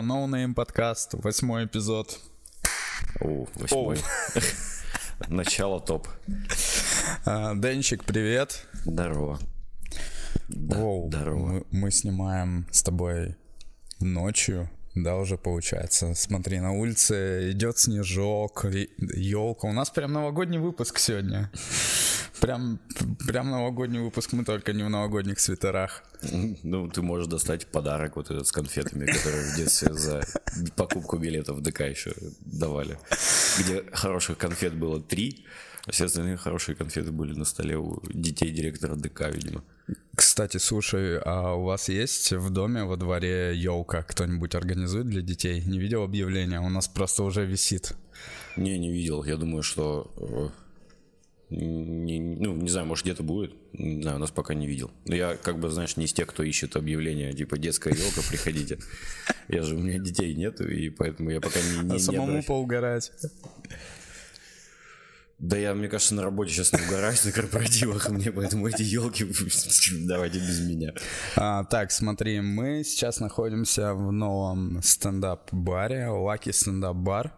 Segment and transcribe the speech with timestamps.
[0.00, 2.18] No Name подкаст, восьмой эпизод.
[3.20, 3.98] О, восьмой.
[5.28, 6.08] Начало топ.
[7.26, 8.66] А, Денчик, привет.
[8.86, 9.38] Здорово.
[10.48, 11.46] Воу, здорово.
[11.46, 13.36] Мы, мы снимаем с тобой
[14.00, 16.14] ночью, да, уже получается.
[16.14, 19.68] Смотри, на улице идет снежок, елка.
[19.68, 21.50] У нас прям новогодний выпуск сегодня.
[22.40, 22.80] Прям,
[23.26, 26.02] прям новогодний выпуск, мы только не в новогодних свитерах.
[26.62, 30.22] Ну, ты можешь достать подарок вот этот с конфетами, которые в детстве за
[30.76, 32.98] покупку билетов в ДК еще давали.
[33.58, 35.44] Где хороших конфет было три,
[35.86, 39.62] а все остальные хорошие конфеты были на столе у детей директора ДК, видимо.
[40.14, 44.02] Кстати, слушай, а у вас есть в доме во дворе елка?
[44.02, 45.62] Кто-нибудь организует для детей?
[45.66, 46.60] Не видел объявления?
[46.60, 47.92] У нас просто уже висит.
[48.56, 49.24] Не, не видел.
[49.24, 50.52] Я думаю, что...
[51.50, 53.54] Не, ну, не знаю, может, где-то будет.
[53.72, 54.90] Не знаю, нас пока не видел.
[55.06, 58.78] Но я, как бы, знаешь, не из тех, кто ищет объявления, типа, детская елка, приходите.
[59.48, 62.38] Я же, у меня детей нету, и поэтому я пока не, не, А не самому
[62.38, 63.12] обращ- поугарать.
[65.40, 69.24] Да я, мне кажется, на работе сейчас не угораюсь на корпоративах, мне поэтому эти елки
[70.06, 70.92] давайте без меня.
[71.34, 77.30] А, так, смотри, мы сейчас находимся в новом стендап-баре, Lucky Stand-Up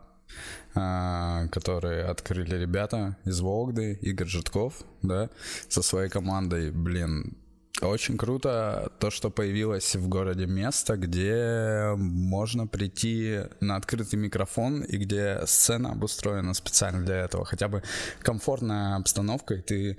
[0.75, 5.29] А, который открыли ребята из Вологды, Игорь Житков, да,
[5.69, 7.37] со своей командой, блин,
[7.83, 14.97] очень круто то, что появилось в городе место, где можно прийти на открытый микрофон и
[14.97, 17.45] где сцена обустроена специально для этого.
[17.45, 17.83] Хотя бы
[18.21, 19.99] комфортная обстановка, и ты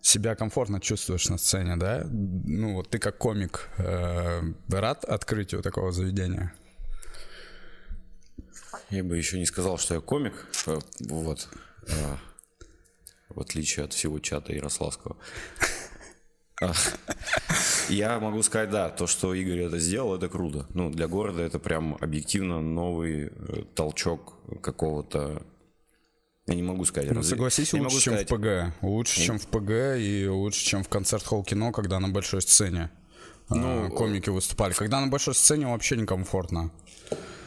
[0.00, 2.04] себя комфортно чувствуешь на сцене, да?
[2.10, 6.54] Ну вот ты как комик э, рад открытию такого заведения?
[8.90, 11.48] Я бы еще не сказал, что я комик, э, вот,
[11.86, 12.16] э,
[13.28, 15.16] в отличие от всего чата Ярославского.
[16.60, 16.72] А,
[17.88, 20.66] Я могу сказать, да, то, что Игорь это сделал, это круто.
[20.74, 25.42] Ну, для города это прям объективно новый э, толчок какого-то...
[26.46, 27.10] Я не могу сказать.
[27.12, 28.34] Ну согласись, я лучше, чем сказать- в
[28.72, 28.82] ПГ.
[28.82, 32.90] Лучше, чем в ПГ и лучше, чем в концерт-холл кино, когда на большой сцене
[33.50, 34.72] ну, комики выступали.
[34.72, 36.70] Когда на большой сцене вообще некомфортно.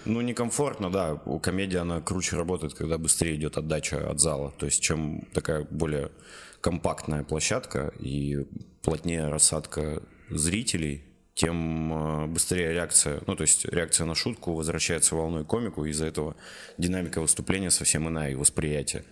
[0.05, 1.21] Ну, некомфортно, да.
[1.25, 4.51] У комедии она круче работает, когда быстрее идет отдача от зала.
[4.57, 6.11] То есть, чем такая более
[6.59, 8.45] компактная площадка и
[8.81, 11.03] плотнее рассадка зрителей,
[11.33, 16.35] тем э, быстрее реакция, ну, то есть реакция на шутку возвращается волной комику, из-за этого
[16.77, 19.05] динамика выступления совсем иная, и восприятие.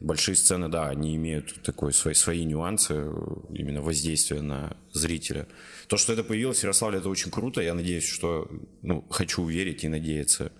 [0.00, 3.12] Большие сцены, да, они имеют такой, свои, свои нюансы, э,
[3.50, 5.48] именно воздействия на зрителя.
[5.88, 7.60] То, что это появилось в Ярославле, это очень круто.
[7.60, 8.48] Я надеюсь, что,
[8.82, 10.52] ну, хочу верить и надеяться,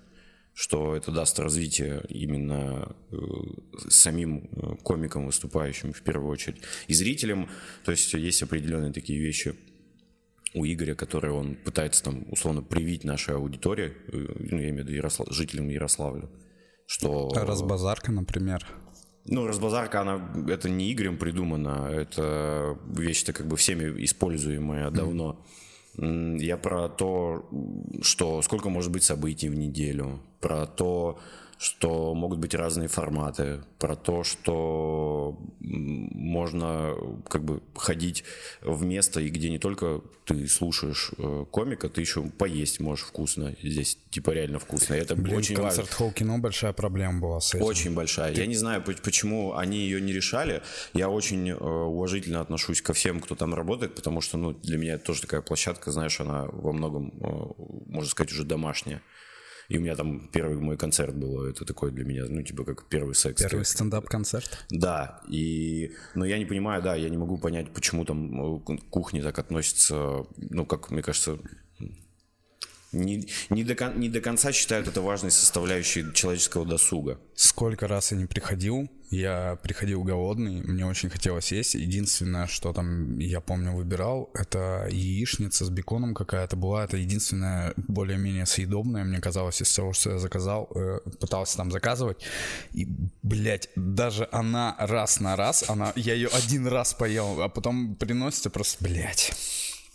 [0.54, 3.16] что это даст развитие именно э,
[3.88, 7.48] самим э, комикам, выступающим в первую очередь, и зрителям.
[7.84, 9.54] То есть есть определенные такие вещи
[10.54, 14.93] у Игоря, которые он пытается там условно привить нашей аудитории, ну, я имею в виду
[14.94, 16.28] Ярослав- жителям Ярославля,
[16.87, 17.31] что...
[17.37, 18.66] Разбазарка, например.
[19.31, 25.39] Ну, разбазарка, она, это не Игорем придумана, это вещь-то как бы всеми используемая давно.
[25.97, 27.49] Я про то,
[28.03, 31.19] что сколько может быть событий в неделю, про то,
[31.59, 36.95] что могут быть разные форматы, про то, что можно
[37.29, 38.25] как бы ходить
[38.63, 43.57] в место, и где не только ты слушаешь э, комика, ты еще поесть можешь вкусно.
[43.63, 44.95] Здесь типа реально вкусно.
[44.95, 45.71] И это Блин, очень важно.
[45.71, 47.65] концерт-холл кино большая проблема была с этим.
[47.65, 48.35] Очень большая.
[48.35, 50.63] Я не знаю, поч- почему они ее не решали.
[50.93, 54.95] Я очень э, уважительно отношусь ко всем, кто там работает, потому что, ну, для меня
[54.95, 59.03] это тоже такая площадка, знаешь, она во многом, э, можно сказать, уже домашняя.
[59.69, 62.87] И у меня там первый мой концерт был, это такой для меня, ну, типа, как
[62.89, 63.43] первый секс.
[63.43, 64.65] Первый стендап-концерт.
[64.71, 68.89] Да, и, но я не понимаю, да, я не могу понять, почему там э, к
[68.89, 71.39] кухне так относятся, ну, как, мне кажется,
[72.93, 77.21] не, не, до, кон- не до конца считают это важной составляющей человеческого досуга.
[77.34, 81.75] Сколько раз я не приходил, я приходил голодный, мне очень хотелось есть.
[81.75, 86.84] Единственное, что там я помню выбирал, это яичница с беконом какая-то была.
[86.84, 92.18] Это единственное более-менее съедобное, мне казалось, из того, что я заказал, э, пытался там заказывать.
[92.72, 92.86] И,
[93.22, 98.51] блядь, даже она раз на раз, она, я ее один раз поел, а потом приносится
[98.51, 99.33] просто, блядь.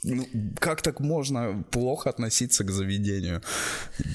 [0.03, 0.27] Ну,
[0.59, 3.41] как так можно плохо относиться к заведению?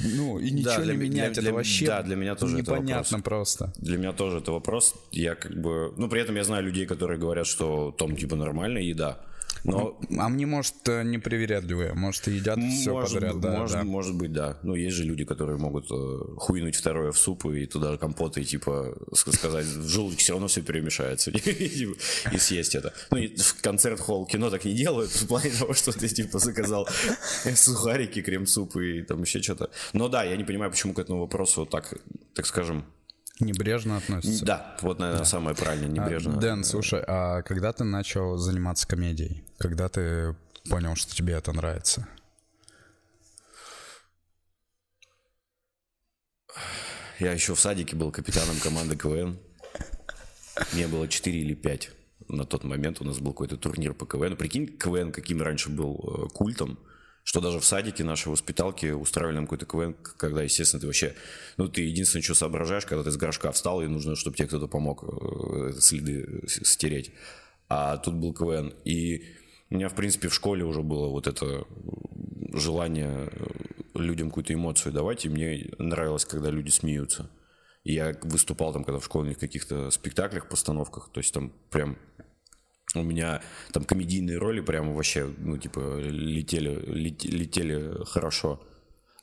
[0.04, 2.58] Ну, и ничего для не ме- менять, для- это для- вообще да, для меня тоже
[2.58, 3.22] это непонятно вопрос.
[3.22, 3.72] просто.
[3.78, 4.94] Для меня тоже это вопрос.
[5.12, 5.92] Я как бы...
[5.96, 9.18] Ну, при этом я знаю людей, которые говорят, что там типа нормальная еда.
[9.64, 10.00] Но...
[10.18, 13.84] А мне, может, э, непривередливые, может, едят все подряд, да, может, да.
[13.84, 14.58] может быть, да.
[14.62, 18.44] Ну, есть же люди, которые могут э, хуйнуть второе в суп и туда компоты, и,
[18.44, 21.88] типа, сказать, в желудке все равно все перемешается, и
[22.32, 22.92] и съесть это.
[23.10, 26.88] Ну, и в концерт-холл кино так не делают, в плане того, что ты, типа, заказал
[27.54, 29.70] сухарики, крем-суп и там еще что-то.
[29.92, 31.94] Но да, я не понимаю, почему к этому вопросу так,
[32.34, 32.84] так скажем,
[33.40, 34.44] Небрежно относятся.
[34.44, 36.36] да, вот, наверное, самое правильное, небрежно.
[36.36, 39.44] А, Дэн, слушай, а когда ты начал заниматься комедией?
[39.58, 40.34] Когда ты
[40.68, 42.08] понял, что тебе это нравится?
[47.18, 49.38] Я еще в садике был капитаном команды КВН.
[50.72, 51.90] Мне было 4 или 5.
[52.28, 54.36] На тот момент у нас был какой-то турнир по КВН.
[54.36, 56.78] Прикинь, КВН каким раньше был э, культом,
[57.28, 61.14] что даже в садике нашей воспиталки устраивали нам какой-то КВН, когда, естественно, ты вообще...
[61.58, 64.66] Ну, ты единственное, что соображаешь, когда ты с горшка встал, и нужно, чтобы тебе кто-то
[64.66, 67.12] помог э, следы стереть.
[67.68, 68.72] А тут был КВН.
[68.86, 69.26] И
[69.68, 71.64] у меня, в принципе, в школе уже было вот это э,
[72.54, 73.46] желание э,
[73.92, 77.30] людям какую-то эмоцию давать, и мне нравилось, когда люди смеются.
[77.84, 81.98] И я выступал там, когда в школьных каких-то спектаклях, постановках, то есть там прям
[82.94, 83.42] у меня
[83.72, 88.60] там комедийные роли прямо вообще, ну, типа, летели, лет- летели хорошо.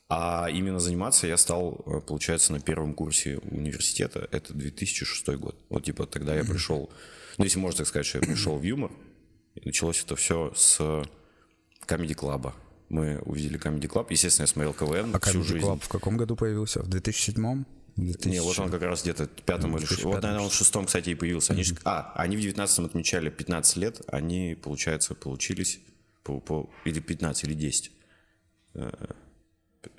[0.08, 4.28] А именно заниматься я стал, э, получается, на первом курсе университета.
[4.32, 5.56] Это 2006 год.
[5.70, 6.92] Вот, типа, тогда я пришел,
[7.40, 8.92] ну, если можно так сказать, что я пришел в юмор.
[9.56, 10.80] И началось это все с
[11.88, 12.54] Club.
[12.90, 14.08] Мы увидели Comedy Club.
[14.12, 15.66] Естественно, я смотрел КВН А всю Comedy жизнь.
[15.66, 16.82] Club в каком году появился?
[16.84, 17.64] В 2007?
[17.98, 20.12] Не, вот он как раз где-то пятом или шестом.
[20.12, 21.54] Вот, наверное, он в шестом, кстати, и появился.
[21.54, 25.80] Они ж- А, они в девятнадцатом отмечали 15 лет, они, получается, получились
[26.24, 27.92] по, по- или 15, или 10.
[28.74, 28.90] Э,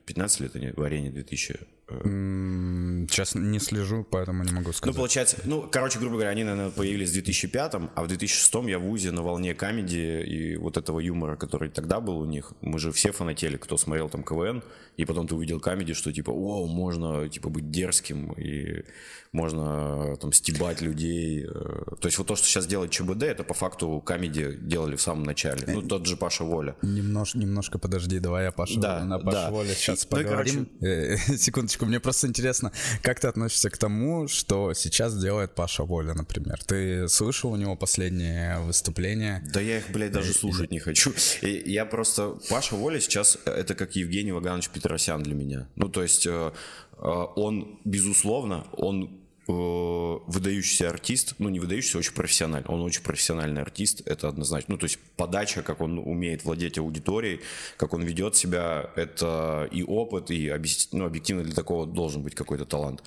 [0.04, 1.58] 15 лет они в арене 2000.
[1.88, 4.96] э, Сейчас не слежу, поэтому не могу Ну, сказать.
[4.96, 8.82] получается, ну, короче, грубо говоря, они, наверное, появились в 2005, а в 2006 я в
[8.82, 12.52] ВУЗе на волне камеди и вот этого юмора, который тогда был у них.
[12.60, 14.62] Мы же все фанатели, кто смотрел там КВН,
[14.96, 18.84] и потом ты увидел камеди, что типа, о, можно, типа, быть дерзким, и
[19.32, 21.44] можно там стебать людей.
[21.44, 21.96] э.
[22.00, 25.25] То есть вот то, что сейчас делает ЧБД, это по факту камеди делали в самом
[25.25, 25.62] начале.
[25.66, 26.76] Ну, тот же Паша Воля.
[26.82, 29.50] Немнож, немножко подожди, давай я Пашу, Да, на Пашу да.
[29.50, 30.69] Воле сейчас Ну поговорим.
[30.81, 32.72] Э, Секундочку, мне просто интересно,
[33.02, 36.62] как ты относишься к тому, что сейчас делает Паша Воля, например?
[36.64, 39.43] Ты слышал у него последние выступления?
[39.52, 41.12] Да я их, блядь, даже слушать не хочу.
[41.43, 42.38] Я просто...
[42.48, 45.68] Паша Воля сейчас э, это как Евгений Ваганович Петросян для меня.
[45.74, 46.52] Ну, то есть э,
[46.92, 49.18] э, он, безусловно, он
[49.48, 52.68] э, выдающийся артист, ну не выдающийся, очень профессиональный.
[52.68, 54.74] Он очень профессиональный артист, это однозначно.
[54.74, 57.40] Ну то есть подача, как он умеет владеть аудиторией,
[57.76, 60.52] как он ведет себя, это и опыт, и
[60.92, 63.02] ну, объективно для такого должен быть какой-то талант.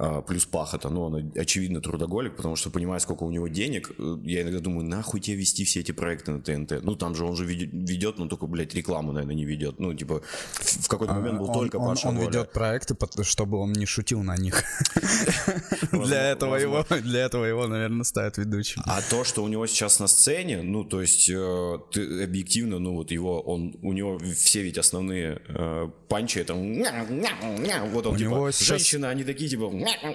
[0.00, 4.16] А, Плюс пахота, ну, он очевидно трудоголик, потому что понимая, сколько у него денег, э,
[4.22, 6.84] я иногда думаю, нахуй тебе вести все эти проекты на ТНТ?
[6.84, 9.80] Ну, там же он же ведет, но только, блядь, рекламу, наверное, не ведет.
[9.80, 10.22] Ну, типа,
[10.54, 12.28] в какой-то момент был Он- только он, Паша он Воля.
[12.28, 14.62] ведет проекты, чтобы он не шутил на них.
[15.92, 18.82] Для этого его, для этого его, наверное, ставят ведущим.
[18.84, 22.94] А то, что у него сейчас на сцене, ну, то есть, э, ты объективно, ну,
[22.94, 29.08] вот его, он, у него все ведь основные э, панчи, это вот он, типа, женщина,
[29.10, 29.70] они такие, типа,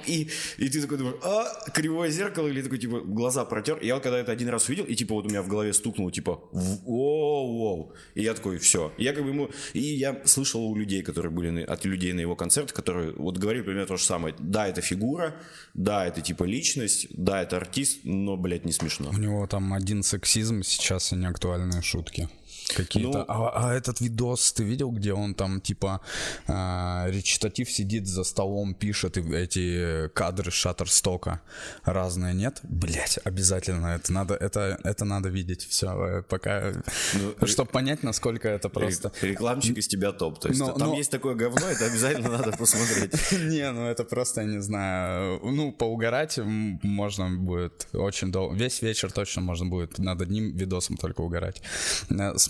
[0.07, 3.79] и, и ты такой думаешь, а, кривое зеркало, или такой, типа, глаза протер.
[3.81, 6.41] Я когда это один раз увидел, и, типа, вот у меня в голове стукнуло, типа,
[6.51, 8.91] воу-воу, и я такой, все.
[8.97, 12.35] Я как бы ему, и я слышал у людей, которые были, от людей на его
[12.35, 14.35] концертах, которые вот говорили примерно то же самое.
[14.39, 15.35] Да, это фигура,
[15.73, 19.09] да, это, типа, личность, да, это артист, но, блядь, не смешно.
[19.09, 22.29] У него там один сексизм сейчас и неактуальные шутки.
[22.75, 23.19] Какие-то.
[23.19, 26.01] Ну- а, а этот видос ты видел, где он там типа
[26.47, 31.41] а, речитатив сидит за столом, пишет и эти кадры Шаттерстока
[31.83, 32.59] разные, нет?
[32.63, 35.65] Блять, обязательно это надо, это это надо видеть.
[35.67, 36.73] Все, пока,
[37.13, 39.11] Ну, чтобы понять, насколько это просто.
[39.21, 40.39] Ре- Рекламщик из тебя топ.
[40.39, 43.13] То есть Но- там но- есть такое говно, это обязательно надо посмотреть.
[43.31, 48.55] Не, ну это просто, я не знаю, ну, поугарать можно будет очень долго.
[48.55, 51.61] Весь вечер точно можно будет над одним видосом только угорать.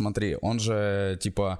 [0.03, 1.59] Смотри, он же, типа,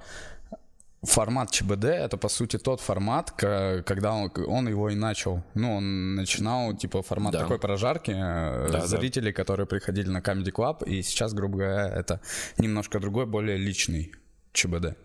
[1.02, 5.42] формат ЧБД— это, по сути, тот формат, когда он, он его и начал.
[5.54, 7.40] Ну, он начинал, типа, формат Да.
[7.40, 8.86] такой прожарки, э, Да, да.
[8.86, 12.20] зрителей, которые приходили на Comedy Club, и сейчас, грубо говоря, это
[12.58, 14.12] немножко другой, более личный
[14.52, 14.96] ЧБД.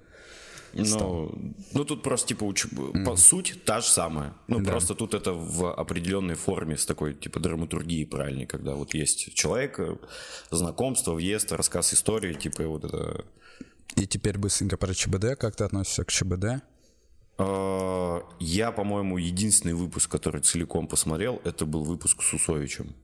[0.73, 4.33] Ну, ну тут просто типа уч- по суть та же самая.
[4.47, 4.71] Ну Да.
[4.71, 9.79] просто тут это в определенной форме с такой типа драматургией правильной, когда вот есть человек,
[9.79, 9.95] э,
[10.51, 13.25] знакомство, въезд, рассказ истории, типа и вот это.
[13.95, 15.35] И теперь быстренько про ЧБД.
[15.37, 16.61] Как ты относишься к ЧБД?
[17.37, 22.95] Э, Я, по-моему, единственный выпуск, который целиком посмотрел, это был выпуск с Усовичем.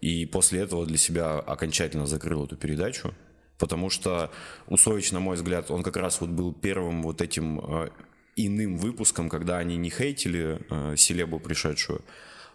[0.00, 3.14] И после этого для себя окончательно закрыл эту передачу,
[3.62, 4.32] Потому что
[4.66, 7.90] Усович, на мой взгляд, он как раз вот был первым вот этим э,
[8.34, 12.02] иным выпуском, когда они не хейтили э, селебу пришедшую,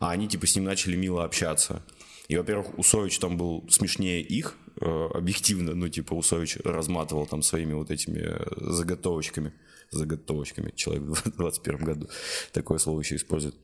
[0.02, 1.82] а они типа с ним начали мило общаться.
[2.28, 7.72] И, во-первых, Усович там был смешнее их, э, объективно, ну, типа, Усович разматывал там своими
[7.72, 9.54] вот этими э, заготовочками,
[9.92, 12.10] заготовочками, человек в 21 году
[12.52, 13.56] такое слово еще использует.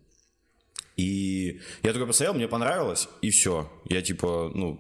[0.95, 3.71] И я только посмотрел, мне понравилось, и все.
[3.85, 4.79] Я типа, ну,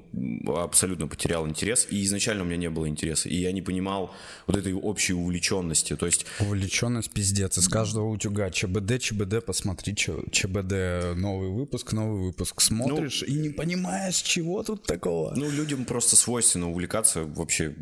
[0.55, 1.87] абсолютно потерял интерес.
[1.89, 3.29] И изначально у меня не было интереса.
[3.29, 4.13] И я не понимал
[4.47, 5.95] вот этой общей увлеченности.
[5.95, 6.25] То есть...
[6.39, 7.57] Увлеченность пиздец.
[7.57, 12.61] Из каждого утюга ЧБД, ЧБД, посмотри, ЧБД, новый выпуск, новый выпуск.
[12.61, 15.33] Смотришь ну, и не понимаешь, чего тут такого.
[15.35, 17.75] Ну, людям просто свойственно увлекаться, вообще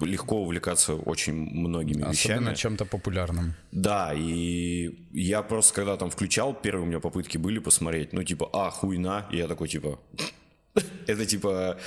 [0.00, 2.34] легко увлекаться очень многими Особенно вещами.
[2.34, 3.54] Особенно чем-то популярным.
[3.72, 8.50] Да, и я просто, когда там включал, первые у меня попытки были посмотреть, ну, типа,
[8.52, 10.00] а, хуйна, и я такой, типа,
[11.06, 11.78] это типа,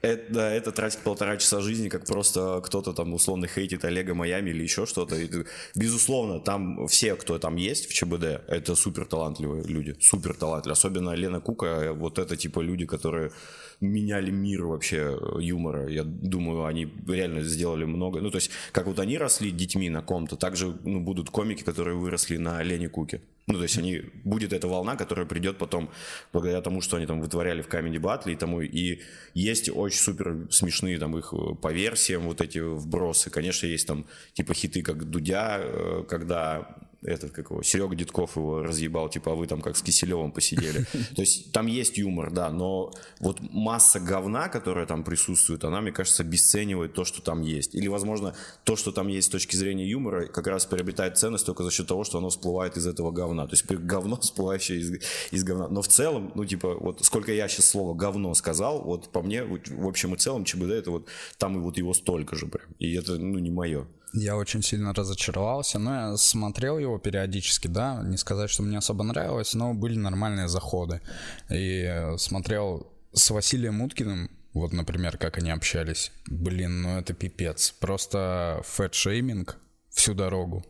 [0.00, 4.62] это, это тратит полтора часа жизни, как просто кто-то там условно хейтит Олега Майами или
[4.62, 5.16] еще что-то.
[5.16, 5.28] И,
[5.74, 10.74] безусловно, там все, кто там есть в ЧБД, это супер талантливые люди, супер талантливые.
[10.74, 13.32] Особенно Лена Кука, вот это типа люди, которые
[13.80, 15.88] меняли мир вообще юмора.
[15.88, 18.20] Я думаю, они реально сделали много.
[18.20, 21.64] Ну, то есть, как вот они росли детьми на ком-то, так же ну, будут комики,
[21.64, 23.20] которые выросли на Лене Куке.
[23.48, 25.90] Ну, то есть они, будет эта волна, которая придет потом
[26.32, 28.60] благодаря тому, что они там вытворяли в Comedy Battle и тому.
[28.60, 29.00] И
[29.34, 33.30] есть очень супер смешные там их э, по версиям вот эти вбросы.
[33.30, 36.68] Конечно, есть там типа хиты, как Дудя, э, когда
[37.04, 40.86] этот, как его, Серега Дедков его разъебал, типа, а вы там как с Киселевым посидели.
[41.16, 45.92] То есть там есть юмор, да, но вот масса говна, которая там присутствует, она, мне
[45.92, 47.74] кажется, обесценивает то, что там есть.
[47.74, 51.64] Или, возможно, то, что там есть с точки зрения юмора, как раз приобретает ценность только
[51.64, 53.46] за счет того, что оно всплывает из этого говна.
[53.46, 55.68] То есть говно, всплывающее из, из говна.
[55.68, 59.42] Но в целом, ну, типа, вот сколько я сейчас слово говно сказал, вот по мне,
[59.44, 62.66] в общем и целом, ЧБД, это вот там и вот его столько же прям.
[62.78, 63.86] И это, ну, не мое.
[64.14, 69.04] Я очень сильно разочаровался, но я смотрел его периодически, да, не сказать, что мне особо
[69.04, 71.00] нравилось, но были нормальные заходы.
[71.48, 76.12] И э, смотрел с Василием Уткиным, вот, например, как они общались.
[76.26, 77.70] Блин, ну это пипец.
[77.70, 79.56] Просто фэт-шейминг
[79.90, 80.64] всю дорогу.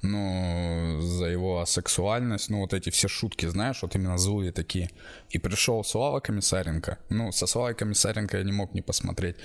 [0.00, 4.90] Ну, за его сексуальность, ну, вот эти все шутки, знаешь, вот именно злые такие.
[5.28, 6.98] И пришел Слава Комиссаренко.
[7.10, 9.36] Ну, со Славой Комиссаренко я не мог не посмотреть.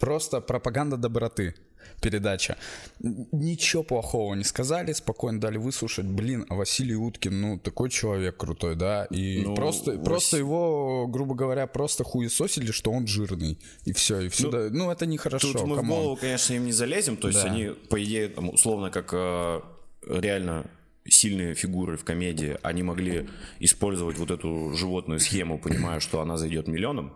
[0.00, 1.54] Просто пропаганда доброты
[2.00, 2.56] передача.
[3.00, 6.06] Ничего плохого не сказали, спокойно дали выслушать.
[6.06, 9.04] Блин, а Василий Уткин, ну, такой человек крутой, да?
[9.06, 10.04] И ну, просто, Вас...
[10.04, 13.58] просто его, грубо говоря, просто хуесосили, что он жирный.
[13.84, 14.68] И все, и всегда.
[14.70, 15.52] Ну, ну это нехорошо.
[15.52, 15.84] Тут мы come on.
[15.84, 17.16] в голову, конечно, им не залезем.
[17.16, 17.50] То есть да.
[17.50, 19.60] они, по идее, там, условно, как э,
[20.06, 20.70] реально
[21.08, 26.68] сильные фигуры в комедии, они могли использовать вот эту животную схему, понимая, что она зайдет
[26.68, 27.12] миллионам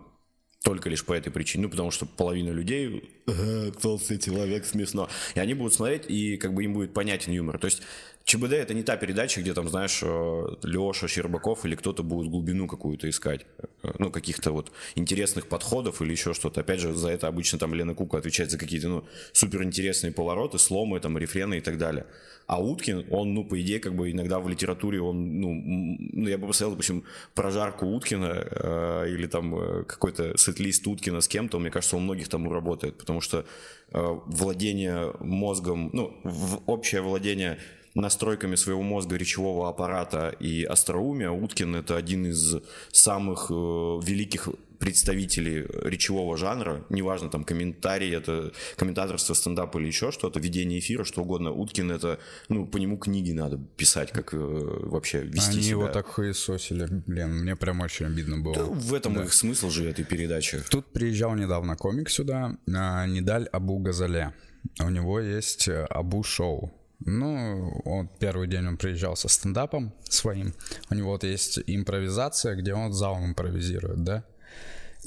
[0.65, 1.63] только лишь по этой причине.
[1.65, 3.09] Ну, потому что половина людей
[3.81, 5.07] толстый человек, смешно.
[5.35, 7.59] И они будут смотреть, и как бы им будет понятен юмор.
[7.59, 7.83] То есть
[8.25, 12.67] ЧБД это не та передача, где там, знаешь, э, Леша Щербаков или кто-то будет глубину
[12.67, 13.45] какую-то искать.
[13.83, 16.61] Э, ну, каких-то вот интересных подходов или еще что-то.
[16.61, 20.99] Опять же, за это обычно там Лена Кука отвечает за какие-то, ну, суперинтересные повороты, сломы,
[20.99, 22.07] там, рефрены и так далее.
[22.47, 25.53] А Уткин, он, ну, по идее, как бы иногда в литературе он, ну,
[25.99, 27.03] ну я бы посмотрел, допустим,
[27.35, 32.27] прожарку Уткина э, или там э, какой-то сет-лист Уткина с кем-то, мне кажется, у многих
[32.27, 33.45] там работает, потому что
[33.91, 37.59] э, владение мозгом, ну, в, общее владение
[37.95, 42.55] настройками своего мозга, речевого аппарата и остроумия, Уткин это один из
[42.91, 50.39] самых э, великих представителей речевого жанра, неважно, там, комментарий, это комментаторство, стендап или еще что-то,
[50.39, 51.51] ведение эфира, что угодно.
[51.51, 55.71] Уткин это, ну, по нему книги надо писать, как э, вообще вести Они себя.
[55.71, 58.55] его так хуесосили, блин, мне прям очень обидно было.
[58.55, 59.23] Да, в этом да.
[59.23, 60.61] их смысл же этой передачи.
[60.69, 64.33] Тут приезжал недавно комик сюда, а, Недаль Абу Газале.
[64.79, 66.73] У него есть э, Абу Шоу.
[67.05, 70.55] Ну, он первый день он приезжал со стендапом своим.
[70.89, 74.23] У него вот есть импровизация, где он залом импровизирует, да?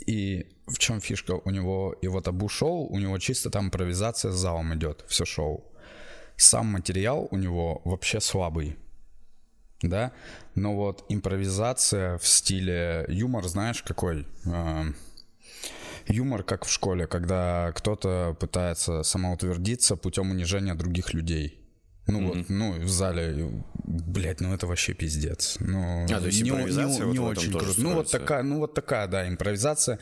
[0.07, 1.97] И в чем фишка у него?
[2.01, 5.65] И вот Абу шоу, у него чисто там импровизация с залом идет, все шоу.
[6.37, 8.77] Сам материал у него вообще слабый,
[9.83, 10.13] да?
[10.55, 14.25] Но вот импровизация в стиле юмор, знаешь, какой?
[14.45, 14.85] Э,
[16.07, 21.68] юмор, как в школе, когда кто-то пытается самоутвердиться путем унижения других людей.
[22.09, 22.37] Ну mm-hmm.
[22.39, 23.51] вот, ну в зале,
[23.85, 25.59] блядь, ну это вообще пиздец.
[25.61, 27.75] Ну, а, то есть не, импровизация не, не вот очень круто.
[27.77, 29.99] Ну вот такая, ну вот такая, да, импровизация.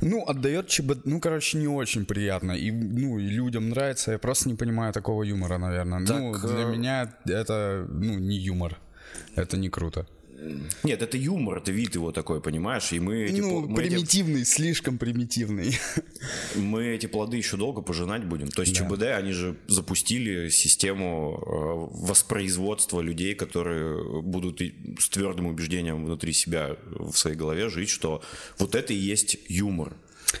[0.00, 4.12] Ну отдает ЧБ, ну короче не очень приятно и ну и людям нравится.
[4.12, 6.04] Я просто не понимаю такого юмора, наверное.
[6.04, 6.72] Так, ну для э...
[6.72, 8.76] меня это ну не юмор,
[9.36, 10.06] это не круто.
[10.82, 12.92] Нет, это юмор, это вид его такой, понимаешь?
[12.92, 13.24] И мы...
[13.24, 15.78] Эти, ну, мы примитивный, эти, слишком примитивный.
[16.56, 18.48] Мы эти плоды еще долго пожинать будем.
[18.48, 18.86] То есть да.
[18.86, 24.60] ЧБД, они же запустили систему э, воспроизводства людей, которые будут
[24.98, 28.22] с твердым убеждением внутри себя в своей голове жить, что
[28.58, 29.96] вот это и есть юмор.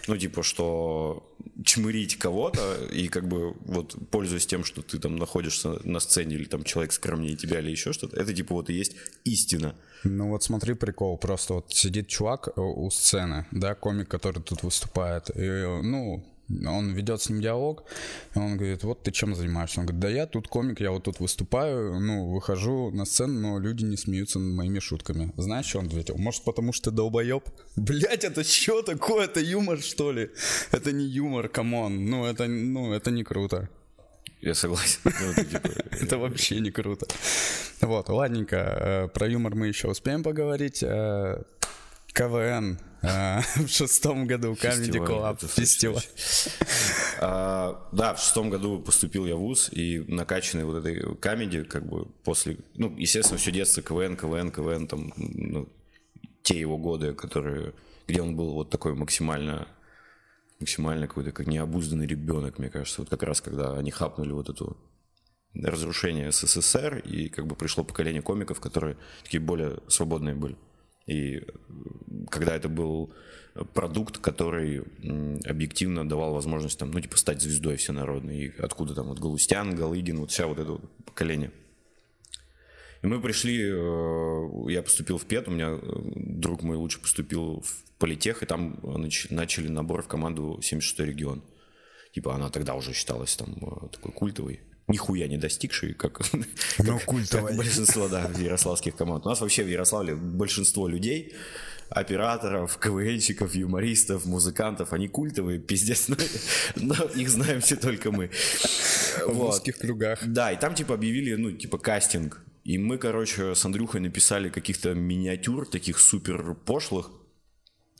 [0.06, 1.34] Ну, типа, что
[1.64, 6.44] чмырить кого-то и как бы вот пользуясь тем, что ты там находишься на сцене или
[6.44, 9.74] там человек скромнее тебя или еще что-то, это типа вот и есть истина.
[10.04, 14.62] Ну вот смотри прикол, просто вот сидит чувак э, у сцены, да, комик, который тут
[14.62, 17.84] выступает, и, ну, он ведет с ним диалог,
[18.34, 19.80] и он говорит, вот ты чем занимаешься?
[19.80, 23.58] Он говорит, да я тут комик, я вот тут выступаю, ну, выхожу на сцену, но
[23.58, 25.32] люди не смеются над моими шутками.
[25.36, 26.16] Знаешь, что он ответил?
[26.16, 27.44] Может, потому что ты долбоеб?
[27.76, 29.24] Блять, это что такое?
[29.24, 30.30] Это юмор, что ли?
[30.70, 32.06] Это не юмор, come on.
[32.06, 33.68] Ну, это, ну, это не круто.
[34.40, 35.00] Я согласен.
[35.04, 37.06] Ну, типа, это вообще не круто.
[37.80, 40.84] Вот, ладненько, э, про юмор мы еще успеем поговорить.
[42.14, 46.02] Э, КВН а, в шестом году Comedy Club фестиваль.
[47.20, 51.86] А, да, в шестом году поступил я в ВУЗ, и накачанный вот этой комедии, как
[51.86, 55.68] бы после, ну, естественно, все детство КВН, КВН, КВН, там, ну,
[56.42, 57.74] те его годы, которые,
[58.06, 59.68] где он был вот такой максимально
[60.60, 64.78] максимально какой-то как необузданный ребенок, мне кажется, вот как раз когда они хапнули вот эту
[65.52, 70.56] разрушение СССР, и как бы пришло поколение комиков, которые такие более свободные были.
[71.06, 71.42] И э,
[72.30, 73.12] когда это был
[73.72, 74.82] продукт, который
[75.44, 78.46] объективно давал возможность там, ну, типа, стать звездой всенародной.
[78.46, 81.52] И откуда там вот Галустян, Галыгин, вот вся вот это поколение.
[83.02, 85.78] И мы пришли, э, я поступил в ПЕТ, у меня э,
[86.14, 88.80] друг мой лучше поступил в политех, и там
[89.30, 91.42] начали набор в команду 76 регион.
[92.12, 93.54] Типа она тогда уже считалась там
[93.90, 96.20] такой культовой нихуя не достигший, как,
[96.78, 99.26] ну, как, как большинство да, ярославских команд.
[99.26, 101.34] У нас вообще в Ярославле большинство людей,
[101.88, 106.16] операторов, КВНщиков, юмористов, музыкантов, они культовые, пиздец, но,
[106.76, 108.30] но их знаем все только мы.
[109.26, 109.54] В вот.
[109.54, 110.20] узких кругах.
[110.24, 112.40] Да, и там типа объявили, ну, типа кастинг.
[112.64, 117.10] И мы, короче, с Андрюхой написали каких-то миниатюр, таких супер пошлых,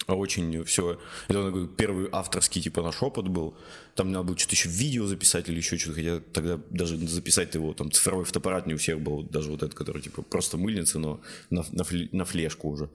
[0.06, 1.00] очень все.
[1.28, 3.56] Это первый авторский типа наш опыт был.
[3.94, 5.96] Там надо было что-то еще видео записать или еще что-то.
[5.96, 9.74] Хотя тогда даже записать его, там цифровой фотоаппарат не у всех был, даже вот этот,
[9.74, 11.20] который типа просто мыльница, но
[11.50, 12.90] на, на, на флешку уже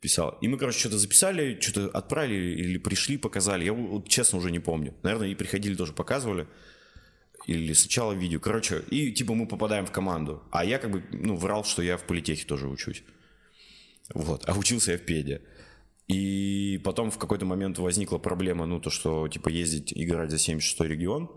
[0.00, 0.38] писал.
[0.40, 3.64] И мы, короче, что-то записали, что-то отправили или пришли, показали.
[3.64, 4.94] Я вот, честно уже не помню.
[5.02, 6.46] Наверное, и приходили тоже показывали.
[7.46, 8.40] Или сначала видео.
[8.40, 10.42] Короче, и типа мы попадаем в команду.
[10.50, 13.02] А я как бы, ну, врал, что я в политехе тоже учусь.
[14.14, 14.44] Вот.
[14.48, 15.40] А учился я в педе.
[16.08, 20.80] И потом в какой-то момент возникла проблема, ну, то, что, типа, ездить играть за 76
[20.80, 21.30] регион,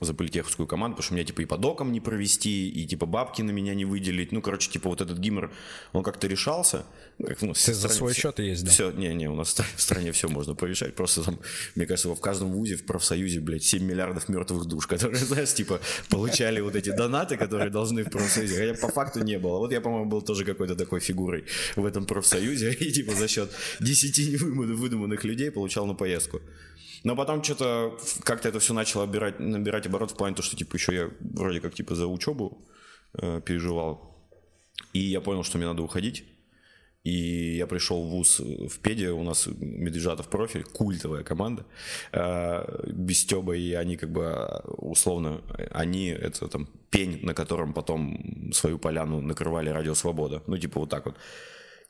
[0.00, 3.42] за политеховскую команду, потому что меня типа и по докам не провести, и типа бабки
[3.42, 4.32] на меня не выделить.
[4.32, 5.50] Ну, короче, типа вот этот гиммер,
[5.92, 6.84] он как-то решался.
[7.18, 8.70] Ну, как, ну, Ты за свой все, счет да?
[8.70, 10.94] Все, не-не, у нас в стране все можно порешать.
[10.94, 11.38] Просто там,
[11.74, 15.80] мне кажется, в каждом вузе, в профсоюзе, блядь, 7 миллиардов мертвых душ, которые, знаешь, типа,
[16.10, 18.56] получали вот эти донаты, которые должны в профсоюзе.
[18.56, 19.58] Хотя по факту не было.
[19.58, 21.44] Вот я, по-моему, был тоже какой-то такой фигурой
[21.76, 26.40] в этом профсоюзе, и типа за счет 10 выдуманных людей получал на поездку.
[27.06, 30.74] Но потом что-то как-то это все начало набирать, набирать оборот в плане того, что типа
[30.74, 32.66] еще я вроде как типа за учебу
[33.14, 34.26] э, переживал.
[34.92, 36.24] И я понял, что мне надо уходить.
[37.04, 41.64] И я пришел в ВУЗ в Педе, у нас Медвежатов профиль, культовая команда,
[42.10, 48.50] э, без Стеба, и они как бы условно, они это там пень, на котором потом
[48.52, 51.14] свою поляну накрывали Радио Свобода, ну типа вот так вот.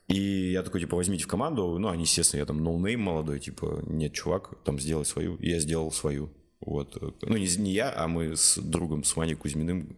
[0.09, 1.79] И я такой, типа, возьмите в команду.
[1.79, 5.37] Ну, они, естественно, я там no-name молодой, типа, нет, чувак, там сделай свою.
[5.37, 6.31] И я сделал свою.
[6.61, 6.97] Вот.
[7.23, 9.97] Ну, не, не я, а мы с другом, с Ваней Кузьминым,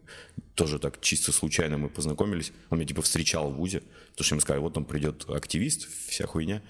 [0.55, 2.51] тоже так чисто случайно мы познакомились.
[2.69, 6.25] Он меня, типа, встречал в ВУЗе, потому что ему сказали, вот там придет активист, вся
[6.25, 6.61] хуйня.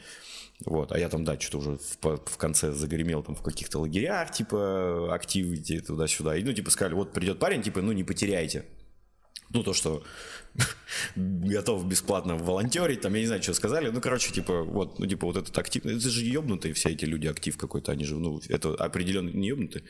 [0.65, 4.32] Вот, а я там, да, что-то уже в, в конце загремел там в каких-то лагерях,
[4.32, 6.36] типа, activity туда-сюда.
[6.36, 8.65] И, ну, типа, сказали, вот придет парень, типа, ну, не потеряйте.
[9.51, 10.03] Ну, то, что
[11.15, 15.25] готов бесплатно волонтерить, там, я не знаю, что сказали, ну, короче, типа, вот, ну, типа,
[15.25, 18.75] вот этот актив, это же ебнутые все эти люди, актив какой-то, они же, ну, это
[18.75, 19.83] определенно не ебнутые,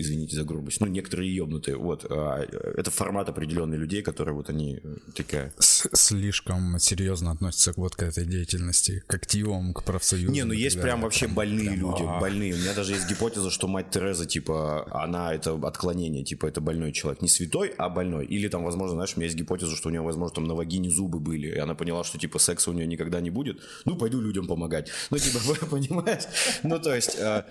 [0.00, 2.42] извините за грубость, ну, некоторые ебнутые, вот, а,
[2.76, 5.52] это формат определенных людей, которые вот они э, такая...
[5.58, 10.32] С Слишком серьезно относятся вот к этой деятельности, к активам, к профсоюзам.
[10.32, 12.20] Не, ну, есть прям вообще прям, больные прям, люди, а...
[12.20, 12.54] больные.
[12.54, 16.92] У меня даже есть гипотеза, что мать Тереза, типа, она это отклонение, типа, это больной
[16.92, 17.22] человек.
[17.22, 18.26] Не святой, а больной.
[18.26, 20.90] Или там, возможно, знаешь, у меня есть гипотеза, что у нее, возможно, там на вагине
[20.90, 23.60] зубы были, и она поняла, что, типа, секса у нее никогда не будет.
[23.84, 24.90] Ну, пойду людям помогать.
[25.10, 26.22] Ну, типа, понимаешь?
[26.62, 27.44] Ну, то есть, э,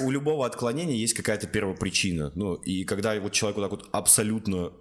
[0.00, 2.32] у любого отклонения есть какая-то первопричина.
[2.34, 4.72] Ну, и когда вот человек вот так вот абсолютно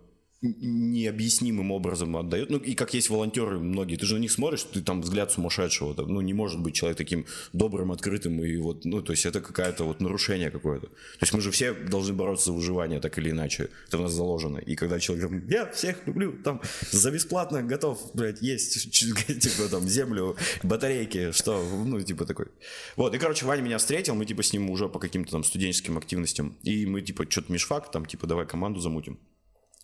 [0.41, 2.49] необъяснимым образом отдает.
[2.49, 5.93] Ну, и как есть волонтеры многие, ты же на них смотришь, ты там взгляд сумасшедшего.
[6.05, 9.85] Ну, не может быть человек таким добрым, открытым, и вот, ну, то есть это какое-то
[9.85, 10.87] вот нарушение какое-то.
[10.87, 13.69] То есть мы же все должны бороться за выживание, так или иначе.
[13.87, 14.57] Это у нас заложено.
[14.57, 19.87] И когда человек говорит, я всех люблю, там, за бесплатно готов, блядь, есть, типа, там,
[19.87, 22.47] землю, батарейки, что, ну, типа такой.
[22.95, 25.97] Вот, и, короче, Ваня меня встретил, мы, типа, с ним уже по каким-то там студенческим
[25.97, 29.17] активностям, и мы, типа, что-то межфак, там, типа, давай команду замутим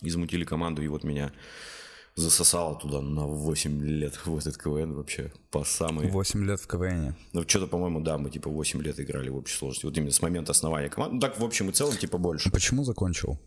[0.01, 1.31] измутили команду, и вот меня
[2.15, 6.07] засосало туда на 8 лет в этот КВН вообще по самой...
[6.07, 7.15] 8 лет в КВН.
[7.33, 9.85] Ну, что-то, по-моему, да, мы типа 8 лет играли в общей сложности.
[9.85, 11.15] Вот именно с момента основания команды.
[11.15, 12.49] Ну, так, в общем и целом, типа больше.
[12.49, 13.39] А почему закончил?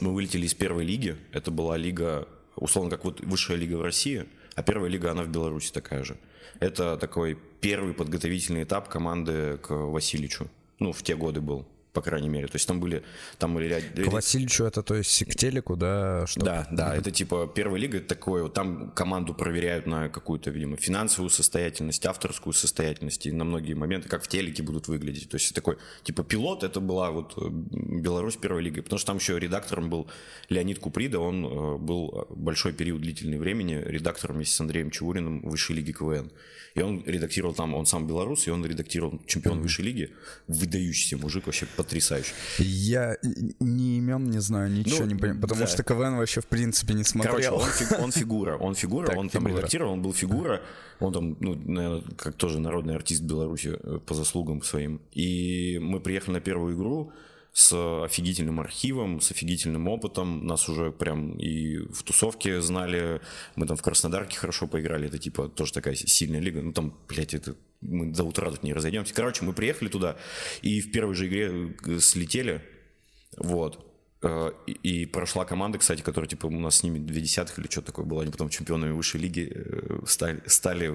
[0.00, 1.16] Мы вылетели из первой лиги.
[1.32, 5.28] Это была лига, условно, как вот высшая лига в России, а первая лига, она в
[5.28, 6.18] Беларуси такая же.
[6.60, 10.48] Это такой первый подготовительный этап команды к Васильичу.
[10.80, 12.48] Ну, в те годы был по крайней мере.
[12.48, 13.02] То есть там были...
[13.38, 13.82] Там были ряд...
[13.94, 16.26] К Васильевичу это, то есть к телеку, да?
[16.26, 21.30] Что да, да, это типа первая лига такое, там команду проверяют на какую-то, видимо, финансовую
[21.30, 25.28] состоятельность, авторскую состоятельность и на многие моменты, как в телеке будут выглядеть.
[25.30, 29.18] То есть такой, типа пилот, это была вот э, Беларусь первой лиги, потому что там
[29.18, 30.08] еще редактором был
[30.48, 35.76] Леонид Куприда, он э, был большой период длительный времени редактором вместе с Андреем Чевуриным высшей
[35.76, 36.32] лиги КВН.
[36.74, 40.12] И он редактировал там, он сам белорус, и он редактировал чемпион высшей лиги,
[40.48, 42.32] выдающийся мужик, вообще потрясающий.
[42.58, 43.16] Я
[43.60, 45.66] ни имен не знаю, ничего ну, не понимаю, потому да.
[45.66, 47.34] что КВН вообще в принципе не смотрел.
[47.34, 49.58] Короче, он, фиг, он фигура, он фигура, так, он там фигура.
[49.58, 50.62] редактировал, он был фигура,
[51.00, 55.00] он там, ну, наверное, как тоже народный артист Беларуси э, по заслугам своим.
[55.12, 57.12] И мы приехали на первую игру,
[57.54, 60.44] с офигительным архивом, с офигительным опытом.
[60.44, 63.20] Нас уже прям и в тусовке знали.
[63.54, 65.06] Мы там в Краснодарке хорошо поиграли.
[65.06, 66.62] Это типа тоже такая сильная лига.
[66.62, 69.14] Ну там, блядь, это мы до утра тут не разойдемся.
[69.14, 70.16] Короче, мы приехали туда
[70.62, 72.62] и в первой же игре э, слетели.
[73.36, 73.84] Вот.
[74.22, 77.82] Э, и прошла команда, кстати, которая, типа, у нас с ними две десятых или что
[77.82, 78.22] такое было.
[78.22, 80.92] Они потом чемпионами высшей лиги э, стали, стали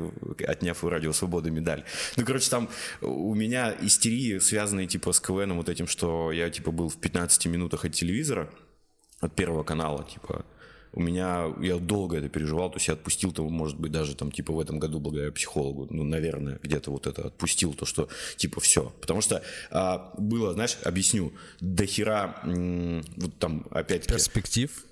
[0.47, 1.83] отняв у Радио Свободы медаль.
[2.17, 2.69] Ну, короче, там
[3.01, 7.45] у меня истерии, связанные, типа, с КВНом вот этим, что я, типа, был в 15
[7.45, 8.49] минутах от телевизора,
[9.19, 10.45] от первого канала, типа,
[10.93, 14.31] у меня, я долго это переживал, то есть я отпустил того, может быть, даже там,
[14.31, 18.59] типа, в этом году благодаря психологу, ну, наверное, где-то вот это отпустил, то, что, типа,
[18.59, 18.93] все.
[19.01, 24.13] Потому что а, было, знаешь, объясню, до хера, вот там, опять-таки...
[24.13, 24.85] Перспектив?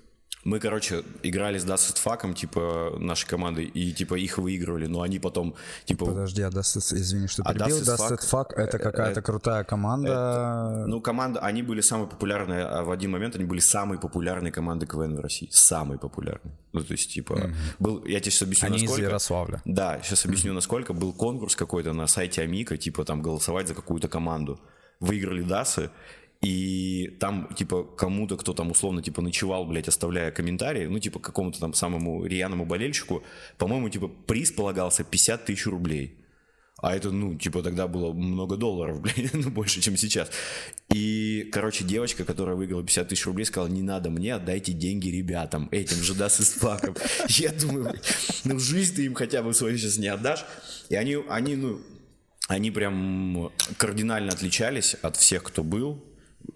[0.48, 5.18] Мы, короче, играли с Dusted Fuck, типа, нашей командой, и, типа, их выигрывали, но они
[5.18, 6.06] потом, типа...
[6.06, 10.08] Подожди, а Dusted, извини, что а перебил, Dusted, Dusted Fuck, это э, какая-то крутая команда?
[10.08, 14.50] Это, ну, команда, они были самые популярные, а в один момент они были самой популярной
[14.50, 16.52] командой КВН в России, самой популярной.
[16.72, 17.54] Ну, то есть, типа, mm-hmm.
[17.78, 19.02] был, я тебе сейчас объясню, они насколько...
[19.02, 19.60] из Ярославля.
[19.66, 20.94] Да, сейчас объясню, насколько.
[20.94, 24.58] Был конкурс какой-то на сайте Амика, типа, там, голосовать за какую-то команду.
[24.98, 25.90] Выиграли Дасы,
[26.40, 31.58] и там, типа, кому-то, кто там условно, типа, ночевал, блядь, оставляя комментарии, ну, типа, какому-то
[31.58, 33.24] там самому рьяному болельщику,
[33.56, 36.14] по-моему, типа, приз полагался 50 тысяч рублей.
[36.80, 40.30] А это, ну, типа, тогда было много долларов, блядь, ну, больше, чем сейчас.
[40.94, 45.68] И, короче, девочка, которая выиграла 50 тысяч рублей, сказала, не надо мне, отдайте деньги ребятам,
[45.72, 46.94] этим же, да, с испаком.
[47.28, 47.94] Я думаю,
[48.44, 50.44] ну, жизнь ты им хотя бы свою сейчас не отдашь.
[50.88, 51.80] И они, они, ну,
[52.46, 56.07] они прям кардинально отличались от всех, кто был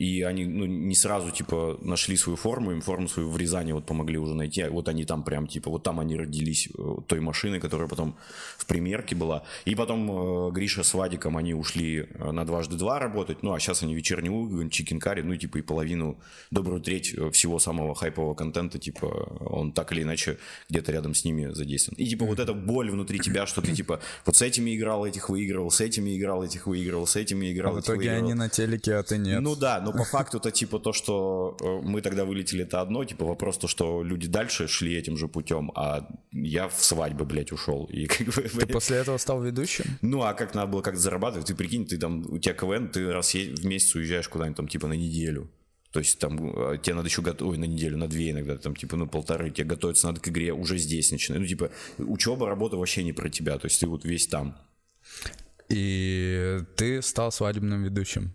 [0.03, 3.87] и они ну, не сразу, типа, нашли свою форму, им форму свою в Рязани вот
[3.87, 7.61] помогли уже найти, вот они там прям, типа, вот там они родились э, той машиной,
[7.61, 8.17] которая потом
[8.59, 12.99] в примерке была, и потом э, Гриша с Вадиком, они ушли э, на дважды два
[12.99, 16.19] работать, ну, а сейчас они вечерний угон, чикенкари, ну, типа, и половину,
[16.51, 20.39] добрую треть э, всего самого хайпового контента, типа, он так или иначе
[20.69, 21.97] где-то рядом с ними задействован.
[22.03, 25.29] И, типа, вот эта боль внутри тебя, что ты, типа, вот с этими играл, этих
[25.29, 28.97] выигрывал, с этими играл, этих выигрывал, с этими играл, а в итоге они на телеке,
[28.97, 29.41] а ты нет.
[29.41, 33.05] Ну да, но по факту это типа то, что э, мы тогда вылетели, это одно,
[33.05, 37.53] типа вопрос то, что люди дальше шли этим же путем, а я в свадьбы, блядь,
[37.53, 37.85] ушел.
[37.87, 39.85] И как бы, ты после этого стал ведущим?
[40.03, 41.47] Ну, а как надо было как-то зарабатывать?
[41.47, 44.89] Ты прикинь, ты там, у тебя КВН, ты раз в месяц уезжаешь куда-нибудь там типа
[44.89, 45.51] на неделю.
[45.93, 48.97] То есть там э, тебе надо еще готовить, на неделю, на две иногда, там типа,
[48.97, 51.41] ну, полторы, тебе готовиться надо к игре уже здесь начинать.
[51.41, 54.57] Ну, типа, учеба, работа вообще не про тебя, то есть ты вот весь там.
[55.73, 58.35] И ты стал свадебным ведущим.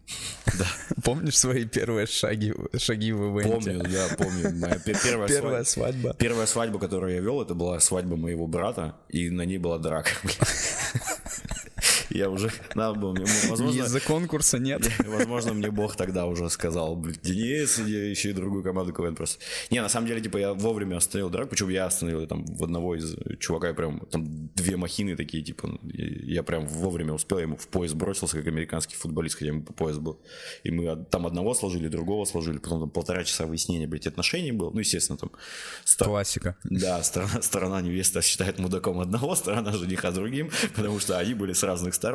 [0.58, 0.66] Да.
[1.04, 3.74] Помнишь свои первые шаги, шаги в ивенте?
[3.74, 4.56] Помню, да, помню.
[4.56, 6.16] Моя первая, первая свадьба.
[6.18, 10.10] Первая свадьба, которую я вел, это была свадьба моего брата, и на ней была драка.
[12.18, 13.84] Я уже, надо было мне, возможно...
[13.84, 14.82] Из-за конкурса нет.
[15.06, 19.40] Возможно, мне Бог тогда уже сказал, Денис, иди ищи другую команду КВН просто.
[19.70, 22.96] Не, на самом деле, типа, я вовремя остановил драку, почему я остановил там в одного
[22.96, 27.44] из чувака, я прям там две махины такие, типа, ну, я прям вовремя успел, я
[27.44, 30.20] ему в пояс бросился, как американский футболист, хотя ему по пояс был.
[30.64, 34.72] И мы там одного сложили, другого сложили, потом там полтора часа выяснения, блядь, отношений было.
[34.72, 35.30] Ну, естественно, там...
[36.00, 36.56] Классика.
[36.64, 41.62] Да, сторона, сторона невеста считает мудаком одного, сторона жениха другим, потому что они были с
[41.62, 42.07] разных сторон.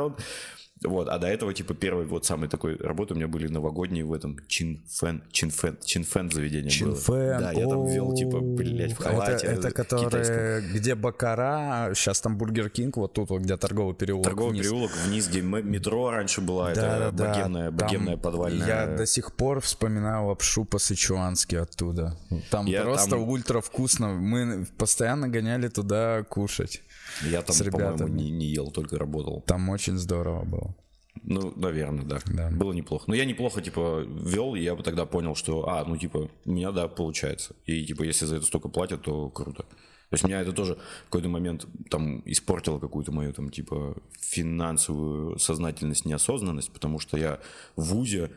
[0.84, 4.12] Вот, а до этого, типа, первый вот самый такой работы у меня были новогодние в
[4.12, 7.38] этом Чин Фэн, Чин Фэн, Чин Фэн заведение Чин было.
[7.38, 9.46] Да, я там вел, типа, блядь, в халате.
[9.46, 14.24] Это, это которые, где Бакара, сейчас там Бургер Кинг, вот тут вот, где торговый переулок
[14.24, 14.66] Торговый вниз.
[14.66, 18.66] переулок вниз, где метро раньше была, это Да-да-да, богемная, там богемная подвальная.
[18.66, 22.18] Я до сих пор вспоминаю лапшу по-сычуански оттуда.
[22.50, 24.08] Там Я просто там- ультра вкусно.
[24.08, 26.82] Мы постоянно гоняли туда кушать.
[27.22, 29.42] Я там, по-моему, не, не ел, только работал.
[29.46, 30.74] Там очень здорово было.
[31.22, 32.18] Ну, наверное, да.
[32.26, 32.50] Да.
[32.50, 33.04] Было неплохо.
[33.06, 36.50] Но я неплохо, типа, вел, и я бы тогда понял, что, а, ну, типа, у
[36.50, 37.54] меня, да, получается.
[37.66, 39.64] И, типа, если за это столько платят, то круто.
[40.12, 45.38] То есть меня это тоже в какой-то момент там испортило какую-то мою там типа финансовую
[45.38, 47.40] сознательность, неосознанность, потому что я
[47.76, 48.30] в ВУЗе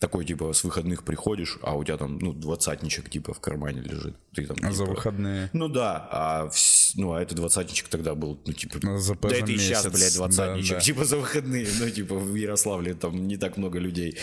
[0.00, 4.16] такой типа с выходных приходишь, а у тебя там ну двадцатничек типа в кармане лежит.
[4.34, 5.50] Ты там А за типа, выходные.
[5.52, 9.28] Ну да, а вс- ну а этот двадцатничек тогда был, ну типа, Ну, за да
[9.28, 10.80] это и месяц, сейчас, блядь, двадцатничек, да, да.
[10.80, 14.16] типа за выходные, ну типа в Ярославле там не так много людей.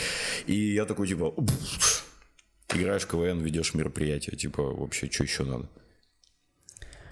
[0.47, 1.33] И я такой типа,
[2.73, 5.69] играешь в КВН, ведешь мероприятие, типа вообще что еще надо?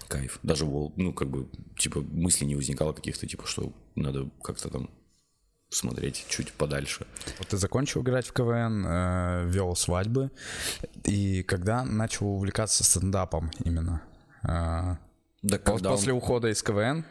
[0.08, 0.38] Кайф.
[0.42, 4.88] Даже, ну, как бы, типа, мысли не возникало каких-то, типа, что надо как-то там
[5.68, 7.06] смотреть чуть подальше.
[7.38, 10.30] Вот ты закончил играть в КВН, э, вел свадьбы,
[11.04, 14.02] и когда начал увлекаться стендапом именно?
[14.42, 14.96] Э,
[15.42, 17.04] Да, пос- после ухода из КВН?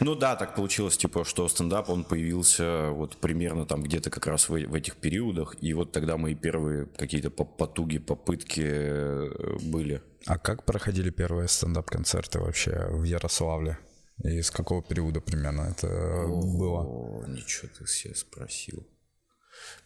[0.00, 4.48] Ну да, так получилось, типа, что стендап, он появился вот примерно там где-то как раз
[4.48, 10.02] в, в этих периодах, и вот тогда мои первые какие-то по- потуги, попытки э, были.
[10.26, 13.78] А как проходили первые стендап-концерты вообще в Ярославле?
[14.22, 15.88] И с какого периода примерно это
[16.26, 16.82] было?
[16.82, 18.86] О, ничего ты себе спросил.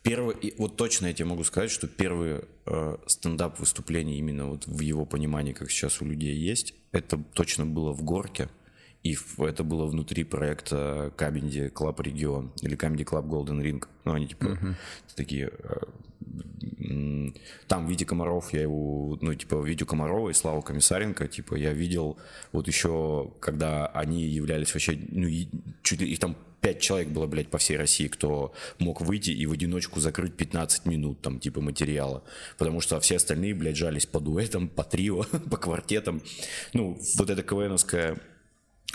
[0.03, 4.67] Первый, и вот точно я тебе могу сказать, что первые э, стендап выступления именно вот
[4.67, 8.49] в его понимании, как сейчас у людей есть, это точно было в Горке,
[9.05, 13.85] и это было внутри проекта Comedy Club Регион или Comedy Club Golden Ring.
[14.05, 14.59] Ну, они типа
[15.17, 15.51] такие...
[15.51, 17.29] э,
[17.69, 22.19] Там Витя Комаров, я его, ну, типа, Витю Комарова и Славу Комиссаренко, типа, я видел
[22.53, 25.29] вот еще, когда они являлись вообще, ну,
[25.83, 29.47] чуть ли их там пять человек было, блядь, по всей России, кто мог выйти и
[29.47, 32.25] в одиночку закрыть 15 минут, там, типа, материала.
[32.59, 36.21] Потому что все остальные, блядь, жались по дуэтам, по трио, по квартетам.
[36.73, 38.19] Ну, вот эта КВНовская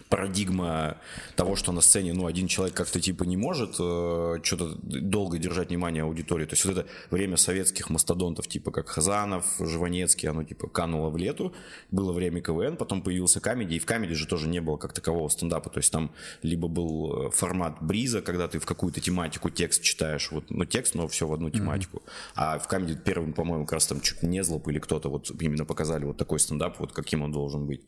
[0.09, 0.97] парадигма
[1.35, 5.69] того, что на сцене, ну, один человек как-то типа не может э, что-то долго держать
[5.69, 6.45] внимание аудитории.
[6.45, 11.17] То есть вот это время советских мастодонтов, типа как Хазанов, Жванецкий, оно типа кануло в
[11.17, 11.53] лету.
[11.91, 15.29] Было время КВН, потом появился камеди, и в камеди же тоже не было как такового
[15.29, 15.69] стендапа.
[15.69, 20.31] То есть там либо был э, формат бриза, когда ты в какую-то тематику текст читаешь,
[20.31, 22.01] вот, ну, текст, но все в одну тематику.
[22.35, 25.65] А в камеди первым, по-моему, как раз там чуть не злоп или кто-то вот именно
[25.65, 27.81] показали вот такой стендап, вот каким он должен быть.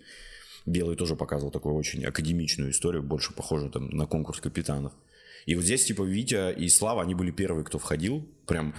[0.65, 4.93] Белый тоже показывал такую очень академичную историю, больше похожую там на конкурс капитанов.
[5.45, 8.27] И вот здесь, типа, Витя и Слава, они были первые, кто входил.
[8.47, 8.73] Прям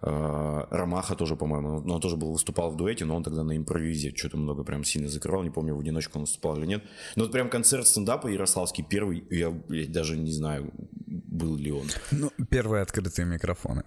[0.00, 3.56] э, Ромаха тоже, по-моему, но он тоже был, выступал в дуэте, но он тогда на
[3.56, 5.42] импровизе что-то много прям сильно закрывал.
[5.42, 6.84] Не помню, в одиночку он выступал или нет.
[7.16, 10.70] Но вот прям концерт стендапа Ярославский первый, я, блядь, даже не знаю,
[11.06, 11.88] был ли он.
[12.12, 13.82] Ну, первые открытые микрофоны.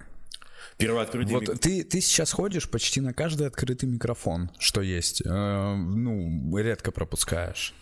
[0.78, 5.22] Первый открытый Вот ты, ты сейчас ходишь почти на каждый открытый микрофон, что есть.
[5.26, 7.74] Э, ну, редко пропускаешь.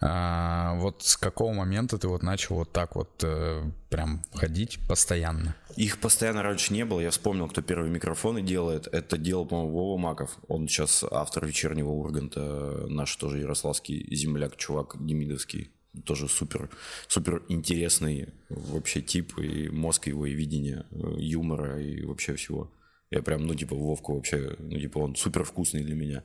[0.00, 5.54] А, вот с какого момента ты вот начал вот так вот э, прям ходить постоянно?
[5.76, 7.00] Их постоянно раньше не было.
[7.00, 8.86] Я вспомнил, кто первые микрофоны делает.
[8.92, 10.36] Это делал, по-моему, Вова Маков.
[10.48, 12.86] Он сейчас автор вечернего Урганта.
[12.88, 15.70] Наш тоже ярославский земляк, чувак демидовский.
[16.04, 16.70] Тоже супер,
[17.08, 19.38] супер интересный вообще тип.
[19.38, 22.72] И мозг его, и видение э, юмора, и вообще всего.
[23.10, 26.24] Я прям, ну, типа, Вовку вообще, ну, типа, он супер вкусный для меня.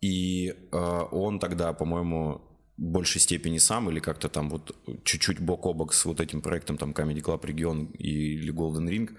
[0.00, 0.76] И э,
[1.10, 2.40] он тогда, по-моему,
[2.76, 6.40] в большей степени сам или как-то там вот чуть-чуть бок о бок с вот этим
[6.40, 9.16] проектом там Comedy Club Регион или Golden Ring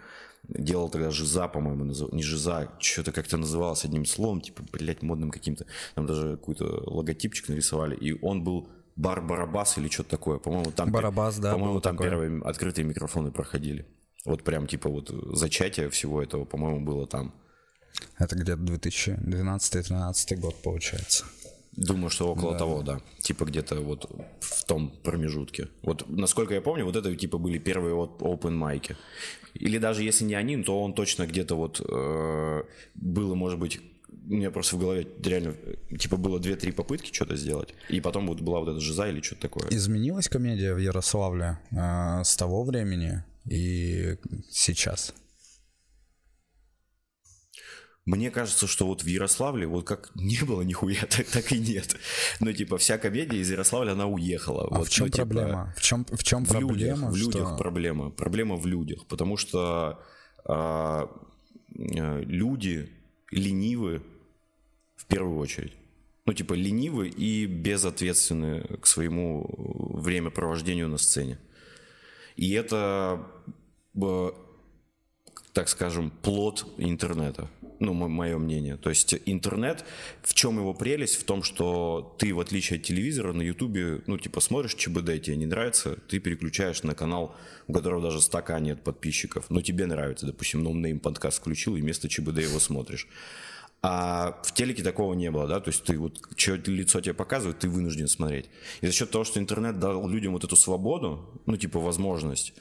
[0.47, 5.31] делал тогда Жиза, по-моему, назыв- не Жиза, что-то как-то называлось одним словом, типа, блядь, модным
[5.31, 5.65] каким-то.
[5.95, 10.39] Там даже какой-то логотипчик нарисовали, и он был Бар Барабас или что-то такое.
[10.39, 12.09] По-моему, там, Барабас, да, по-моему, там такой.
[12.09, 13.85] первые открытые микрофоны проходили.
[14.25, 17.33] Вот прям типа вот зачатие всего этого, по-моему, было там.
[18.17, 21.25] Это где-то 2012-2013 год получается.
[21.75, 23.01] Думаю, что около того, да.
[23.19, 25.67] Типа где-то вот в том промежутке.
[25.83, 28.95] Вот, насколько я помню, вот это типа были первые вот open майки.
[29.53, 32.63] Или даже если не они, то он точно где-то вот э,
[32.95, 33.81] было, может быть,
[34.27, 35.55] у меня просто в голове реально,
[35.97, 39.41] типа, было 2-3 попытки что-то сделать, и потом вот была вот эта жиза или что-то
[39.41, 39.69] такое.
[39.69, 44.17] Изменилась комедия в Ярославле э, с того времени и
[44.49, 45.13] сейчас?
[48.05, 51.95] Мне кажется, что вот в Ярославле вот как не было нихуя, так, так и нет.
[52.39, 54.67] Ну, типа, вся комедия из Ярославля, она уехала.
[54.69, 55.73] А вот, в чем ну, типа, проблема?
[55.77, 56.73] В чем, в чем в проблема?
[56.73, 58.09] людях, в людях что- проблема.
[58.11, 59.99] Проблема в людях, потому что
[60.47, 61.09] а,
[61.77, 62.91] э, люди
[63.31, 64.03] ленивы
[64.95, 65.73] в первую очередь.
[66.25, 69.45] Ну, типа, ленивы и безответственны к своему
[69.93, 71.37] времяпровождению на сцене.
[72.35, 73.27] И это,
[74.01, 74.31] э,
[75.53, 77.49] так скажем, плод интернета.
[77.79, 78.77] Ну, мое мнение.
[78.77, 79.85] То есть интернет,
[80.23, 81.17] в чем его прелесть?
[81.17, 85.35] В том, что ты, в отличие от телевизора, на ютубе, ну, типа, смотришь ЧБД, тебе
[85.35, 87.35] не нравится, ты переключаешь на канал,
[87.67, 89.49] у которого даже 100к нет подписчиков.
[89.49, 93.07] Но тебе нравится, допустим, Name подкаст включил, и вместо ЧБД его смотришь.
[93.87, 97.59] А в телеке такого не было, да, то есть ты вот, что лицо тебе показывает,
[97.59, 98.49] ты вынужден смотреть.
[98.81, 102.55] И за счет того, что интернет дал людям вот эту свободу, ну, типа, возможность,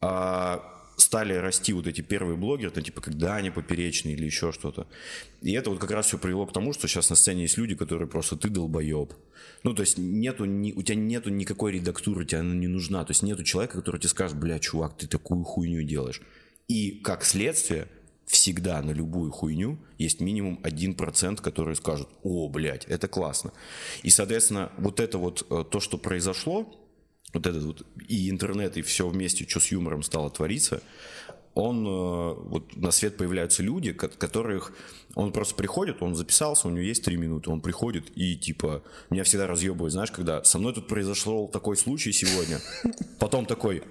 [0.00, 0.62] а,
[0.96, 4.86] стали расти вот эти первые блогеры, там, типа, как Даня Поперечный или еще что-то.
[5.42, 7.74] И это вот как раз все привело к тому, что сейчас на сцене есть люди,
[7.74, 9.12] которые просто ты долбоеб.
[9.64, 13.04] Ну, то есть нету, ни, у тебя нету никакой редактуры, тебе она не нужна.
[13.04, 16.22] То есть нету человека, который тебе скажет, бля, чувак, ты такую хуйню делаешь.
[16.68, 17.88] И как следствие,
[18.30, 23.52] всегда на любую хуйню есть минимум 1%, который скажут, о, блядь, это классно.
[24.04, 26.72] И, соответственно, вот это вот э, то, что произошло,
[27.34, 30.80] вот этот вот и интернет, и все вместе, что с юмором стало твориться,
[31.54, 34.72] он, э, вот на свет появляются люди, ко- которых,
[35.16, 39.24] он просто приходит, он записался, у него есть три минуты, он приходит и типа, меня
[39.24, 42.60] всегда разъебывает, знаешь, когда со мной тут произошел такой случай сегодня,
[43.18, 43.82] потом такой,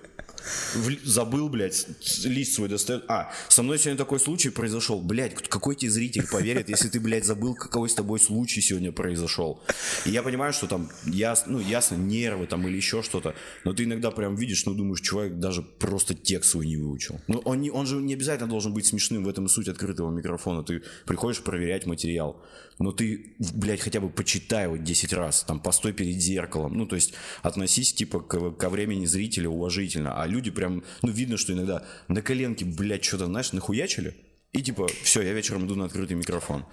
[0.75, 1.87] в- забыл, блядь,
[2.23, 3.05] лист свой достает.
[3.07, 5.01] А, со мной сегодня такой случай произошел.
[5.01, 9.61] Блядь, какой тебе зритель поверит, если ты, блядь, забыл, какой с тобой случай сегодня произошел.
[10.05, 13.83] И я понимаю, что там, яс, ну, ясно, нервы там или еще что-то, но ты
[13.83, 17.19] иногда прям видишь, ну, думаешь, чувак даже просто текст свой не выучил.
[17.27, 20.09] Ну, он, не, он же не обязательно должен быть смешным, в этом и суть открытого
[20.11, 20.63] микрофона.
[20.63, 22.41] Ты приходишь проверять материал,
[22.79, 26.77] но ты, блядь, хотя бы почитай его 10 раз, там, постой перед зеркалом.
[26.77, 30.21] Ну, то есть относись, типа, к- ко времени зрителя уважительно.
[30.21, 34.15] А люди прям, ну, видно, что иногда на коленке, блядь, что-то, знаешь, нахуячили.
[34.51, 36.65] И типа, все, я вечером иду на открытый микрофон.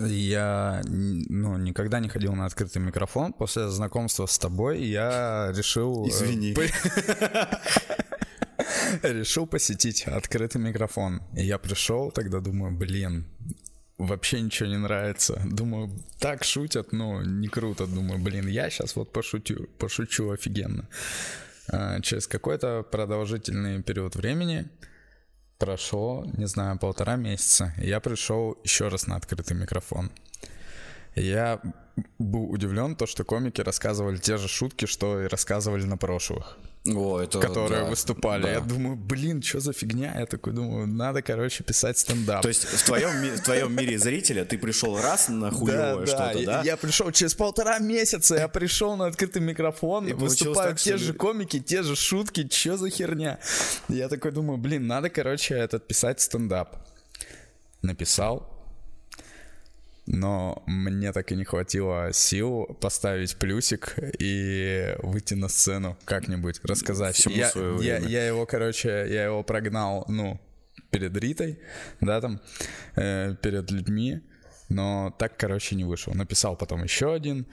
[0.00, 3.32] Я ну, никогда не ходил на открытый микрофон.
[3.32, 6.06] После знакомства с тобой я решил...
[6.06, 6.54] э, Извини.
[9.02, 11.22] Решил посетить открытый микрофон.
[11.34, 13.26] И я пришел, тогда думаю, блин,
[13.98, 15.42] вообще ничего не нравится.
[15.44, 17.86] Думаю, так шутят, но не круто.
[17.86, 20.88] Думаю, блин, я сейчас вот пошутю, пошучу офигенно.
[21.70, 24.68] А, Через какой-то продолжительный период времени
[25.58, 27.74] прошло, не знаю, полтора месяца.
[27.78, 30.10] Я пришел еще раз на открытый микрофон.
[31.14, 31.60] Я
[32.18, 37.20] был удивлен, то, что комики рассказывали те же шутки, что и рассказывали на прошлых, О,
[37.20, 38.42] это, которые да, выступали.
[38.42, 38.52] да.
[38.52, 40.18] Я думаю, блин, что за фигня?
[40.18, 42.42] Я такой думаю, надо, короче, писать стендап.
[42.42, 46.46] То есть в твоем, в твоем мире зрителя ты пришел раз на хуевое что-то, я,
[46.46, 46.62] да?
[46.62, 51.12] я пришел через полтора месяца, я пришел на открытый микрофон, И выступают так, те же
[51.12, 53.38] комики, те же шутки, что за херня?
[53.88, 56.76] Я такой думаю, блин, надо, короче, этот писать стендап.
[57.82, 58.57] Написал,
[60.10, 67.14] но мне так и не хватило сил поставить плюсик и выйти на сцену как-нибудь, рассказать.
[67.16, 68.08] Всему я, свое я, время.
[68.08, 70.40] я его, короче, я его прогнал, ну,
[70.90, 71.58] перед Ритой,
[72.00, 72.40] да, там,
[72.96, 74.22] э, перед людьми,
[74.70, 76.14] но так, короче, не вышел.
[76.14, 77.46] Написал потом еще один,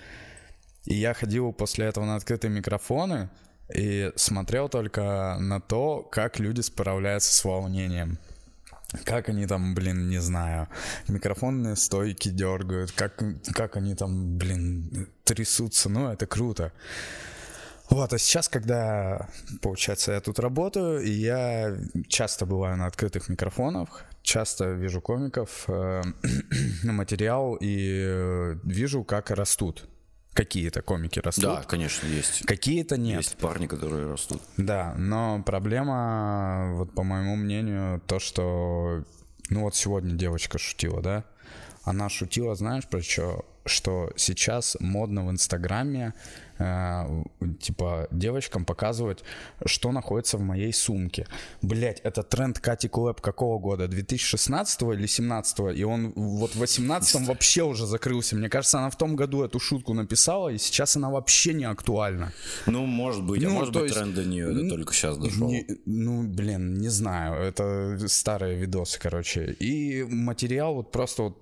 [0.86, 3.30] и я ходил после этого на открытые микрофоны
[3.74, 8.18] и смотрел только на то, как люди справляются с волнением.
[9.04, 10.68] Как они там, блин, не знаю,
[11.08, 13.22] микрофонные стойки дергают, как,
[13.54, 16.72] как они там, блин, трясутся, ну, это круто.
[17.90, 19.30] Вот, а сейчас, когда,
[19.62, 26.02] получается, я тут работаю, и я часто бываю на открытых микрофонах, часто вижу комиков, э,
[26.84, 29.88] материал, и э, вижу, как растут.
[30.36, 32.46] Какие-то комики растут, Да, конечно, есть.
[32.46, 33.18] какие-то нет.
[33.20, 34.42] Есть парни, которые растут.
[34.58, 39.04] Да, но проблема, вот по моему мнению, то, что,
[39.50, 41.24] ну вот сегодня девочка шутила, да,
[41.86, 43.46] она шутила, знаешь, про что?
[43.66, 46.14] Что сейчас модно в Инстаграме,
[46.60, 47.24] э,
[47.60, 49.24] типа, девочкам показывать,
[49.66, 51.26] что находится в моей сумке.
[51.62, 53.88] Блять, это тренд Кати Клэп какого года?
[53.88, 58.36] 2016 или 17 И он вот в 18 вообще уже закрылся.
[58.36, 62.32] Мне кажется, она в том году эту шутку написала, и сейчас она вообще не актуальна.
[62.68, 65.18] Ну, может быть, а Ну, может то быть, есть, тренд до нее ну, только сейчас
[65.18, 65.48] дошел.
[65.50, 67.42] Не- ну, блин, не знаю.
[67.42, 69.56] Это старые видосы, короче.
[69.60, 71.38] И материал вот просто вот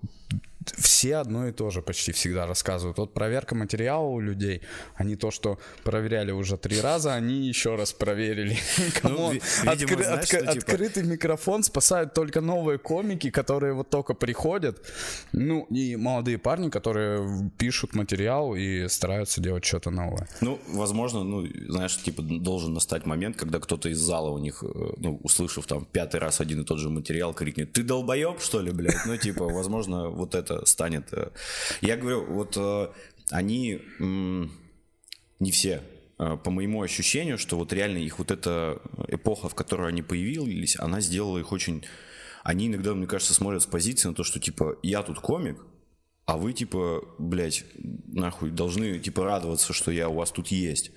[0.71, 2.97] все одно и то же почти всегда рассказывают.
[2.97, 4.61] Вот проверка материала у людей,
[4.95, 8.57] они то, что проверяли уже три раза, они еще раз проверили.
[9.03, 9.33] Ну,
[9.65, 14.81] открытый микрофон спасает только новые комики, которые вот только приходят.
[15.33, 20.27] Ну, и молодые парни, которые пишут материал и стараются делать что-то новое.
[20.41, 24.93] Ну, возможно, ну, знаешь, типа должен настать момент, когда кто-то из зала у них, э,
[24.97, 28.71] ну, услышав там пятый раз один и тот же материал, крикнет, ты долбоеб, что ли,
[28.71, 29.05] блядь?
[29.05, 31.11] Ну, типа, возможно, вот это станет...
[31.13, 31.29] Э,
[31.81, 32.87] я говорю, вот э,
[33.29, 35.81] они не все,
[36.17, 41.01] по моему ощущению, что вот реально их вот эта эпоха, в которой они появились, она
[41.01, 41.85] сделала их очень...
[42.43, 45.57] Они иногда, мне кажется, смотрят с позиции на то, что типа я тут комик,
[46.25, 47.65] а вы, типа, блядь,
[48.07, 50.91] нахуй, должны, типа, радоваться, что я у вас тут есть.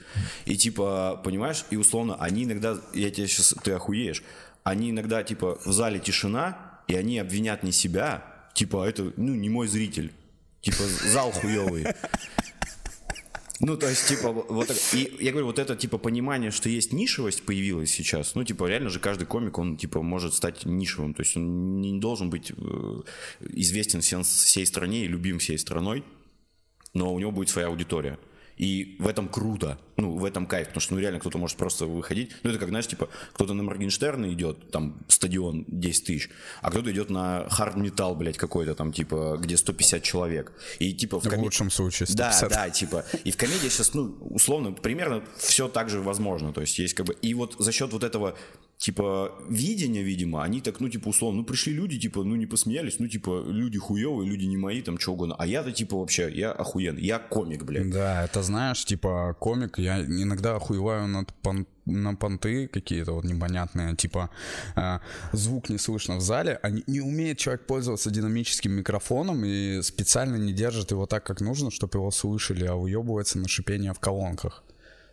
[0.45, 4.23] И, типа, понимаешь, и условно, они иногда, я тебе сейчас, ты охуеешь,
[4.63, 9.35] они иногда, типа, в зале тишина, и они обвинят не себя, типа, «А это, ну,
[9.35, 10.13] не мой зритель.
[10.63, 10.83] Типа,
[11.13, 11.87] зал хуёвый.
[13.61, 17.43] Ну, то есть, типа, вот И я говорю, вот это, типа, понимание, что есть нишевость
[17.45, 18.35] появилась сейчас.
[18.35, 21.15] Ну, типа, реально же каждый комик, он, типа, может стать нишевым.
[21.15, 23.03] То есть он не должен быть э,
[23.41, 26.05] известен всей стране и любим всей страной,
[26.93, 28.19] но у него будет своя аудитория.
[28.59, 31.87] И в этом круто, ну, в этом кайф, потому что, ну, реально кто-то может просто
[31.87, 32.33] выходить.
[32.43, 36.31] Ну, это как, знаешь, типа, кто-то на Моргенштерна идет, там, стадион 10 тысяч,
[36.61, 40.53] а кто-то идет на хард-металл, блядь, какой-то там, типа, где 150 человек.
[40.79, 41.41] И, типа, в, ком...
[41.41, 42.49] в лучшем случае 150.
[42.49, 46.61] Да, да, типа, и в комедии сейчас, ну, условно, примерно все так же возможно, то
[46.61, 48.37] есть есть как бы, и вот за счет вот этого
[48.79, 52.99] типа, видения, видимо, они так, ну, типа, условно, ну, пришли люди, типа, ну, не посмеялись,
[52.99, 55.35] ну, типа, люди хуевые, люди не мои, там, что угодно.
[55.39, 57.91] А я-то, типа, вообще, я охуенный, я комик, блядь.
[57.91, 63.95] Да, это знаешь, типа, комик, я иногда охуеваю над пон на понты какие-то вот непонятные,
[63.95, 64.31] типа
[64.75, 64.99] э,
[65.33, 70.35] звук не слышно в зале, а не, не умеет человек пользоваться динамическим микрофоном и специально
[70.35, 74.65] не держит его так, как нужно, чтобы его слышали, а уебывается на шипение в колонках.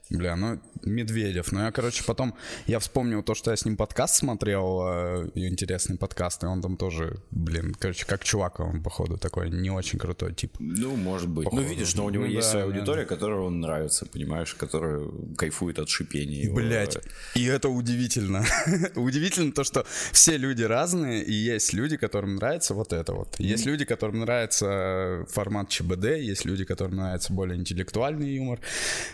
[0.10, 1.52] Бля, ну Медведев.
[1.52, 2.36] Ну я, короче, потом
[2.68, 6.78] я вспомнил то, что я с ним подкаст смотрел, э, интересный подкаст, и он там
[6.78, 10.56] тоже, блин, короче, как чувак, он, походу, такой не очень крутой тип.
[10.60, 11.46] Ну, может быть.
[11.46, 11.64] Ну, походу.
[11.64, 13.08] Ну, видишь, но у него ну, есть да, своя аудитория, да.
[13.08, 16.52] которая он нравится, понимаешь, которая кайфует от шипения.
[16.52, 16.98] Блять,
[17.36, 18.46] и это удивительно.
[18.96, 23.40] удивительно то, что все люди разные, и есть люди, которым нравится вот это вот.
[23.40, 28.60] Есть люди, которым нравится формат ЧБД, есть люди, которым нравится более интеллектуальный юмор.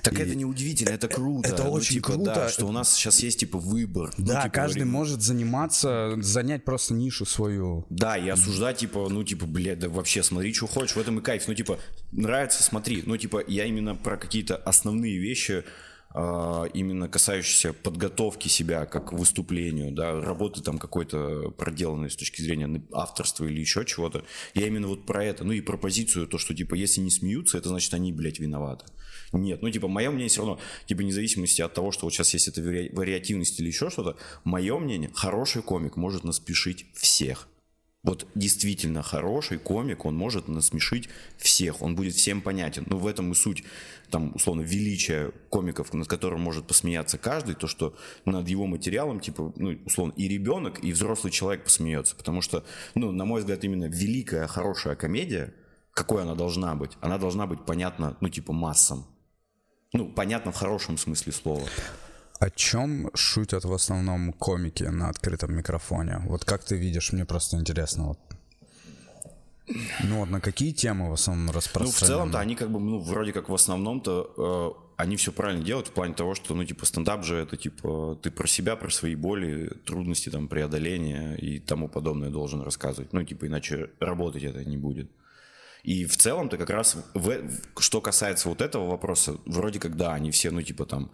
[0.02, 0.24] Так и...
[0.24, 1.50] это не удивительно, это круто.
[1.50, 2.34] Это ну, очень типа, круто.
[2.34, 4.14] Да, что у нас сейчас есть типа выбор.
[4.18, 4.94] Ну, да, ну, типа, каждый говорим...
[4.94, 7.86] может заниматься, занять просто нишу свою.
[7.90, 11.22] Да, и осуждать, типа, ну, типа, блядь, да вообще смотри, что хочешь, в этом и
[11.22, 11.48] кайф.
[11.48, 11.80] Ну, типа,
[12.12, 13.04] нравится, смотри.
[13.06, 15.64] Ну, типа, я именно про какие-то основные вещи
[16.12, 22.42] а, именно касающиеся подготовки себя как к выступлению, да, работы там какой-то проделанной с точки
[22.42, 24.24] зрения авторства или еще чего-то.
[24.56, 27.60] Я именно вот про это, ну и про позицию, то, что, типа, если не смеются,
[27.60, 28.86] это значит, они, блядь, виноваты.
[29.32, 32.34] Нет, ну, типа, мое мнение все равно, типа, вне зависимости от того, что вот сейчас
[32.34, 37.48] есть эта вари- вариативность или еще что-то, мое мнение, хороший комик может насмешить всех.
[38.02, 42.86] Вот действительно хороший комик, он может насмешить всех, он будет всем понятен.
[42.88, 43.66] Но в этом и суть,
[44.10, 49.54] там, условно, величия комиков, над которым может посмеяться каждый, то, что над его материалом, типа,
[49.58, 52.16] ну, условно, и ребенок, и взрослый человек посмеется.
[52.16, 52.64] Потому что,
[52.96, 55.54] ну, на мой взгляд, именно великая, хорошая комедия,
[55.92, 56.92] какой она должна быть?
[57.02, 59.06] Она должна быть понятна, ну, типа, массам.
[59.94, 61.68] Ну, понятно в хорошем смысле слова.
[62.40, 66.22] О чем шутят в основном комики на открытом микрофоне?
[66.26, 68.08] Вот как ты видишь, мне просто интересно.
[68.08, 68.20] Вот.
[70.04, 71.92] Ну вот на какие темы в основном распространены?
[71.92, 75.64] Ну в целом-то они как бы, ну вроде как в основном-то э, они все правильно
[75.64, 78.90] делают в плане того, что, ну типа стендап же это типа ты про себя, про
[78.90, 83.14] свои боли, трудности там преодоления и тому подобное должен рассказывать.
[83.14, 85.12] Ну типа иначе работать это не будет.
[85.84, 87.38] И в целом-то как раз, в,
[87.80, 91.12] что касается вот этого вопроса, вроде как да, они все, ну, типа там,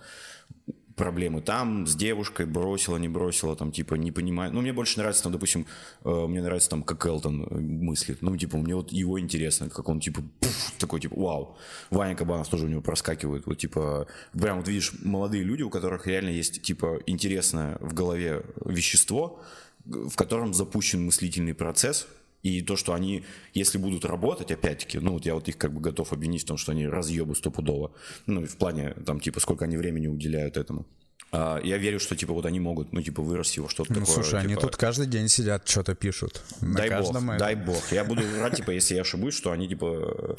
[0.95, 4.53] проблемы там, с девушкой, бросила, не бросила, там, типа, не понимаю.
[4.53, 5.65] Ну, мне больше нравится, там, допустим,
[6.03, 8.21] э, мне нравится, там, как Элтон э, мыслит.
[8.21, 11.57] Ну, типа, мне вот его интересно, как он, типа, пуф, такой, типа, вау.
[11.89, 13.45] Ваня Кабанов тоже у него проскакивает.
[13.45, 18.43] Вот, типа, прям вот видишь, молодые люди, у которых реально есть, типа, интересное в голове
[18.65, 19.41] вещество,
[19.85, 22.07] в котором запущен мыслительный процесс,
[22.45, 23.23] и то, что они,
[23.55, 26.57] если будут работать, опять-таки, ну вот я вот их как бы готов обвинить в том,
[26.57, 27.91] что они разъебы стопудово.
[28.27, 30.85] Ну, в плане, там, типа, сколько они времени уделяют этому.
[31.31, 34.13] А, я верю, что типа вот они могут, ну типа вырасти во что-то ну, такое.
[34.13, 34.43] Слушай, типа...
[34.43, 36.43] они тут каждый день сидят, что-то пишут.
[36.61, 37.37] дай бог, этом.
[37.37, 37.91] дай бог.
[37.91, 40.37] Я буду рад, типа, если я ошибусь, что они типа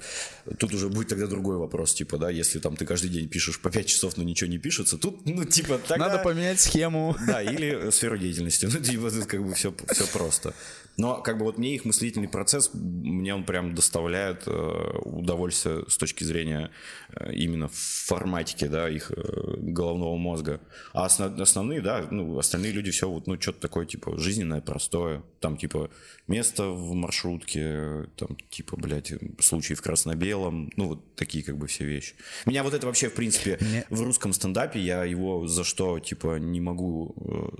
[0.58, 3.68] тут уже будет тогда другой вопрос, типа, да, если там ты каждый день пишешь по
[3.68, 6.08] 5 часов, но ничего не пишется, тут, ну типа тогда...
[6.08, 7.16] Надо поменять схему.
[7.26, 8.66] Да, или сферу деятельности.
[8.66, 10.54] Ну типа тут как бы все все просто.
[10.96, 15.96] Но как бы вот мне их мыслительный процесс, мне он прям доставляет э, удовольствие с
[15.96, 16.70] точки зрения
[17.10, 20.60] э, именно форматики, да, их э, головного мозга.
[20.92, 25.22] А основ, основные, да, ну, остальные люди все вот, ну, что-то такое, типа, жизненное, простое.
[25.40, 25.90] Там, типа,
[26.28, 31.84] место в маршрутке, там, типа, блядь, случай в красно-белом, ну, вот такие, как бы, все
[31.84, 32.14] вещи.
[32.46, 33.84] Меня вот это вообще, в принципе, мне...
[33.90, 37.14] в русском стендапе, я его за что, типа, не могу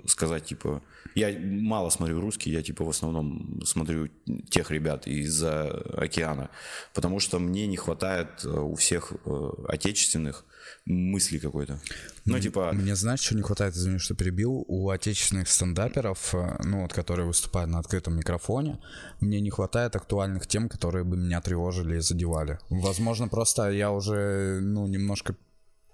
[0.06, 0.82] сказать, типа,
[1.14, 3.25] я мало смотрю русский, я, типа, в основном
[3.64, 4.08] смотрю
[4.48, 6.50] тех ребят из-за океана,
[6.94, 10.44] потому что мне не хватает э, у всех э, отечественных
[10.84, 11.78] мысли какой-то.
[12.24, 12.72] Ну, типа...
[12.72, 17.26] Мне, знаешь, что не хватает, извини, что перебил, у отечественных стендаперов, э, ну, вот, которые
[17.26, 18.78] выступают на открытом микрофоне,
[19.20, 22.58] мне не хватает актуальных тем, которые бы меня тревожили и задевали.
[22.70, 25.36] Возможно, просто я уже, ну, немножко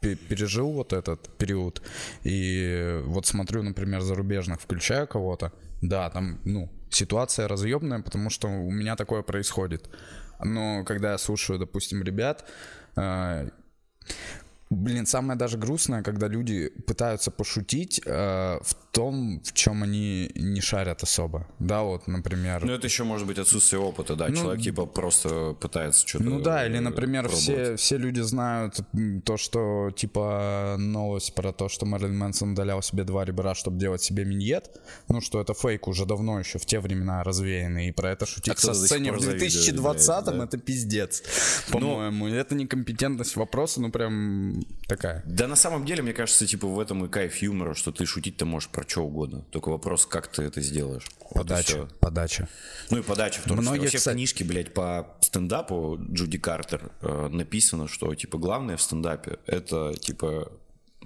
[0.00, 1.82] пережил вот этот период,
[2.24, 8.70] и вот смотрю, например, зарубежных, включаю кого-то, да, там, ну, ситуация разъемная, потому что у
[8.70, 9.88] меня такое происходит.
[10.44, 12.44] Но когда я слушаю, допустим, ребят,
[12.96, 13.48] э,
[14.72, 20.60] Блин, самое даже грустное, когда люди пытаются пошутить э, в том, в чем они не
[20.62, 21.46] шарят особо.
[21.58, 22.64] Да, вот, например.
[22.64, 24.28] Ну, это еще может быть отсутствие опыта, да.
[24.28, 26.24] Ну, Человек типа просто пытается что-то.
[26.24, 28.80] Ну да, или, например, все, все люди знают
[29.24, 34.02] то, что типа новость про то, что Мэрилин Мэнсон удалял себе два ребра, чтобы делать
[34.02, 34.70] себе миньет.
[35.08, 37.88] Ну, что это фейк уже давно еще в те времена развеянный.
[37.88, 40.44] И про это шутить а со сцене в 2020-м да?
[40.44, 41.22] это пиздец.
[41.68, 45.22] Ну, По-моему, это некомпетентность вопроса, ну прям такая.
[45.26, 48.44] Да на самом деле, мне кажется, типа в этом и кайф юмора, что ты шутить-то
[48.44, 49.42] можешь про что угодно.
[49.50, 51.06] Только вопрос, как ты это сделаешь.
[51.34, 52.48] Подача, вот подача.
[52.90, 53.80] Ну и подача в том числе.
[53.80, 54.14] Вообще кстати...
[54.14, 59.94] в книжке, блядь, по стендапу Джуди Картер э, написано, что, типа, главное в стендапе— это,
[59.98, 60.52] типа,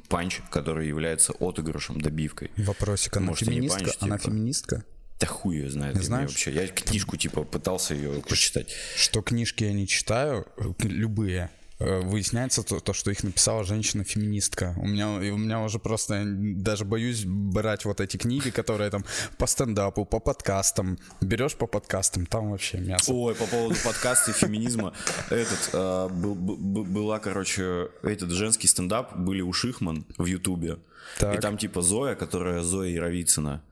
[0.08, 2.50] панч, который является отыгрышем, добивкой.
[2.56, 3.84] Вопросик, она Может, феминистка?
[3.84, 4.30] Панч, она типа...
[4.30, 4.84] феминистка?
[5.18, 5.96] Да хуй ее знает.
[5.96, 6.30] Не знаешь?
[6.30, 6.52] Вообще.
[6.52, 8.68] Я книжку, типа, пытался ее почитать.
[8.96, 10.46] Что книжки я не читаю,
[10.78, 14.74] любые, Э, выясняется то, то, что их написала женщина-феминистка.
[14.78, 19.04] У меня, у меня уже просто даже боюсь брать вот эти книги, которые там
[19.36, 20.98] по стендапу, по подкастам.
[21.20, 23.12] Берешь по подкастам, там вообще мясо.
[23.12, 24.94] Ой, по поводу подкаста и феминизма.
[25.28, 30.78] Этот, э, была, короче, этот женский стендап, были у Шихман в Ютубе.
[31.20, 33.62] И там типа Зоя, которая Зоя Яровицына,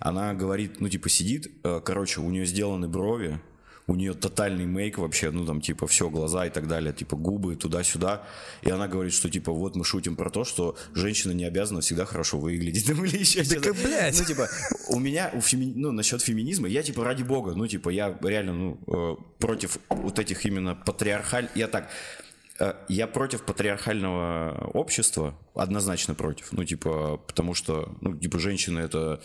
[0.00, 3.40] она говорит, ну типа сидит, э, короче, у нее сделаны брови,
[3.88, 7.56] у нее тотальный мейк вообще, ну там типа все, глаза и так далее, типа губы
[7.56, 8.22] туда-сюда.
[8.62, 12.04] И она говорит, что типа вот мы шутим про то, что женщина не обязана всегда
[12.04, 12.86] хорошо выглядеть.
[12.98, 13.72] Ну или еще что-то.
[13.74, 14.18] блядь.
[14.18, 14.48] Ну типа
[14.88, 15.72] у меня, у феми...
[15.74, 20.18] ну насчет феминизма, я типа ради бога, ну типа я реально ну э, против вот
[20.18, 21.48] этих именно патриархаль...
[21.54, 21.88] Я так,
[22.58, 26.52] э, я против патриархального общества, однозначно против.
[26.52, 29.20] Ну, типа, потому что, ну, типа, женщины это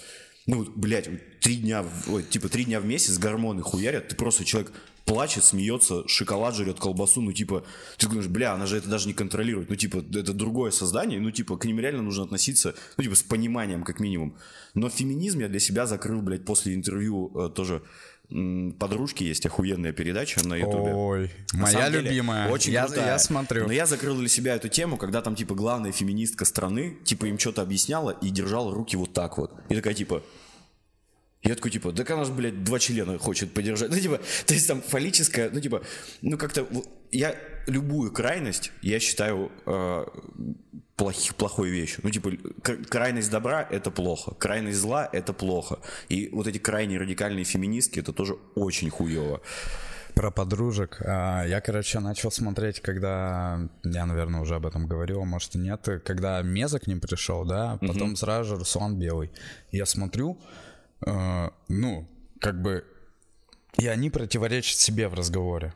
[0.46, 4.72] ну, блядь, три дня, ой, типа, три дня в месяц гормоны хуярят, ты просто человек
[5.06, 7.66] плачет, смеется, шоколад жрет, колбасу, ну, типа,
[7.98, 11.32] ты думаешь, бля, она же это даже не контролирует, ну, типа, это другое создание, ну,
[11.32, 14.36] типа, к ним реально нужно относиться, ну, типа, с пониманием, как минимум.
[14.74, 17.84] Но феминизм я для себя закрыл, блядь, после интервью э, тоже
[18.80, 20.94] подружки есть охуенная передача на ютубе.
[20.94, 22.50] Ой, на моя любимая.
[22.50, 23.08] Очень я, крутая.
[23.08, 23.68] я смотрю.
[23.68, 27.38] Но я закрыл для себя эту тему, когда там, типа, главная феминистка страны, типа, им
[27.38, 29.54] что-то объясняла и держала руки вот так вот.
[29.70, 30.24] И такая, типа,
[31.44, 33.92] я такой, типа, да она же, блядь, два члена хочет подержать.
[33.92, 35.84] Ну, типа, то есть там фаллическая, ну, типа,
[36.22, 36.68] ну, как-то,
[37.12, 37.36] я
[37.68, 40.06] любую крайность, я считаю э,
[40.96, 42.02] плохих, плохой вещью.
[42.04, 42.32] Ну, типа,
[42.90, 45.80] крайность добра— это плохо, крайность зла— это плохо.
[46.10, 49.42] И вот эти крайне радикальные феминистки— это тоже очень хуево.
[50.14, 51.02] Про подружек.
[51.04, 53.68] А, я, короче, начал смотреть, когда...
[53.84, 55.88] Я, наверное, уже об этом говорил, а может и нет.
[56.06, 58.16] Когда Меза к ним пришел, да, потом угу.
[58.16, 59.32] сразу же Руслан Белый.
[59.72, 60.38] Я смотрю,
[61.06, 62.08] э, ну,
[62.40, 62.86] как бы...
[63.80, 65.74] И они противоречат себе в разговоре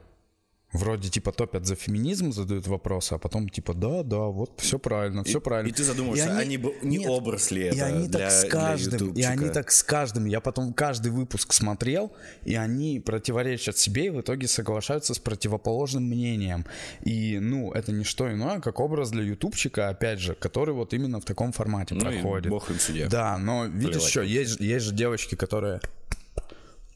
[0.78, 5.24] вроде типа топят за феминизм, задают вопросы, а потом типа да, да, вот все правильно,
[5.24, 5.70] все и, правильно.
[5.70, 8.32] И ты задумываешься, и они, они не нет, образ ли это и они для, так
[8.32, 10.26] с каждым, и они так с каждым.
[10.26, 12.12] Я потом каждый выпуск смотрел,
[12.46, 16.66] и они противоречат себе и в итоге соглашаются с противоположным мнением.
[17.04, 21.20] И ну это не что иное, как образ для ютубчика, опять же, который вот именно
[21.20, 22.48] в таком формате ну проходит.
[22.48, 23.08] И бог им судья.
[23.08, 25.82] Да, но видишь что, есть есть же девочки, которые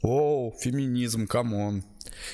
[0.01, 1.83] Оу, феминизм, come on.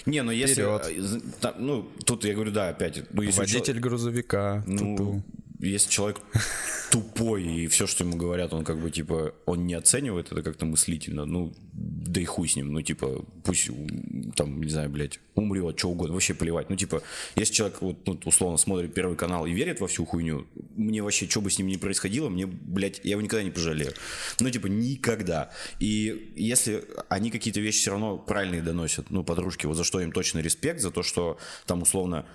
[0.06, 0.64] Не, ну если...
[0.64, 1.22] Вперед.
[1.44, 3.04] Э, ну, тут я говорю, да, опять.
[3.12, 4.64] Ну, если Водитель человек, грузовика.
[4.66, 5.24] Ну, тупу.
[5.60, 6.22] Если человек
[6.92, 10.66] тупой, и все, что ему говорят, он как бы, типа, он не оценивает это как-то
[10.66, 13.70] мыслительно, ну, да и хуй с ним, ну, типа, пусть,
[14.36, 16.70] там, не знаю, блядь, умрет, что угодно, вообще плевать.
[16.70, 17.02] Ну, типа,
[17.36, 21.28] если человек, вот, ну, условно, смотрит Первый канал и верит во всю хуйню, мне вообще,
[21.28, 23.94] что бы с ним ни происходило, мне, блядь, я его никогда не пожалею.
[24.40, 25.52] Ну, типа, никогда.
[25.80, 30.12] И если они какие-то вещи все равно правильные доносят, ну, подружки, вот за что им
[30.12, 32.26] точно респект, за то, что там, условно,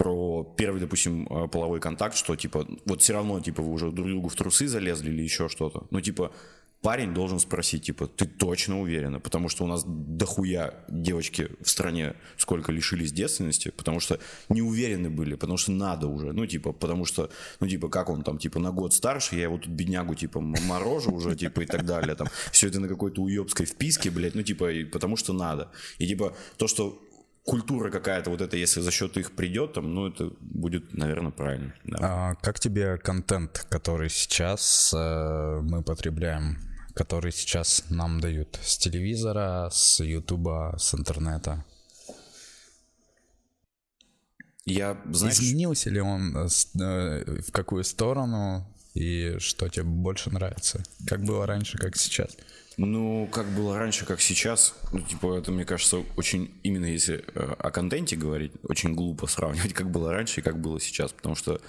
[0.00, 4.08] про первый, допустим, э, половой контакт, что, типа, вот все равно, типа, вы уже друг
[4.08, 5.86] другу в трусы залезли или еще что-то.
[5.90, 6.32] Ну, типа,
[6.80, 9.20] парень должен спросить, типа, ты точно уверена?
[9.20, 15.10] Потому что у нас дохуя девочки в стране сколько лишились девственности, потому что не уверены
[15.10, 16.32] были, потому что надо уже.
[16.32, 17.28] Ну, типа, потому что,
[17.60, 21.12] ну, типа, как он там, типа, на год старше, я его тут беднягу, типа, морожу
[21.12, 22.14] уже, типа, и так далее.
[22.14, 25.70] Там, все это на какой-то уебской вписке, блядь, ну, типа, потому что надо.
[25.98, 26.98] И, типа, то, что
[27.44, 31.74] культура какая-то вот это, если за счет их придет, там, ну, это будет, наверное, правильно.
[31.84, 31.98] Да.
[32.00, 36.58] А как тебе контент, который сейчас э, мы потребляем?
[36.94, 41.64] который сейчас нам дают с телевизора, с ютуба, с интернета.
[44.66, 45.38] Я, знаешь...
[45.38, 50.82] Изменился ли он э, э, в какую сторону и что тебе больше нравится?
[51.06, 52.36] Как было раньше, как сейчас?
[52.82, 57.54] Ну, как было раньше, как сейчас, ну, типа, это, мне кажется, очень, именно если э,
[57.58, 61.60] о контенте говорить, очень глупо сравнивать, как было раньше и как было сейчас, потому что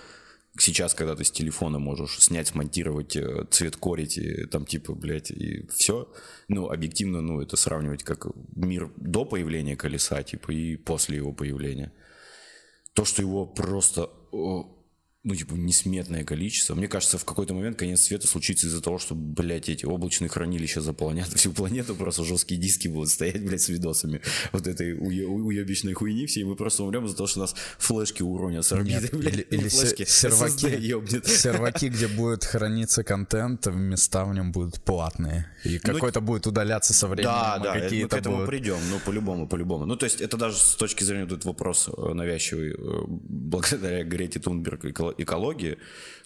[0.57, 5.31] сейчас, когда ты с телефона можешь снять, смонтировать, э, цвет корить, и, там типа, блядь,
[5.31, 6.07] и все,
[6.47, 11.91] ну, объективно, ну, это сравнивать как мир до появления колеса, типа, и после его появления.
[12.93, 14.09] То, что его просто
[15.23, 16.73] ну, типа, несметное количество.
[16.73, 20.81] Мне кажется, в какой-то момент конец света случится из-за того, что, блядь, эти облачные хранилища
[20.81, 26.25] заполонят всю планету, просто жесткие диски будут стоять, блядь, с видосами вот этой уебищной хуйни
[26.25, 29.33] все, и мы просто умрем из-за того, что нас флешки уронят с орбиты, Нет, блядь,
[29.33, 35.79] или, или флешки серваки, серваки, где будет храниться контент, места в нем будут платные, и
[35.83, 37.31] ну, какой-то будет удаляться со временем.
[37.31, 38.49] Да, да, мы к этому будут...
[38.49, 39.85] придем, ну, по-любому, по-любому.
[39.85, 44.39] Ну, то есть это даже с точки зрения тут вопрос э, навязчивый, э, благодаря Грете
[44.39, 45.77] Тунберг и экологии,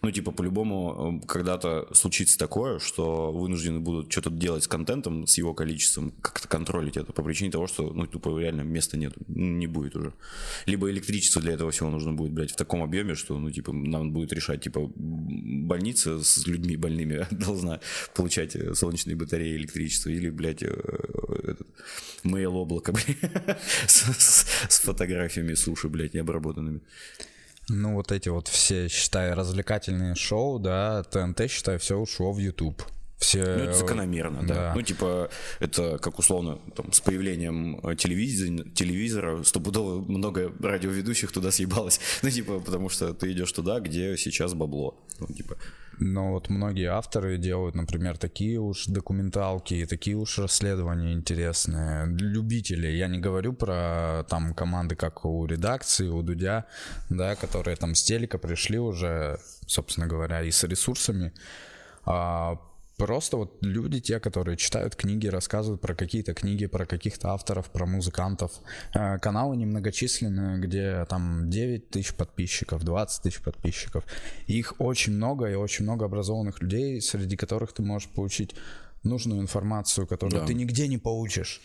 [0.01, 5.37] ну, типа, по-любому э, когда-то случится такое, что вынуждены будут что-то делать с контентом, с
[5.37, 9.67] его количеством, как-то контролить это по причине того, что, ну, тупо реально места нет, не
[9.67, 10.13] будет уже.
[10.67, 14.11] Либо электричество для этого всего нужно будет, блядь, в таком объеме, что, ну, типа, нам
[14.11, 17.79] будет решать, типа, больница с людьми больными должна
[18.13, 20.67] получать э, солнечные батареи, электричество, или, блядь, э,
[21.43, 21.67] этот,
[22.23, 23.57] mail облако, блядь,
[23.87, 26.81] с, с, с фотографиями суши, блядь, необработанными.
[27.69, 32.83] Ну, вот эти вот все, считай, развлекательные шоу, да, ТНТ, считай, все ушло в YouTube.
[33.17, 33.39] Все...
[33.39, 34.53] Ну, это закономерно, да.
[34.53, 34.73] да.
[34.75, 41.51] Ну, типа, это как условно, там, с появлением э, телевизора, телевизора стопудово много радиоведущих туда
[41.51, 41.99] съебалось.
[42.21, 44.99] Ну, типа, потому что ты идешь туда, где сейчас бабло.
[45.19, 45.57] Ну, типа,
[45.99, 52.05] но вот многие авторы делают, например, такие уж документалки и такие уж расследования интересные.
[52.07, 56.65] Любители, я не говорю про там команды, как у редакции, у Дудя,
[57.09, 61.33] да, которые там с телека пришли уже, собственно говоря, и с ресурсами.
[62.05, 62.59] А
[62.97, 67.85] Просто вот люди, те, которые читают книги, рассказывают про какие-то книги, про каких-то авторов, про
[67.85, 68.51] музыкантов.
[68.93, 74.05] Э, каналы немногочисленные, где там 9 тысяч подписчиков, 20 тысяч подписчиков.
[74.47, 78.55] Их очень много, и очень много образованных людей, среди которых ты можешь получить
[79.03, 80.47] нужную информацию, которую да.
[80.47, 81.61] ты нигде не получишь.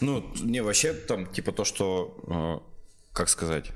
[0.00, 3.70] Ну, не, вообще там, типа то, что, э, как сказать,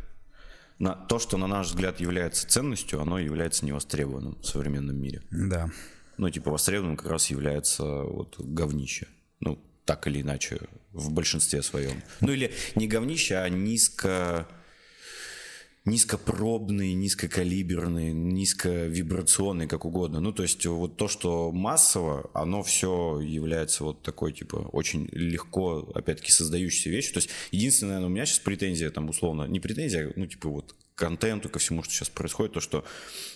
[0.79, 5.23] на, то, что на наш взгляд является ценностью, оно является невостребованным в современном мире.
[5.31, 5.71] Да
[6.19, 9.07] ну, типа, востребованным как раз является вот говнище.
[9.41, 10.61] Ну, так или иначе,
[10.93, 12.03] в большинстве своем.
[12.21, 14.47] Ну, или не говнище, а низко
[15.89, 20.21] низкопробный, низкокалиберный, низковибрационный, как угодно.
[20.21, 25.91] Ну, то есть вот то, что массово, оно все является вот такой, типа, очень легко,
[25.95, 27.15] опять-таки, создающейся вещью.
[27.15, 30.75] То есть единственное, наверное, у меня сейчас претензия, там, условно, не претензия, ну, типа, вот
[30.99, 32.85] контенту, ко всему, что сейчас происходит, то, что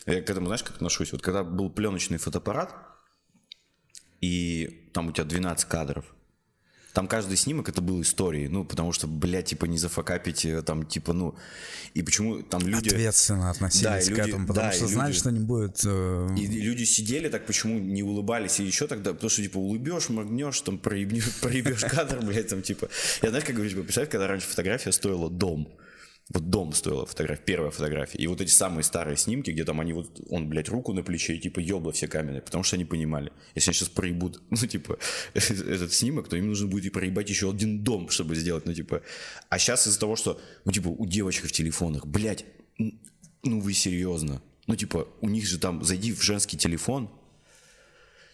[0.07, 1.13] я к этому, знаешь, как отношусь?
[1.13, 2.75] Вот когда был пленочный фотоаппарат,
[4.21, 6.05] и там у тебя 12 кадров,
[6.93, 10.85] там каждый снимок это был историей, ну, потому что, блядь, типа не зафакапить, э, там,
[10.85, 11.35] типа, ну,
[11.95, 12.91] и почему там люди...
[12.91, 15.81] Ответственно относились да, к люди, этому, потому да, что знали, люди, что не будет...
[15.87, 16.29] Э...
[16.37, 20.11] И, и люди сидели так, почему не улыбались, и еще тогда, потому что, типа, улыбешь,
[20.11, 22.91] моргнешь, там, проебнешь, проебешь кадр, блядь, там, типа...
[23.23, 25.73] Я, знаешь, как говорю, типа, представь, когда раньше фотография стоила дом,
[26.33, 28.19] вот дом стоила фотография, первая фотография.
[28.19, 31.37] И вот эти самые старые снимки, где там они вот, он, блядь, руку на плече
[31.37, 34.99] и типа ёбла все камеры, потому что они понимали, если они сейчас проебут, ну, типа,
[35.35, 39.03] этот снимок, то им нужно будет и проебать еще один дом, чтобы сделать, ну, типа.
[39.49, 42.45] А сейчас из-за того, что, ну, типа, у девочек в телефонах, блядь,
[42.79, 44.43] ну, вы серьезно?
[44.67, 47.11] Ну, типа, у них же там, зайди в женский телефон,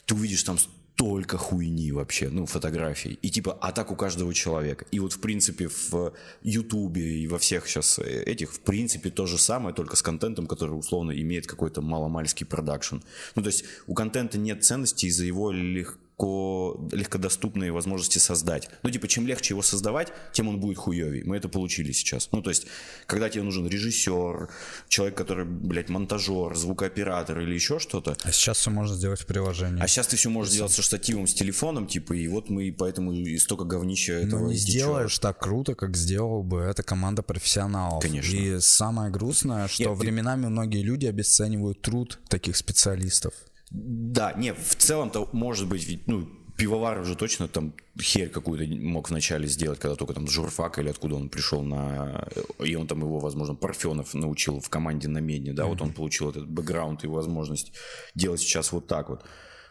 [0.05, 0.59] ты увидишь там
[0.99, 3.21] только хуйни вообще, ну, фотографий.
[3.23, 4.85] И типа, а так у каждого человека.
[4.91, 9.25] И вот, в принципе, в Ютубе и во всех сейчас э, этих, в принципе, то
[9.25, 12.97] же самое, только с контентом, который, условно, имеет какой-то маломальский продакшн.
[13.37, 18.69] Ну, то есть у контента нет ценности из-за его легко легко, легкодоступные возможности создать.
[18.83, 21.23] Ну, типа, чем легче его создавать, тем он будет хуевей.
[21.25, 22.29] Мы это получили сейчас.
[22.33, 22.66] Ну, то есть,
[23.07, 24.49] когда тебе нужен режиссер,
[24.89, 28.16] человек, который, блядь, монтажер, звукооператор или еще что-то.
[28.23, 29.83] А сейчас все можно сделать в приложении.
[29.83, 33.12] А сейчас ты все можешь сделать со штативом, с телефоном, типа, и вот мы поэтому
[33.12, 37.23] и столько говнища ну, этого Ну, не сделаешь так круто, как сделал бы эта команда
[37.23, 38.03] профессионалов.
[38.03, 38.37] Конечно.
[38.37, 43.35] И самое грустное, что Нет, ты- временами многие люди обесценивают труд таких специалистов.
[43.71, 49.11] Да, не, в целом-то может быть, ведь, ну, пивовар уже точно там херь какую-то мог
[49.11, 52.27] вначале сделать, когда только там с журфака или откуда он пришел на...
[52.64, 56.31] И он там его, возможно, Парфенов научил в команде на Медне, да, вот он получил
[56.31, 57.73] этот бэкграунд и возможность
[58.14, 59.25] делать сейчас вот так вот.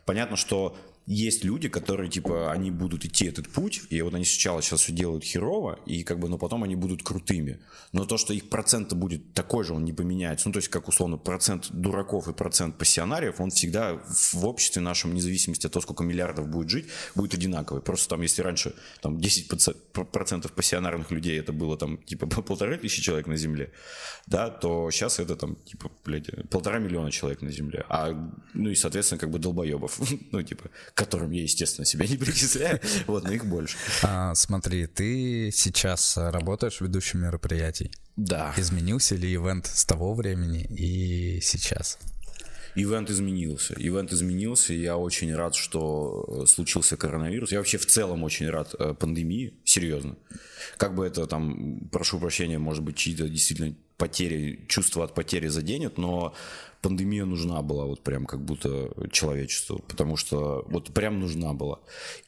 [0.05, 0.77] Понятно, что
[1.07, 4.91] есть люди, которые, типа, они будут идти этот путь, и вот они сначала сейчас все
[4.91, 7.61] делают херово, и как бы, но потом они будут крутыми.
[7.93, 10.49] Но то, что их процент будет такой же, он не поменяется.
[10.49, 15.11] Ну, то есть, как условно, процент дураков и процент пассионариев, он всегда в обществе нашем,
[15.11, 17.81] вне зависимости от того, сколько миллиардов будет жить, будет одинаковый.
[17.81, 19.77] Просто там, если раньше там 10%
[20.11, 23.71] процентов пассионарных людей это было там, типа, по полторы тысячи человек на Земле,
[24.25, 27.85] да, то сейчас это там, типа, блядь, полтора миллиона человек на Земле.
[27.87, 28.11] А,
[28.53, 29.99] ну и, соответственно, как бы долбоебов,
[30.31, 33.77] ну, типа, к которым я, естественно, себя не причисляю, вот, но их больше.
[34.01, 37.91] А, смотри, ты сейчас работаешь ведущим мероприятий.
[38.15, 38.51] Да.
[38.57, 41.99] Изменился ли ивент с того времени и сейчас?
[42.73, 43.75] Ивент изменился.
[43.77, 44.73] Ивент изменился.
[44.73, 47.51] и Я очень рад, что э, случился коронавирус.
[47.51, 49.53] Я вообще в целом очень рад э, пандемии.
[49.65, 50.15] Серьезно.
[50.77, 55.97] Как бы это там, прошу прощения, может быть, чьи-то действительно потери, чувство от потери заденет,
[55.97, 56.33] но
[56.81, 61.79] пандемия нужна была вот прям как будто человечеству, потому что вот прям нужна была.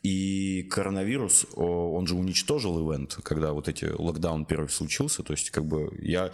[0.03, 5.65] И коронавирус, он же уничтожил ивент, когда вот эти локдаун первый случился, то есть как
[5.65, 6.31] бы я,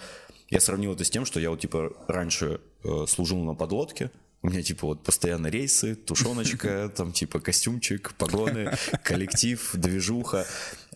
[0.50, 4.12] я сравнил это с тем, что я вот типа раньше э, служил на подлодке,
[4.46, 10.46] у меня типа вот постоянно рейсы, тушеночка, там типа костюмчик, погоны, коллектив, движуха.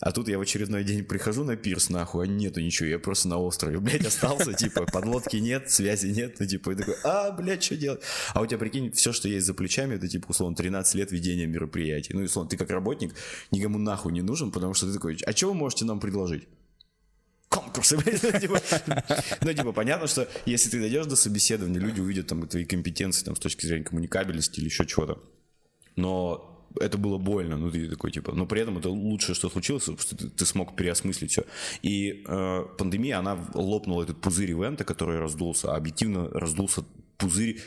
[0.00, 3.28] А тут я в очередной день прихожу на пирс, нахуй, а нету ничего, я просто
[3.28, 7.62] на острове, блядь, остался, типа, подлодки нет, связи нет, ну, типа, и такой, а, блядь,
[7.62, 8.00] что делать?
[8.32, 11.46] А у тебя, прикинь, все, что есть за плечами, это, типа, условно, 13 лет ведения
[11.46, 12.14] мероприятий.
[12.14, 13.14] Ну, и, условно, ты как работник
[13.50, 16.48] никому нахуй не нужен, потому что ты такой, а что вы можете нам предложить?
[17.50, 17.96] конкурсы.
[18.22, 18.62] ну, типа,
[19.42, 23.36] ну, типа, понятно, что если ты дойдешь до собеседования, люди увидят там твои компетенции там,
[23.36, 25.20] с точки зрения коммуникабельности или еще чего-то.
[25.96, 29.84] Но это было больно, ну ты такой типа, но при этом это лучшее, что случилось,
[29.84, 31.44] что ты, ты смог переосмыслить все.
[31.82, 36.84] И э, пандемия, она лопнула этот пузырь ивента, который раздулся, а объективно раздулся
[37.18, 37.60] пузырь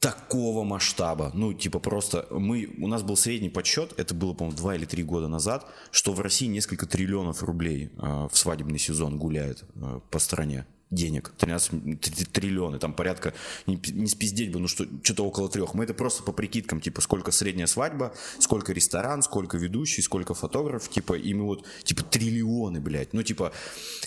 [0.00, 1.30] такого масштаба.
[1.34, 5.02] Ну, типа просто мы, у нас был средний подсчет, это было, по-моему, два или три
[5.02, 10.18] года назад, что в России несколько триллионов рублей э, в свадебный сезон гуляет э, по
[10.18, 13.34] стране денег, 13 т- триллионы, там порядка,
[13.66, 15.74] не, не спиздеть бы, ну что, что-то около трех.
[15.74, 20.88] Мы это просто по прикидкам, типа, сколько средняя свадьба, сколько ресторан, сколько ведущий, сколько фотограф,
[20.88, 23.12] типа, и мы вот, типа, триллионы, блядь.
[23.12, 23.52] Ну, типа,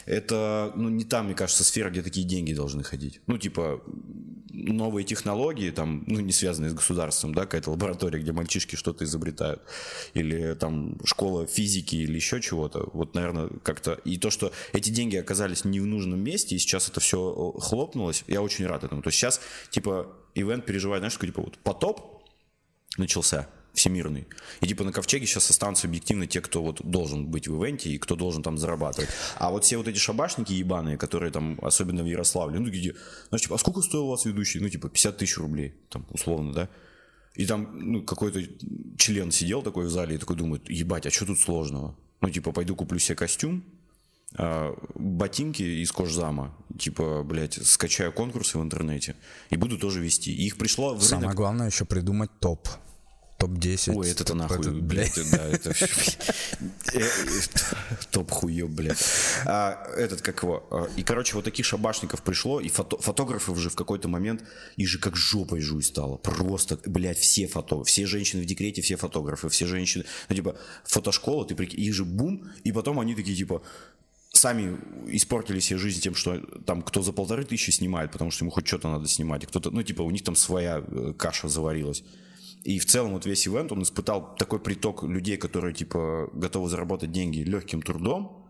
[0.06, 3.22] это, ну, не там, мне кажется, сфера, где такие деньги должны ходить.
[3.28, 3.82] Ну, типа,
[4.54, 9.62] новые технологии, там, ну, не связанные с государством, да, какая-то лаборатория, где мальчишки что-то изобретают,
[10.14, 15.16] или там школа физики или еще чего-то, вот, наверное, как-то, и то, что эти деньги
[15.16, 19.02] оказались не в нужном месте, и сейчас это все хлопнулось, я очень рад этому.
[19.02, 22.24] То есть сейчас, типа, ивент переживает, знаешь, такой, типа, вот потоп
[22.98, 24.28] начался, всемирный.
[24.62, 27.98] И типа на ковчеге сейчас останутся объективно те, кто вот должен быть в ивенте и
[27.98, 29.10] кто должен там зарабатывать.
[29.38, 32.96] А вот все вот эти шабашники ебаные, которые там, особенно в Ярославле, ну где,
[33.30, 34.60] знаешь, типа, а сколько стоил у вас ведущий?
[34.60, 36.70] Ну типа 50 тысяч рублей, там условно, да?
[37.36, 38.42] И там ну, какой-то
[38.98, 41.96] член сидел такой в зале и такой думает, ебать, а что тут сложного?
[42.20, 43.64] Ну типа пойду куплю себе костюм,
[44.96, 49.16] ботинки из кожзама, типа, блядь, скачаю конкурсы в интернете
[49.50, 50.34] и буду тоже вести.
[50.34, 52.68] И их пришло в Самое рынок главное еще придумать топ.
[53.38, 53.94] Топ-10.
[53.96, 55.72] Ой, это топ- нахуй, этот, блядь, да, это
[56.94, 57.02] э, э,
[58.12, 59.04] топ хуёб, блядь.
[59.48, 63.72] А, Этот, как его, а, и, короче, вот таких шабашников пришло, и фото- фотографов же
[63.72, 64.44] в какой-то момент,
[64.76, 68.96] их же как жопой жуй стало, просто, блядь, все фото, все женщины в декрете, все
[68.96, 73.36] фотографы, все женщины, ну, типа, фотошкола, ты прикинь, их же бум, и потом они такие,
[73.36, 73.64] типа,
[74.34, 74.78] сами
[75.08, 78.68] испортили себе жизнь тем, что там кто за полторы тысячи снимает, потому что ему хоть
[78.68, 82.04] что-то надо снимать, и кто-то, ну, типа, у них там своя э, каша заварилась.
[82.64, 87.12] И в целом вот весь ивент, он испытал такой приток людей, которые, типа, готовы заработать
[87.12, 88.46] деньги легким трудом,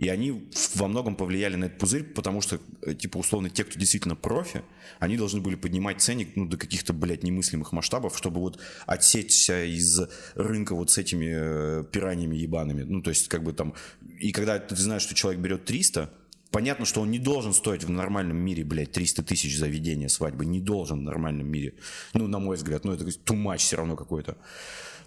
[0.00, 3.78] И они во многом повлияли на этот пузырь, потому что, э, типа, условно, те, кто
[3.78, 4.62] действительно профи,
[4.98, 10.00] они должны были поднимать ценник ну, до каких-то, блядь, немыслимых масштабов, чтобы вот отсечься из
[10.34, 12.82] рынка вот с этими э, пираниями ебаными.
[12.82, 13.74] Ну, то есть, как бы там...
[14.20, 16.10] И когда ты знаешь, что человек берет 300,
[16.50, 20.44] Понятно, что он не должен стоить в нормальном мире, блядь, 300 тысяч за ведение свадьбы.
[20.44, 21.74] Не должен в нормальном мире.
[22.12, 22.84] Ну, на мой взгляд.
[22.84, 24.36] Ну, это тумач все равно какой-то.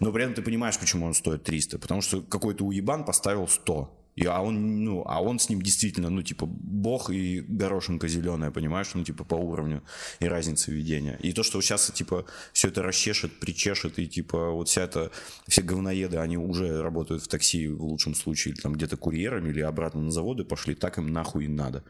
[0.00, 1.78] Но при этом ты понимаешь, почему он стоит 300.
[1.78, 4.03] Потому что какой-то уебан поставил 100.
[4.16, 8.50] И, а, он, ну, а он с ним действительно, ну, типа, бог и горошинка зеленая,
[8.50, 9.82] понимаешь, ну, типа, по уровню
[10.20, 11.18] и разницы ведения.
[11.20, 15.10] И то, что сейчас, типа, все это расчешет, причешет, и, типа, вот вся эта,
[15.48, 20.00] все говноеды, они уже работают в такси, в лучшем случае, там, где-то курьерами или обратно
[20.00, 21.84] на заводы пошли, так им нахуй и надо.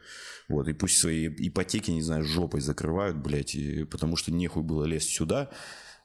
[0.47, 4.85] Вот, и пусть свои ипотеки, не знаю, жопой закрывают, блядь, и, потому что нехуй было
[4.85, 5.49] лезть сюда,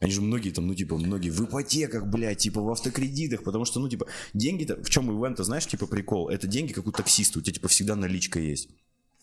[0.01, 3.80] они же многие там, ну, типа, многие в ипотеках, блядь, типа, в автокредитах, потому что,
[3.80, 7.42] ну, типа, деньги-то, в чем ивент, знаешь, типа, прикол, это деньги, как у таксиста, у
[7.42, 8.70] тебя, типа, всегда наличка есть.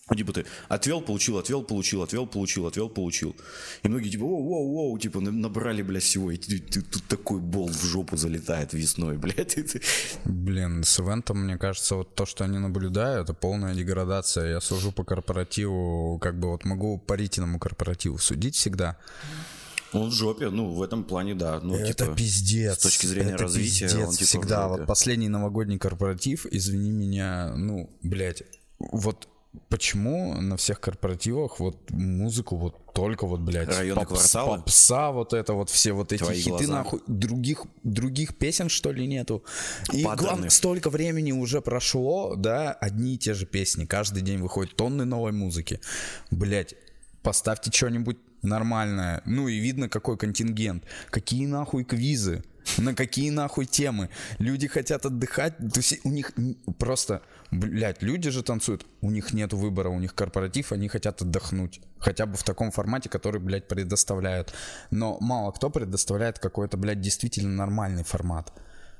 [0.10, 3.36] Ну, типа ты отвел, получил, отвел, получил, отвел, получил, отвел, получил.
[3.84, 6.32] И многие типа, воу, воу, воу, типа набрали, блядь, всего.
[6.32, 9.58] И ты, ты, тут такой болт в жопу залетает весной, блядь.
[10.24, 14.52] Блин, с ивентом, мне кажется, вот то, что они наблюдают, это полная деградация.
[14.52, 18.98] Я сужу по корпоративу, как бы вот могу по ритиному корпоративу судить всегда.
[19.94, 21.60] Он в жопе, ну, в этом плане, да.
[21.62, 22.80] Ну, это типа, пиздец.
[22.80, 24.68] С точки зрения это развития, пиздец он типа всегда.
[24.68, 28.44] Вот последний новогодний корпоратив, извини меня, ну, блядь,
[28.80, 29.28] вот
[29.70, 34.58] почему на всех корпоративах вот музыку вот только вот, блядь, Районы кварталы?
[34.58, 36.74] попса, вот это вот, все вот эти Твои хиты, глаза.
[36.74, 39.44] нахуй, других, других песен, что ли, нету?
[39.94, 44.76] И главное, столько времени уже прошло, да, одни и те же песни, каждый день выходят
[44.76, 45.80] тонны новой музыки.
[46.32, 46.76] Блядь,
[47.22, 49.22] поставьте что-нибудь нормальное.
[49.26, 50.84] Ну и видно, какой контингент.
[51.10, 52.44] Какие нахуй квизы?
[52.78, 54.10] На какие нахуй темы?
[54.40, 56.34] Люди хотят отдыхать, то есть у них
[56.78, 61.80] просто, блядь, люди же танцуют, у них нет выбора, у них корпоратив, они хотят отдохнуть.
[61.98, 64.54] Хотя бы в таком формате, который, блядь, предоставляют.
[64.92, 68.52] Но мало кто предоставляет какой-то, блядь, действительно нормальный формат.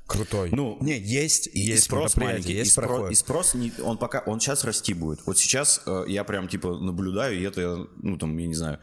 [0.06, 0.48] Крутой.
[0.50, 3.98] Ну, не, есть, И есть спрос мероприятия, маленький, есть и, спро- и спрос не, он
[3.98, 5.20] пока, он сейчас расти будет.
[5.26, 8.78] Вот сейчас э, я прям типа наблюдаю, и это, ну там, я не знаю,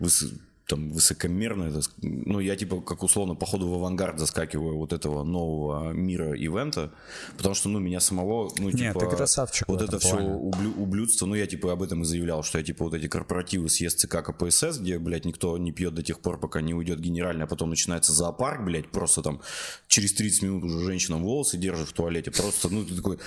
[0.00, 0.32] выс-
[0.68, 5.24] там высокомерно, это, ну я типа как условно по ходу в авангард заскакиваю вот этого
[5.24, 6.92] нового мира ивента,
[7.38, 10.34] потому что ну меня самого, ну Не, типа ты красавчик вот это все плане.
[10.34, 13.98] ублюдство, ну я типа об этом и заявлял, что я типа вот эти корпоративы съезд
[13.98, 17.48] ЦК КПСС, где, блядь, никто не пьет до тех пор, пока не уйдет генеральный, а
[17.48, 19.40] потом начинается зоопарк, блядь, просто там
[19.86, 23.18] через 30 минут уже женщинам волосы держит в туалете, просто, ну ты такой,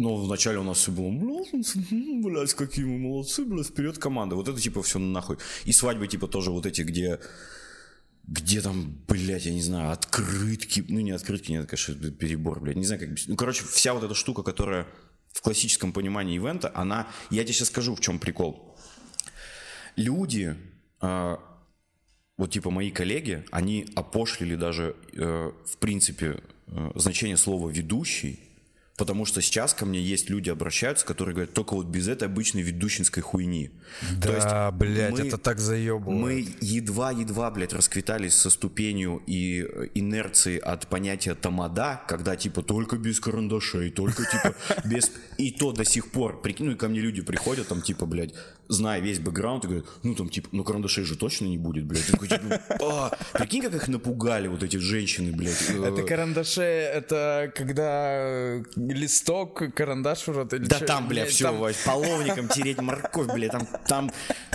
[0.00, 1.10] ну, вначале у нас все было,
[1.52, 4.34] «Блядь, какие мы молодцы, блядь, вперед команда.
[4.34, 5.36] Вот это типа все нахуй.
[5.66, 7.20] И свадьбы типа тоже вот эти, где
[8.26, 12.84] где там, блядь, я не знаю, открытки, ну не открытки, нет, конечно, перебор, блядь, не
[12.84, 14.86] знаю, как, ну, короче, вся вот эта штука, которая
[15.32, 18.78] в классическом понимании ивента, она, я тебе сейчас скажу, в чем прикол.
[19.96, 20.56] Люди,
[21.00, 21.40] а,
[22.36, 28.49] вот типа мои коллеги, они опошлили даже, э, в принципе, э, значение слова «ведущий»,
[29.00, 32.60] потому что сейчас ко мне есть люди обращаются, которые говорят, только вот без этой обычной
[32.60, 33.70] ведущинской хуйни.
[34.18, 36.20] Да, блядь, мы- это так заебывает.
[36.20, 42.98] Мы едва-едва, блядь, расквитались со ступенью и э, инерцией от понятия тамада, когда, типа, только
[42.98, 45.10] без карандашей, только, типа, без...
[45.38, 48.34] И то до сих пор, прикинь, ну и ко мне люди приходят, там, типа, блядь,
[48.70, 52.06] зная весь бэкграунд, и говорят, ну, там, типа, ну, карандашей же точно не будет, блядь.
[52.06, 55.62] Такой, типа, «А, прикинь, как их напугали вот эти женщины, блядь.
[55.68, 60.86] э, Это карандаши, это когда э, листок, карандаш в рот или Да чё?
[60.86, 64.12] там, бля, все, там- половником тереть морковь, бля, там, там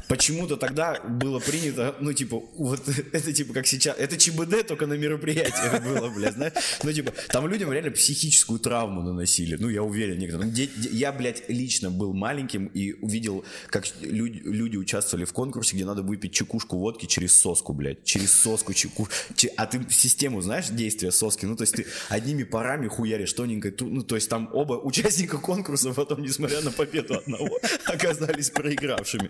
[0.07, 4.93] почему-то тогда было принято, ну, типа, вот это типа как сейчас, это ЧБД только на
[4.93, 6.53] мероприятиях было, бля, знаешь,
[6.83, 10.53] ну, типа, там людям реально психическую травму наносили, ну, я уверен, некоторым.
[10.91, 16.01] Я, блядь, лично был маленьким и увидел, как люди, люди участвовали в конкурсе, где надо
[16.01, 21.11] выпить чекушку водки через соску, блядь, через соску чеку, че- а ты систему знаешь действия
[21.11, 25.37] соски, ну, то есть ты одними парами хуяришь тоненькой, ну, то есть там оба участника
[25.37, 29.29] конкурса потом, несмотря на победу одного, оказались проигравшими.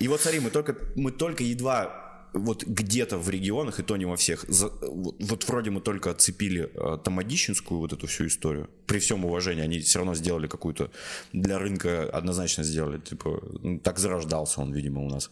[0.00, 2.07] И вот смотри, мы только, мы только едва
[2.38, 6.10] вот где-то в регионах, и то не во всех, за- вот, вот вроде мы только
[6.10, 8.68] отцепили э, Тамадищенскую вот эту всю историю.
[8.86, 10.90] При всем уважении, они все равно сделали какую-то,
[11.32, 13.40] для рынка однозначно сделали, типа,
[13.82, 15.30] так зарождался он, видимо, у нас.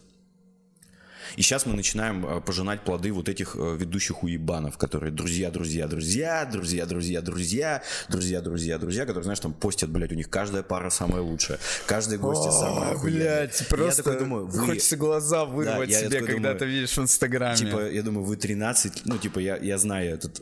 [1.35, 5.87] И сейчас мы начинаем э, пожинать плоды вот этих э, ведущих уебанов, которые друзья, друзья,
[5.87, 10.63] друзья, друзья, друзья, друзья, друзья, друзья, друзья, которые, знаешь, там постят, блядь, у них каждая
[10.63, 13.41] пара самая лучшая, каждая гостья самая охуенная.
[13.41, 16.97] блядь, просто я такой думаю, вы, хочется глаза вырвать я себе, когда думаю, ты видишь
[16.97, 17.57] в Инстаграме.
[17.57, 20.39] Типа, я думаю, вы 13, ну, типа, я, я знаю этот,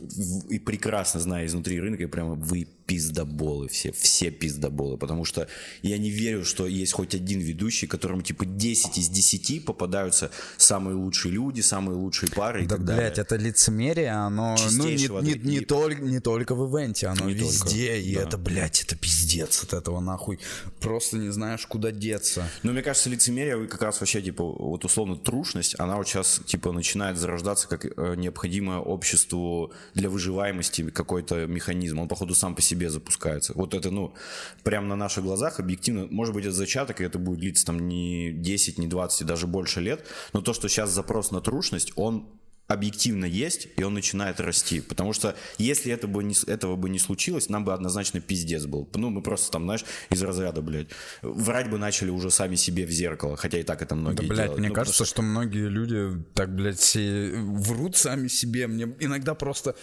[0.48, 5.48] и прекрасно знаю изнутри рынка, и прямо вы пиздоболы все, все пиздоболы, потому что
[5.82, 10.96] я не верю, что есть хоть один ведущий, которому типа 10 из 10 попадаются самые
[10.96, 13.12] лучшие люди, самые лучшие пары и да, так блядь, далее.
[13.16, 17.34] это лицемерие, оно ну, не, не, не, и- только, не только в ивенте, оно Не
[17.34, 18.22] везде, только, и да.
[18.22, 20.38] это, блядь, это пиздец от этого нахуй.
[20.80, 22.48] Просто не знаешь, куда деться.
[22.62, 26.72] Ну, мне кажется, лицемерие как раз вообще, типа, вот условно трушность, она вот сейчас, типа,
[26.72, 31.98] начинает зарождаться как э, необходимое обществу для выживаемости какой-то механизм.
[31.98, 33.52] Он, походу, сам по себе запускается.
[33.54, 34.14] Вот это, ну,
[34.62, 38.32] прямо на наших глазах, объективно, может быть, это зачаток, и это будет длиться там не
[38.32, 42.28] 10, не 20, и даже больше лет, но то, что сейчас запрос на трушность, он
[42.68, 44.80] объективно есть, и он начинает расти.
[44.80, 48.88] Потому что если это бы не, этого бы не случилось, нам бы однозначно пиздец был.
[48.94, 50.88] Ну, мы просто там, знаешь, из разряда, блядь,
[51.22, 54.38] врать бы начали уже сами себе в зеркало, хотя и так это Да, многие блядь,
[54.38, 54.58] делают.
[54.58, 55.22] мне Ну, кажется, что...
[55.22, 58.66] многие люди так, блядь, все врут сами себе.
[58.66, 59.76] Мне иногда просто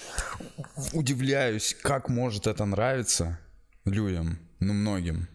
[0.92, 3.40] удивляюсь, как может это нравиться
[3.86, 5.28] людям, ну, многим.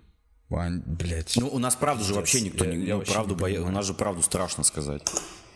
[0.51, 1.37] Блядь.
[1.37, 2.87] Ну, у нас правду же вообще никто я- не...
[2.87, 3.61] я ну, вообще правду не боя-.
[3.61, 5.03] У нас же правду страшно сказать.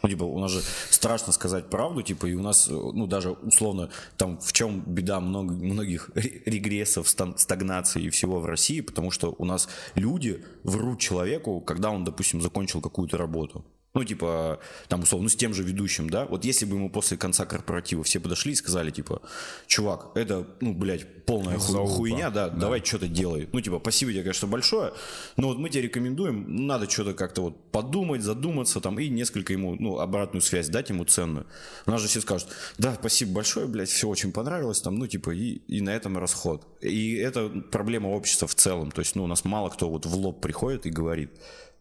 [0.03, 3.31] Ну, типа, у нас же страшно сказать правду, типа, и у нас, э, ну, даже
[3.31, 9.11] условно, там, в чем беда много, многих ре- регрессов, стагнации и всего в России, потому
[9.11, 13.65] что у нас люди врут человеку, когда он, допустим, закончил какую-то работу.
[13.95, 16.25] Ну, типа, там, условно, с тем же ведущим, да?
[16.25, 19.21] Вот если бы ему после конца корпоратива все подошли и сказали, типа,
[19.67, 21.93] чувак, это, ну, блядь, полная Залупа.
[21.93, 23.51] хуйня, да, давай что-то делай.
[23.53, 24.95] Ну, типа, спасибо тебе, конечно, большое,
[25.37, 29.77] но вот мы тебе рекомендуем, надо что-то как-то вот подумать, задуматься там и несколько ему,
[29.79, 31.47] ну, обратную связь дать ему ценную.
[31.85, 35.33] У нас же все скажут, да, спасибо большое, блядь, все очень понравилось там, ну, типа,
[35.33, 36.67] и, и на этом расход.
[36.81, 40.17] И это проблема общества в целом, то есть, ну, у нас мало кто вот в
[40.17, 41.31] лоб приходит и говорит,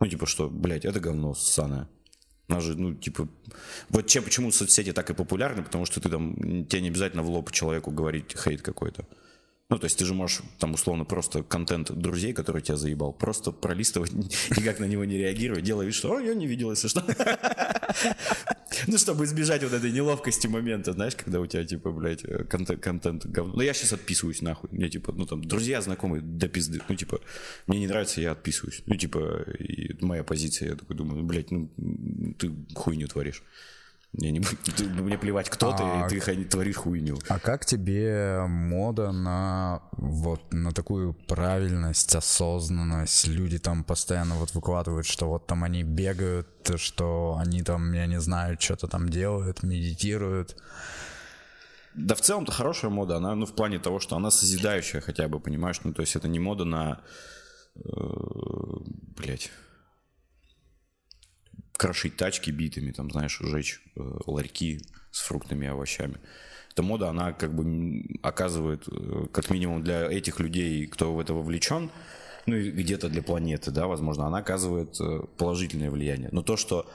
[0.02, 1.88] ну, типа, что, блядь, это говно ссаное.
[2.52, 3.30] Нас же, ну, типа,
[3.90, 6.36] вот чем, почему соцсети так и популярны, потому что ты там,
[6.66, 9.06] тебе не обязательно в лоб человеку говорить хейт какой-то.
[9.72, 13.52] Ну, то есть ты же можешь, там, условно, просто контент друзей, который тебя заебал, просто
[13.52, 14.12] пролистывать,
[14.58, 17.04] никак на него не реагировать, делая вид, что, ой, я не видел, если что.
[18.88, 22.82] Ну, чтобы избежать вот этой неловкости момента, знаешь, когда у тебя, типа, блядь, э, контент,
[22.82, 23.54] контент говно.
[23.56, 24.70] Ну, я сейчас отписываюсь нахуй.
[24.72, 26.82] Мне, типа, ну, там, друзья, знакомые, до пизды.
[26.88, 27.20] Ну, типа,
[27.68, 28.82] мне не нравится, я отписываюсь.
[28.88, 29.46] Ну, типа,
[30.00, 30.70] моя позиция.
[30.70, 31.70] Я такой думаю, ну, блядь, ну,
[32.40, 33.44] ты хуйню творишь.
[34.14, 37.18] Я не, ты- мне плевать, кто ты, А, и ты хай- творишь хуйню.
[37.30, 43.28] А как тебе мода на вот на такую правильность, осознанность?
[43.28, 48.20] Люди там постоянно вот выкладывают, что вот там они бегают, что они там, я не
[48.20, 50.58] знаю, что-то там делают, медитируют.
[51.96, 55.40] Да, в целом-то хорошая мода, она, ну, в плане того, что она созидающая хотя бы,
[55.40, 55.80] понимаешь?
[55.86, 57.00] Ну, то есть это не мода на,
[57.76, 57.82] э,
[59.18, 59.52] блядь,
[61.82, 66.20] крошить тачки битами, там, знаешь, жечь э, ларьки с фруктами и овощами.
[66.72, 71.34] Эта мода, она как бы оказывает, э, как минимум для этих людей, кто в это
[71.34, 71.90] вовлечен,
[72.46, 76.30] ну и где-то для планеты, да, возможно, она оказывает э, положительное влияние.
[76.32, 76.88] Но то, что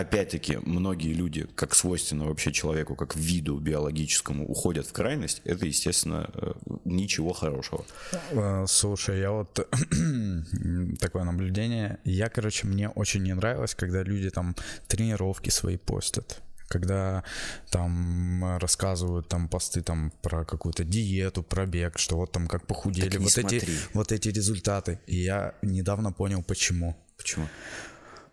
[0.00, 6.30] опять-таки, многие люди, как свойственно вообще человеку, как виду биологическому, уходят в крайность, это, естественно,
[6.34, 6.52] э,
[6.84, 7.84] ничего хорошего.
[8.30, 9.54] Э, Слушай, я вот
[11.00, 11.98] такое наблюдение.
[12.04, 14.54] Я, короче, мне очень не нравилось, когда люди там
[14.86, 16.42] тренировки свои постят.
[16.68, 17.24] Когда
[17.70, 23.16] там рассказывают там посты там про какую-то диету, про бег, что вот там как похудели,
[23.16, 23.78] вот эти, смотри.
[23.94, 25.00] вот эти результаты.
[25.06, 26.94] И я недавно понял, почему.
[27.16, 27.48] Почему?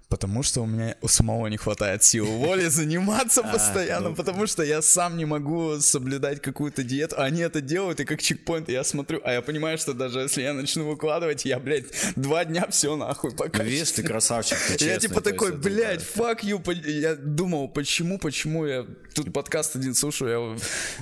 [0.10, 4.16] Потому что у меня у самого не хватает сил воли заниматься постоянно, ну.
[4.16, 7.20] потому что я сам не могу соблюдать какую-то диету.
[7.20, 10.54] Они это делают, и как чекпоинт я смотрю, а я понимаю, что даже если я
[10.54, 11.86] начну выкладывать, я, блядь,
[12.16, 13.64] два дня все нахуй пока.
[13.64, 16.62] Видишь, ты красавчик, ты Я типа такой, блядь, fuck you.
[16.90, 20.58] Я думал, почему, почему я тут подкаст один слушаю,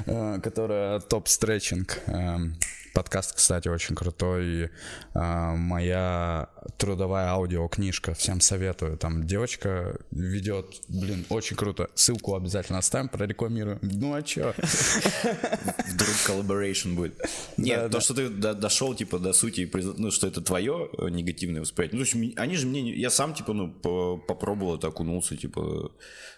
[0.06, 2.00] э, который топ стретчинг.
[2.08, 2.56] Эм,
[2.94, 4.70] Подкаст, кстати, очень крутой.
[5.16, 8.14] Э, моя трудовая аудиокнижка.
[8.14, 8.98] Всем советую.
[8.98, 11.90] Там девочка ведет, блин, очень круто.
[11.96, 13.80] Ссылку обязательно оставим, прорекламирую.
[13.82, 14.54] Ну а чё?
[14.58, 17.20] Вдруг collaboration будет.
[17.58, 21.62] Нет, то, что ты до- дошел, типа, до сути, ну, что это твое э, негативное
[21.62, 22.00] восприятие.
[22.00, 25.36] Ну, то есть, они же мне, не- я сам, типа, ну, по- попробовал, это окунулся,
[25.38, 25.92] типа,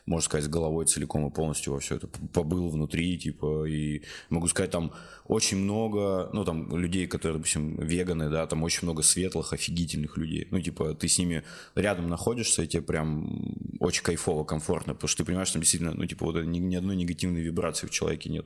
[0.06, 2.08] можно сказать, с головой целиком и полностью во все это.
[2.34, 4.92] Побыл внутри, типа, и могу сказать, там
[5.28, 10.47] очень много, ну, там, людей, которые, допустим, веганы, да, там очень много светлых, офигительных людей.
[10.51, 11.43] Ну, типа, ты с ними
[11.76, 16.05] рядом находишься, и тебе прям очень кайфово, комфортно, потому что ты понимаешь, что действительно, ну,
[16.05, 18.45] типа, вот ни, ни одной негативной вибрации в человеке нет.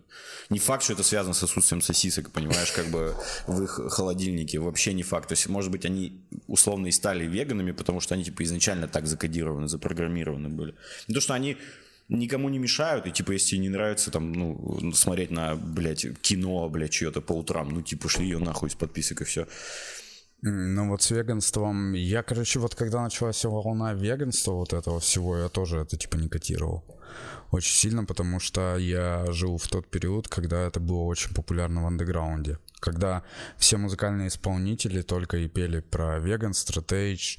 [0.49, 3.15] Не факт, что это связано с отсутствием сосисок, понимаешь, как бы
[3.47, 5.29] в их холодильнике, вообще не факт.
[5.29, 9.07] То есть, может быть, они условно и стали веганами, потому что они, типа, изначально так
[9.07, 10.75] закодированы, запрограммированы были.
[11.07, 11.57] Не то, что они
[12.09, 16.91] никому не мешают, и, типа, если не нравится, там, ну, смотреть на, блядь, кино, блядь,
[16.91, 19.47] чье-то по утрам, ну, типа, шли ее нахуй из подписок и все.
[20.41, 25.49] Ну вот с веганством, я, короче, вот когда началась волна веганства вот этого всего, я
[25.49, 26.83] тоже это типа не котировал
[27.51, 31.87] очень сильно, потому что я жил в тот период, когда это было очень популярно в
[31.87, 32.59] андеграунде.
[32.79, 33.23] Когда
[33.57, 37.37] все музыкальные исполнители только и пели про веган, стратейдж,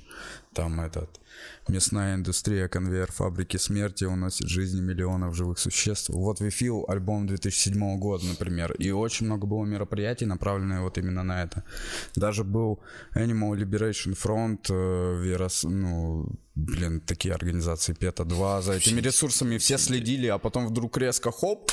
[0.53, 1.20] там этот
[1.68, 6.09] Мясная индустрия, конвейер фабрики смерти уносит жизни миллионов живых существ.
[6.11, 8.72] Вот We Feel, альбом 2007 года, например.
[8.72, 11.62] И очень много было мероприятий, направленных вот именно на это.
[12.16, 12.80] Даже был
[13.14, 18.62] Animal Liberation Front, э, Верос, ну, блин, такие организации ПЕТА-2.
[18.62, 21.70] За этими ресурсами все следили, а потом вдруг резко хоп,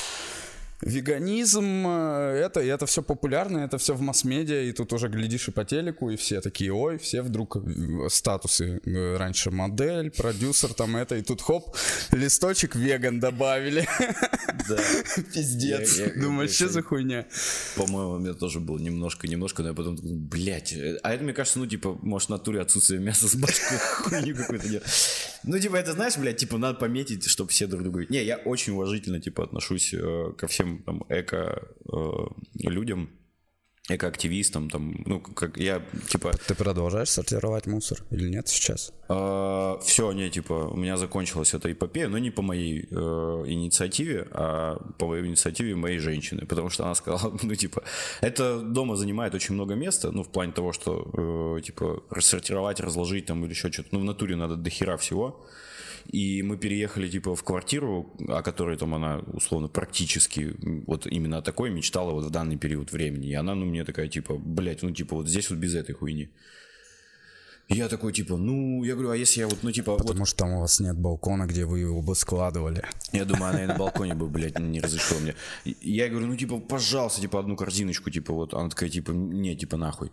[0.80, 5.50] веганизм, э, это, это все популярно, это все в масс-медиа, и тут уже глядишь и
[5.50, 10.96] по телеку, и все такие, ой, все вдруг э, статусы, э, раньше модель, продюсер, там
[10.96, 11.76] это, и тут хоп,
[12.12, 13.88] листочек веган добавили.
[14.68, 14.78] Да.
[15.34, 15.98] Пиздец.
[16.16, 17.26] Думаю, что за хуйня?
[17.76, 21.66] По-моему, у меня тоже было немножко-немножко, но я потом, блядь, а это, мне кажется, ну,
[21.66, 24.86] типа, может, в натуре отсутствие мяса с башкой хуйню какую-то делать.
[25.42, 28.06] Ну, типа, это, знаешь, блядь, типа, надо пометить, чтобы все друг друга...
[28.08, 29.94] Не, я очень уважительно, типа, отношусь
[30.36, 36.32] ко всем всем там эко-людям, э, экоактивистам, там, ну, как я, типа...
[36.46, 38.92] Ты продолжаешь сортировать мусор или нет сейчас?
[39.08, 42.94] Э, все, не, типа, у меня закончилась эта эпопея, но не по моей э,
[43.46, 47.82] инициативе, а по инициативе моей женщины, потому что она сказала, ну, типа,
[48.20, 53.26] это дома занимает очень много места, ну, в плане того, что, э, типа, рассортировать, разложить
[53.26, 55.46] там или еще что-то, ну, в натуре надо до хера всего,
[56.08, 60.54] и мы переехали, типа, в квартиру, о которой там она, условно, практически
[60.86, 63.28] вот именно такой мечтала вот в данный период времени.
[63.28, 66.30] И она, ну, мне такая, типа, блядь, ну, типа, вот здесь вот без этой хуйни.
[67.68, 69.96] я такой, типа, ну, я говорю, а если я вот, ну, типа...
[69.96, 70.28] Потому вот...
[70.28, 72.82] что там у вас нет балкона, где вы его бы складывали.
[73.12, 75.34] Я думаю, она и на балконе бы, блядь, не разрешила мне.
[75.82, 78.54] Я говорю, ну, типа, пожалуйста, типа, одну корзиночку, типа, вот.
[78.54, 80.10] Она такая, типа, не, типа, нахуй.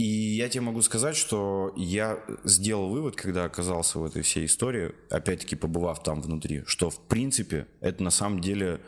[0.00, 4.92] И я тебе могу сказать, что я сделал вывод, когда оказался в этой всей истории,
[5.10, 8.80] опять-таки побывав там внутри, что в принципе это на самом деле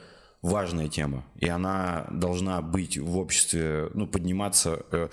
[0.43, 5.09] важная тема, и она должна быть в обществе, ну, подниматься, э,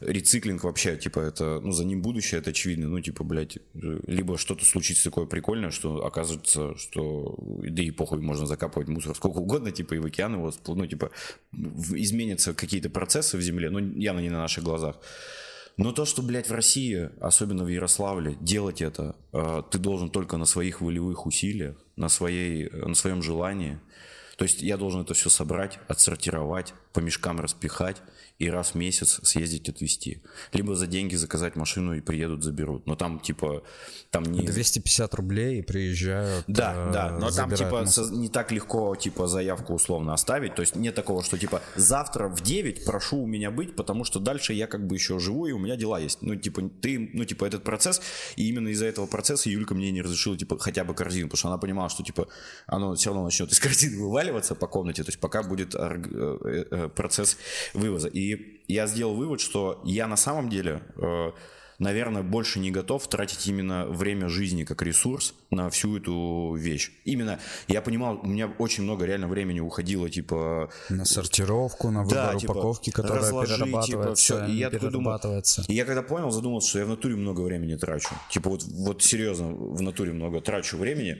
[0.00, 4.66] рециклинг вообще, типа, это, ну, за ним будущее, это очевидно, ну, типа, блядь, либо что-то
[4.66, 9.94] случится такое прикольное, что оказывается, что, да и похуй, можно закапывать мусор сколько угодно, типа,
[9.94, 11.10] и в океан его, ну, типа,
[11.52, 14.96] изменятся какие-то процессы в земле, но явно не на наших глазах.
[15.76, 20.36] Но то, что, блядь, в России, особенно в Ярославле, делать это, э, ты должен только
[20.36, 23.80] на своих волевых усилиях, на, своей, на своем желании.
[24.44, 28.02] То есть я должен это все собрать, отсортировать, по мешкам распихать
[28.44, 30.22] и раз в месяц съездить отвезти.
[30.52, 32.86] Либо за деньги заказать машину и приедут, заберут.
[32.86, 33.62] Но там типа
[34.10, 34.42] там не...
[34.42, 36.44] 250 рублей и приезжают.
[36.46, 40.54] Да, э, да, но там типа со, не так легко типа заявку условно оставить.
[40.54, 44.20] То есть нет такого, что типа завтра в 9 прошу у меня быть, потому что
[44.20, 46.18] дальше я как бы еще живу и у меня дела есть.
[46.20, 48.02] Ну типа ты, ну типа этот процесс,
[48.36, 51.48] и именно из-за этого процесса Юлька мне не разрешила типа хотя бы корзину, потому что
[51.48, 52.28] она понимала, что типа
[52.66, 56.88] оно все равно начнет из корзины вываливаться по комнате, то есть пока будет э, э,
[56.88, 57.38] процесс
[57.72, 58.08] вывоза.
[58.08, 61.32] И и я сделал вывод, что я на самом деле, э,
[61.78, 66.90] наверное, больше не готов тратить именно время жизни как ресурс на всю эту вещь.
[67.04, 70.70] Именно, я понимал, у меня очень много реально времени уходило, типа...
[70.88, 74.52] На сортировку, на выбор да, типа, упаковки, которая разложить, перерабатывается, типа, все.
[74.52, 75.62] И я перерабатывается.
[75.62, 78.14] Думал, и я когда понял, задумался, что я в натуре много времени трачу.
[78.30, 81.18] Типа вот, вот серьезно, в натуре много трачу времени.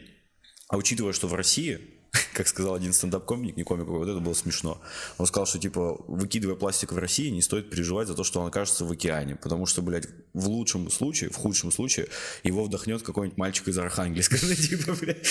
[0.69, 1.79] А учитывая, что в России
[2.35, 4.81] как сказал один стендап-комик, не комик, вот это было смешно.
[5.19, 8.49] Он сказал, что, типа, выкидывая пластик в России, не стоит переживать за то, что он
[8.49, 12.09] окажется в океане, потому что, блядь, в лучшем случае, в худшем случае,
[12.43, 15.27] его вдохнет какой-нибудь мальчик из Архангельска, ну, типа, блядь.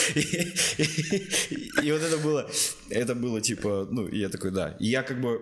[1.83, 2.49] И вот это было,
[2.89, 4.75] это было, типа, ну, я такой, да.
[4.79, 5.41] И я как бы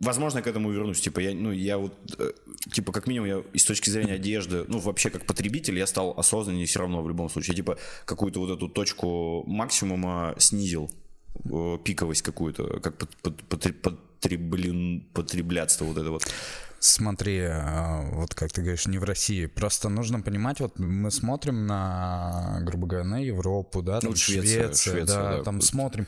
[0.00, 1.00] возможно, к этому вернусь.
[1.00, 2.32] Типа, я, ну, я вот, э,
[2.72, 6.14] типа, как минимум, я и с точки зрения одежды, ну, вообще, как потребитель, я стал
[6.18, 7.52] осознаннее все равно в любом случае.
[7.52, 10.90] Я, типа, какую-то вот эту точку максимума снизил,
[11.44, 16.26] э, пиковость какую-то, как под, под, потреблен, потреблятство вот это вот.
[16.78, 19.46] Смотри, э, вот как ты говоришь, не в России.
[19.46, 24.64] Просто нужно понимать, вот мы смотрим на, грубо говоря, на Европу, да, там ну, Швеция,
[24.64, 26.06] Швеция, Швеция да, да, там смотрим.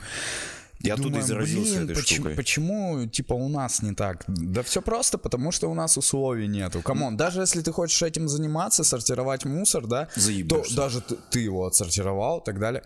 [0.88, 2.36] Я оттуда и заразился блин, этой почему, штукой.
[2.36, 4.24] Почему, типа, у нас не так?
[4.26, 6.82] Да все просто, потому что у нас условий нету.
[6.82, 10.08] Come on, даже если ты хочешь этим заниматься, сортировать мусор, да,
[10.48, 12.82] то даже ты, ты его отсортировал и так далее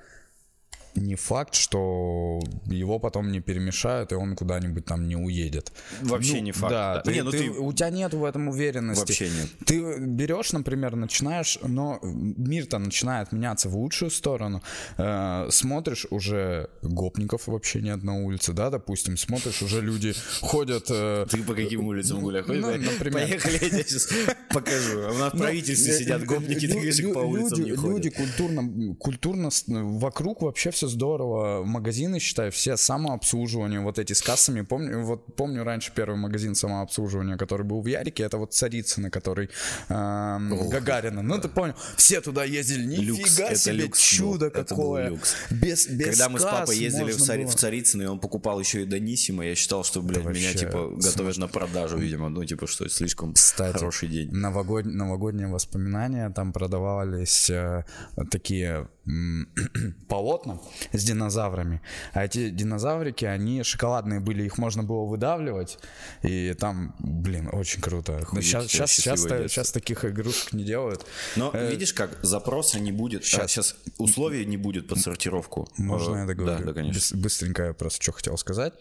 [1.00, 5.72] не факт, что его потом не перемешают, и он куда-нибудь там не уедет.
[6.02, 6.72] Вообще Ну, не факт.
[6.72, 7.00] Да, да.
[7.02, 9.00] ты- Не, ну ты- ты у тебя нет в этом уверенности.
[9.00, 9.48] вообще нет.
[9.66, 14.62] Ты берешь, например, начинаешь, но мир-то начинает меняться в лучшую сторону.
[14.96, 20.86] Э, смотришь, уже гопников вообще нет на улице, да, допустим, смотришь, уже люди ходят...
[20.90, 22.46] э, Ты по каким улицам гуляешь?
[22.46, 23.12] ну, например.
[23.12, 24.08] Поехали, я сейчас
[24.52, 25.00] покажу.
[25.10, 27.88] У нас в Ну, правительстве сидят гопники, ты по улицам не ходят.
[27.98, 31.64] Люди культурно, культурно, вокруг вообще все здорово.
[31.64, 34.62] Магазины, считай, все самообслуживание, вот эти с кассами.
[34.62, 39.50] Помню, вот помню раньше первый магазин самообслуживания, который был в Ярике, это вот Царицыно, который
[39.88, 41.22] эм, Гагарина.
[41.22, 44.82] Ну, ты понял, все туда ездили, Люкс, нифига это себе, люкс чудо был, это был
[44.82, 45.08] какое.
[45.10, 45.34] люкс.
[45.50, 48.82] Без, без Когда мы с папой ездили в, Цари- в Царицыно, и он покупал еще
[48.82, 52.28] и Даниссимо, я считал, что, блядь, меня, вообще типа, готовят на продажу, видимо.
[52.28, 54.30] Ну, типа, что слишком Кстати, хороший день.
[54.30, 54.86] Новогод...
[54.86, 57.84] новогодние воспоминания, там продавались э,
[58.30, 58.88] такие
[60.08, 60.58] полотна
[60.92, 61.80] с динозаврами.
[62.12, 65.78] А эти динозаврики, они шоколадные были, их можно было выдавливать.
[66.22, 68.18] И там, блин, очень круто.
[68.18, 71.06] Охуеть, сейчас, сейчас, сейчас, сейчас таких игрушек не делают.
[71.36, 73.24] Но Э, видишь, как запроса не будет.
[73.24, 75.68] Сейчас, сейчас условий не будет под сортировку.
[75.76, 76.58] Можно Э, я договорю?
[76.58, 76.98] Да, да, конечно.
[76.98, 78.74] Быс- быстренько я просто что хотел сказать.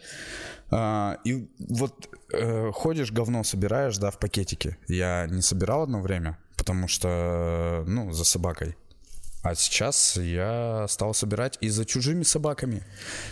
[0.69, 4.77] А, и вот э, ходишь, говно собираешь, да, в пакетике.
[4.87, 8.75] Я не собирал одно время, потому что, ну, за собакой.
[9.47, 12.83] А сейчас я стал собирать и за чужими собаками.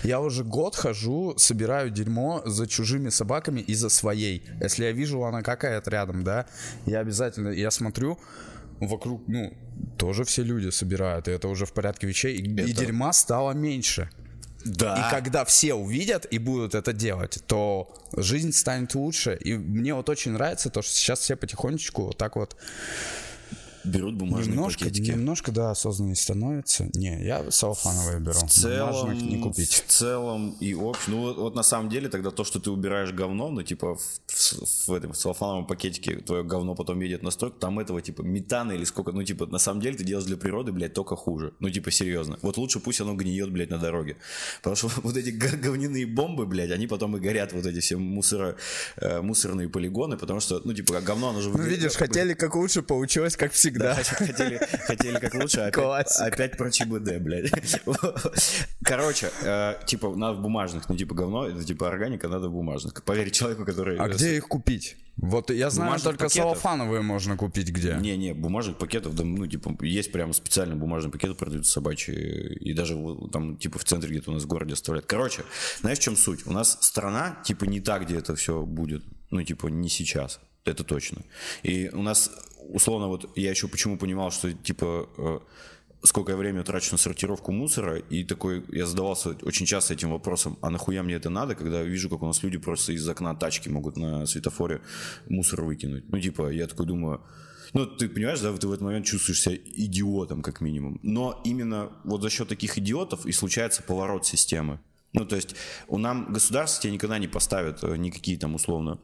[0.04, 4.44] Я уже год хожу, собираю дерьмо за чужими собаками и за своей.
[4.62, 6.46] Если я вижу, она какая-то рядом, да,
[6.86, 8.18] я обязательно, я смотрю,
[8.80, 9.54] вокруг, ну,
[9.98, 13.52] тоже все люди собирают, и это уже в порядке вещей, и, и Это- дерьма стало
[13.52, 14.10] меньше.
[14.64, 14.96] Да.
[14.96, 19.38] И когда все увидят и будут это делать, то жизнь станет лучше.
[19.40, 22.56] И мне вот очень нравится то, что сейчас все потихонечку вот так вот
[23.86, 25.12] Берут бумажные немножко, пакетики.
[25.12, 26.90] немножко, да, осознаннее становится.
[26.94, 28.40] Не, я салфановые беру.
[28.40, 29.72] В целом, Бумажных не купить.
[29.74, 33.12] в целом и общем, ну вот, вот на самом деле тогда то, что ты убираешь
[33.12, 37.32] говно, ну типа в, в- в этом в целлофановом пакетике твое говно потом едет на
[37.32, 40.38] стройку, там этого типа метана или сколько, ну типа на самом деле ты делаешь для
[40.38, 41.54] природы, блядь, только хуже.
[41.60, 42.38] Ну типа серьезно.
[42.42, 44.18] Вот лучше пусть оно гниет, блядь, на дороге.
[44.62, 48.56] Потому что вот эти говняные бомбы, блядь, они потом и горят, вот эти все мусоро,
[48.98, 51.50] э, мусорные полигоны, потому что, ну типа говно, оно же...
[51.50, 53.75] Ну, видишь, хотели как лучше, получилось как всегда.
[53.76, 57.52] Да, хотели, хотели как лучше, а опять, про ЧБД, блядь.
[58.84, 63.04] Короче, э, типа, надо в бумажных, ну, типа, говно, это типа органика, надо в бумажных.
[63.04, 63.98] Поверь человеку, который...
[63.98, 64.98] А где их купить?
[65.18, 66.60] Вот я знаю, Бумажных только пакетов.
[66.60, 67.96] салфановые можно купить где.
[68.00, 72.96] Не-не, бумажных пакетов, да, ну, типа, есть прям специально бумажные пакеты продаются собачьи, и даже
[72.96, 75.06] вот там, типа, в центре где-то у нас в городе оставляют.
[75.06, 75.44] Короче,
[75.80, 76.46] знаешь, в чем суть?
[76.46, 80.84] У нас страна, типа, не та, где это все будет, ну, типа, не сейчас, это
[80.84, 81.22] точно.
[81.64, 82.32] И у нас,
[82.70, 85.40] условно, вот я еще почему понимал, что, типа, э,
[86.04, 90.58] сколько я времени трачу на сортировку мусора, и такой, я задавался очень часто этим вопросом,
[90.62, 93.70] а нахуя мне это надо, когда вижу, как у нас люди просто из окна тачки
[93.70, 94.82] могут на светофоре
[95.30, 96.10] мусор выкинуть.
[96.10, 97.22] Ну, типа, я такой думаю,
[97.74, 101.00] ну, ты понимаешь, да, ты в этот момент чувствуешь себя идиотом, как минимум.
[101.04, 104.80] Но именно вот за счет таких идиотов и случается поворот системы.
[105.14, 105.56] Ну, то есть,
[105.88, 109.00] у нам государство тебе никогда не поставит э, никакие там условно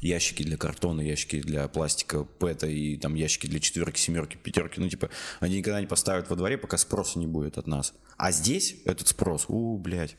[0.00, 4.80] ящики для картона, ящики для пластика, пэта и там ящики для четверки, семерки, пятерки.
[4.80, 5.10] Ну, типа,
[5.40, 7.94] они никогда не поставят во дворе, пока спроса не будет от нас.
[8.16, 10.16] А здесь этот спрос, у, блядь,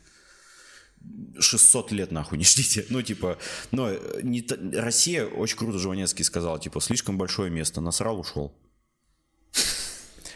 [1.40, 2.86] 600 лет нахуй не ждите.
[2.90, 3.38] Ну, типа,
[3.72, 3.92] но
[4.22, 8.54] не та- Россия, очень круто Жванецкий сказал, типа, слишком большое место, насрал, ушел.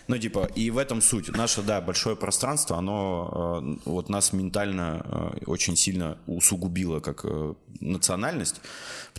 [0.08, 1.30] Ну, типа, и в этом суть.
[1.30, 7.54] Наше, да, большое пространство, оно э, вот нас ментально э, очень сильно усугубило как э,
[7.80, 8.60] национальность,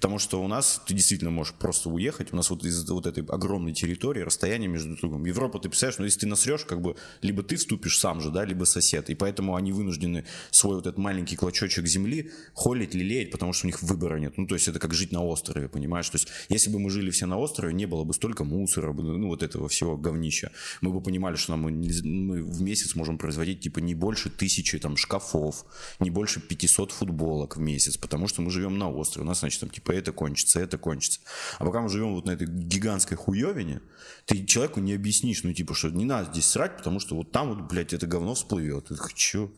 [0.02, 3.24] потому что у нас ты действительно можешь просто уехать, у нас вот из вот этой
[3.24, 5.24] огромной территории расстояние между друг другом.
[5.26, 8.44] Европа, ты представляешь, ну, если ты насрешь, как бы, либо ты вступишь сам же, да,
[8.44, 13.52] либо сосед, и поэтому они вынуждены свой вот этот маленький клочочек земли холить, лелеять, потому
[13.52, 14.38] что у них выбора нет.
[14.38, 16.10] Ну, то есть это как жить на острове, понимаешь?
[16.10, 19.28] То есть если бы мы жили все на острове, не было бы столько мусора, ну,
[19.28, 20.50] вот этого всего говнища.
[20.80, 24.96] Мы бы понимали, что нам мы в месяц можем производить, типа, не больше тысячи там
[24.96, 25.64] шкафов,
[26.00, 29.24] не больше 500 футболок в месяц, потому что мы живем на острове.
[29.24, 31.20] У нас, значит, там, типа, это кончится, это кончится.
[31.58, 33.80] А пока мы живем вот на этой гигантской хуевине,
[34.26, 37.54] ты человеку не объяснишь, ну, типа, что не надо здесь срать, потому что вот там
[37.54, 38.86] вот, блядь, это говно всплывет.
[38.86, 39.50] Ты такой, чё?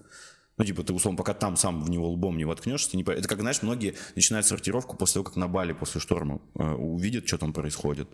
[0.56, 3.02] Ну, типа, ты, условно, пока там сам в него лбом не воткнешься, не...
[3.02, 7.26] Это как, знаешь, многие начинают сортировку после того, как на Бали после шторма э, увидят,
[7.26, 8.08] что там происходит.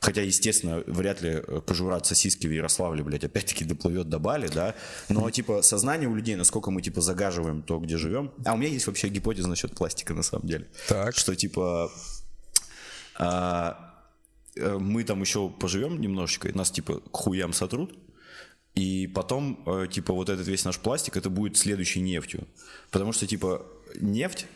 [0.00, 4.48] Хотя, естественно, вряд ли э, кожура от сосиски в Ярославле, блядь, опять-таки доплывет до Бали,
[4.48, 4.74] да.
[5.08, 8.32] Но, типа, сознание у людей, насколько мы, типа, загаживаем то, где живем.
[8.44, 10.68] А у меня есть вообще гипотеза насчет пластика, на самом деле.
[10.88, 11.16] Так.
[11.16, 11.90] Что, типа,
[13.16, 13.94] а,
[14.56, 17.98] э, мы там еще поживем немножечко, и нас, типа, к хуям сотрут,
[18.74, 22.46] И потом, э, типа, вот этот весь наш пластик, это будет следующей нефтью.
[22.90, 23.66] Потому что, типа,
[24.00, 24.46] нефть,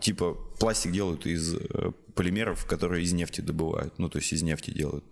[0.00, 3.98] типа, пластик делают из э, полимеров, которые из нефти добывают.
[3.98, 5.04] Ну, то есть из нефти делают.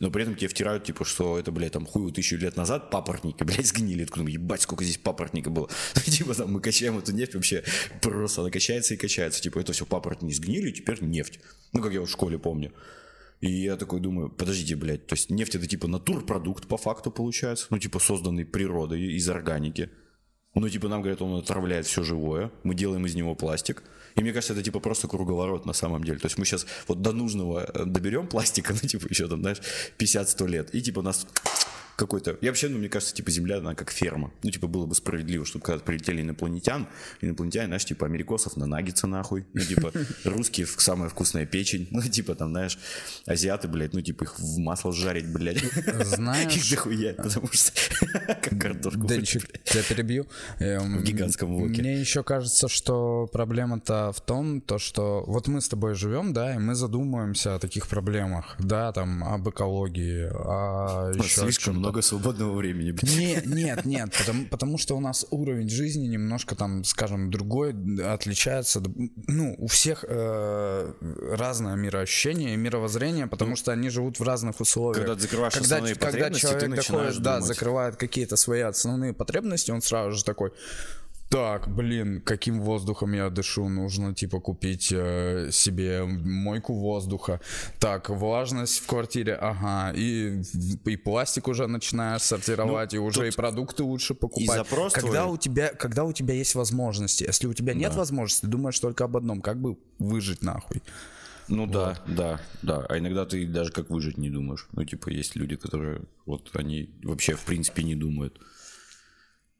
[0.00, 3.42] Но при этом тебе втирают, типа, что это, блядь, там хуй тысячу лет назад папоротники,
[3.44, 4.04] блядь, сгнили.
[4.04, 5.68] Откуда, ебать, сколько здесь папоротника было.
[6.04, 7.62] типа, там, мы качаем эту нефть вообще
[8.00, 9.42] просто, она качается и качается.
[9.42, 11.40] Типа, это все папоротники сгнили, теперь нефть.
[11.72, 12.72] Ну, как я в школе помню.
[13.42, 17.66] И я такой думаю, подождите, блядь, то есть нефть это типа натурпродукт по факту получается,
[17.70, 19.90] ну типа созданный природой из органики.
[20.54, 23.82] Ну типа нам говорят, он отравляет все живое, мы делаем из него пластик.
[24.16, 26.18] И мне кажется, это типа просто круговорот на самом деле.
[26.18, 29.58] То есть мы сейчас вот до нужного э, доберем пластика, ну типа еще там, знаешь,
[29.98, 31.26] 50-100 лет, и типа нас
[31.96, 32.38] какой-то...
[32.40, 34.32] Я вообще, ну, мне кажется, типа, Земля, она как ферма.
[34.42, 36.86] Ну, типа, было бы справедливо, чтобы когда прилетели инопланетян,
[37.20, 39.92] инопланетяне, знаешь, типа, америкосов на наггетсы нахуй, ну, типа,
[40.24, 42.78] русские самая вкусная печень, ну, типа, там, знаешь,
[43.26, 45.62] азиаты, блядь, ну, типа, их в масло жарить, блядь.
[46.04, 46.56] Знаешь...
[46.56, 47.72] Их дохуя, потому что
[48.40, 49.06] как картошку.
[49.06, 50.26] Да, тебя перебью.
[50.58, 51.80] Эм, в гигантском воке.
[51.80, 56.54] Мне еще кажется, что проблема-то в том, то, что вот мы с тобой живем, да,
[56.54, 62.54] и мы задумываемся о таких проблемах, да, там, об экологии, о еще Слишком много свободного
[62.56, 62.94] времени.
[63.02, 68.82] Не, нет, нет, потому, потому что у нас уровень жизни немножко там, скажем, другой, отличается.
[69.26, 70.92] Ну, у всех э,
[71.32, 75.06] разное мироощущение и мировоззрение, потому ну, что они живут в разных условиях.
[75.06, 79.12] Когда закрываешь когда, основные когда потребности, человек ты начинаешь доходит, да, закрывает какие-то свои основные
[79.12, 80.52] потребности, он сразу же такой,
[81.32, 83.66] так, блин, каким воздухом я дышу?
[83.66, 87.40] Нужно, типа, купить э, себе мойку воздуха.
[87.78, 89.92] Так, влажность в квартире, ага.
[89.96, 90.42] И,
[90.84, 94.44] и пластик уже начинаешь сортировать, ну, и уже и продукты лучше покупать.
[94.44, 95.34] И запрос когда твой...
[95.34, 97.24] у тебя, когда у тебя есть возможности.
[97.24, 97.98] Если у тебя нет да.
[97.98, 100.82] возможности, ты думаешь только об одном, как бы выжить нахуй.
[101.48, 101.72] Ну вот.
[101.72, 102.86] да, да, да.
[102.90, 104.68] А иногда ты даже как выжить не думаешь.
[104.72, 108.38] Ну, типа, есть люди, которые вот они вообще в принципе не думают.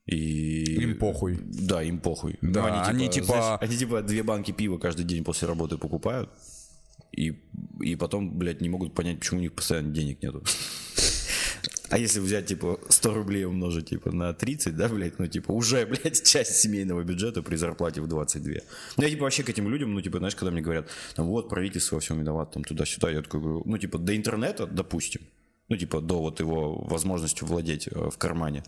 [0.07, 0.83] И...
[0.83, 1.39] Им похуй.
[1.43, 2.39] Да, им похуй.
[2.41, 3.27] Да, ну, они, типа, они типа...
[3.27, 6.31] Знаешь, они типа две банки пива каждый день после работы покупают.
[7.13, 7.39] И,
[7.81, 10.43] и потом, блядь, не могут понять, почему у них постоянно денег нету.
[11.91, 15.85] А если взять, типа, 100 рублей умножить, типа, на 30, да, блядь, ну, типа, уже,
[15.85, 18.55] блядь, часть семейного бюджета при зарплате в 22.
[18.97, 21.51] Ну, я, типа, вообще к этим людям, ну, типа, знаешь, когда мне говорят, там, вот,
[21.51, 25.21] правительство во всем виноват, там, туда-сюда, я такой говорю, ну, типа, до интернета, допустим,
[25.73, 28.63] ну, типа, до вот его возможности владеть э, в кармане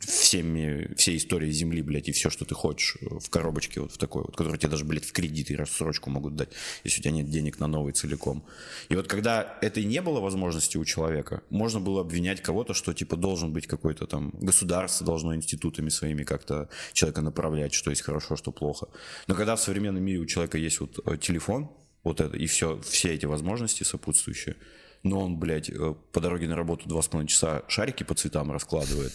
[0.00, 3.98] всеми, всей историей Земли, блядь, и все, что ты хочешь э, в коробочке вот в
[3.98, 6.48] такой вот, который тебе даже, блядь, в кредит и рассрочку могут дать,
[6.82, 8.44] если у тебя нет денег на новый целиком.
[8.88, 12.92] И вот когда это и не было возможности у человека, можно было обвинять кого-то, что,
[12.94, 18.34] типа, должен быть какой-то там, государство должно институтами своими как-то человека направлять, что есть хорошо,
[18.34, 18.88] что плохо.
[19.28, 21.70] Но когда в современном мире у человека есть вот э, телефон,
[22.02, 24.56] вот это, и все, все эти возможности сопутствующие,
[25.02, 28.52] но он, блядь, э, по дороге на работу два с половиной часа шарики по цветам
[28.52, 29.12] раскладывает.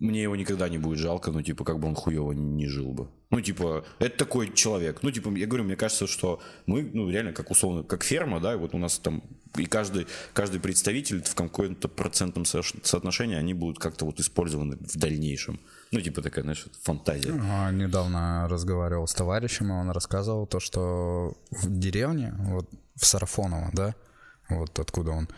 [0.00, 3.08] Мне его никогда не будет жалко, ну, типа, как бы он хуево не жил бы.
[3.30, 5.02] Ну, типа, это такой человек.
[5.02, 8.54] Ну, типа, я говорю, мне кажется, что мы, ну, реально, как условно, как ферма, да,
[8.54, 9.24] и вот у нас там,
[9.56, 15.58] и каждый, каждый представитель в каком-то процентном соотношении, они будут как-то вот использованы в дальнейшем.
[15.90, 17.32] Ну, типа такая, знаешь, фантазия.
[17.72, 23.94] Недавно разговаривал с товарищем, и он рассказывал то, что в деревне, вот в Сарафоново, да,
[24.48, 25.28] вот откуда он.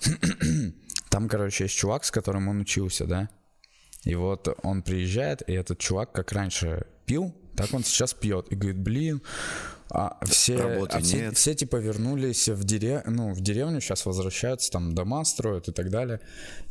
[1.10, 3.28] Там, короче, есть чувак, с которым он учился, да.
[4.04, 8.48] И вот он приезжает, и этот чувак, как раньше пил, так он сейчас пьет.
[8.50, 9.22] И говорит, блин,
[9.90, 10.56] а все,
[10.90, 11.36] а все, нет.
[11.36, 13.02] все типа вернулись в, дерев...
[13.06, 16.20] ну, в деревню, сейчас возвращаются, там дома строят и так далее.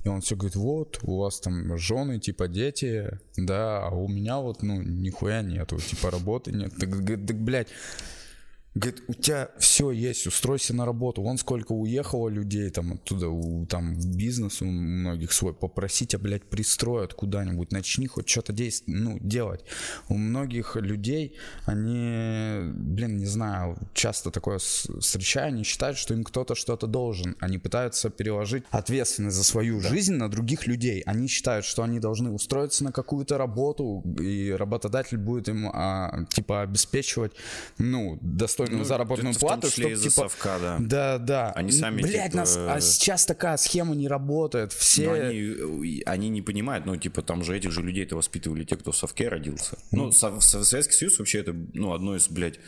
[0.04, 4.40] И он все говорит, вот, у вас там жены, типа дети, да, а у меня
[4.40, 6.74] вот, ну, нихуя нету, типа работы нет.
[6.78, 7.70] Так, так блядь,
[8.76, 11.22] Говорит, у тебя все есть, устройся на работу.
[11.22, 15.54] Вон сколько уехало людей там оттуда, у, там бизнес у многих свой.
[15.54, 17.72] Попроси тебя, блядь, пристроят куда-нибудь.
[17.72, 19.64] Начни хоть что-то действовать, ну, делать.
[20.10, 21.36] У многих людей,
[21.66, 27.36] они, блин, не знаю, часто такое встречаю, они считают, что им кто-то что-то должен.
[27.40, 29.90] Они пытаются переложить ответственность за свою да.
[29.90, 31.02] жизнь на других людей.
[31.06, 36.64] Они считают, что они должны устроиться на какую-то работу, и работодатель будет им, а, типа,
[36.64, 37.34] обеспечивать,
[37.78, 40.78] ну, достойно достойную ну, заработную плату, чтобы типа совка, да.
[40.80, 41.52] Да, да.
[41.52, 42.38] Они сами Блять, типа...
[42.38, 44.74] нас, а сейчас такая схема не работает.
[44.74, 45.08] Все.
[45.08, 48.92] Но они, они не понимают, ну типа там же этих же людей-то воспитывали те, кто
[48.92, 49.78] в совке родился.
[49.92, 50.42] Ну, mm.
[50.42, 52.60] Советский Союз вообще это ну одно из, блядь,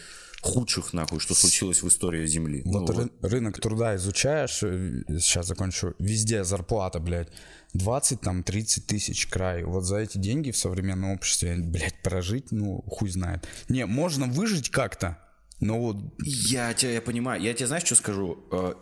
[0.42, 2.62] худших, нахуй, что случилось в истории Земли.
[2.66, 3.32] Вот, ну, ры- вот.
[3.32, 7.30] рынок труда изучаешь, э, сейчас закончу, везде зарплата, блядь,
[7.74, 9.64] 20, там, 30 тысяч край.
[9.64, 13.48] Вот за эти деньги в современном обществе, блядь, прожить, ну, хуй знает.
[13.70, 15.18] Не, можно выжить как-то,
[15.60, 15.98] ну вот...
[16.24, 17.42] Я тебя я понимаю.
[17.42, 18.44] Я тебе знаешь, что скажу?
[18.52, 18.74] Э,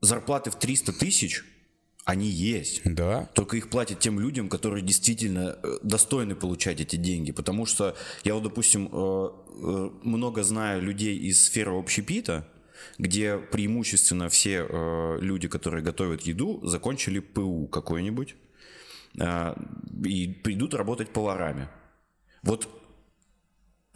[0.00, 1.44] зарплаты в 300 тысяч,
[2.04, 2.80] Они есть.
[2.84, 3.26] Да.
[3.34, 7.32] Только их платят тем людям, которые действительно э, достойны получать эти деньги.
[7.32, 12.48] Потому что я вот, допустим, э, много знаю людей из сферы общепита,
[12.96, 18.36] где преимущественно все люди, которые готовят еду, закончили ПУ какой-нибудь
[20.04, 21.68] и придут работать поварами.
[22.44, 22.68] Вот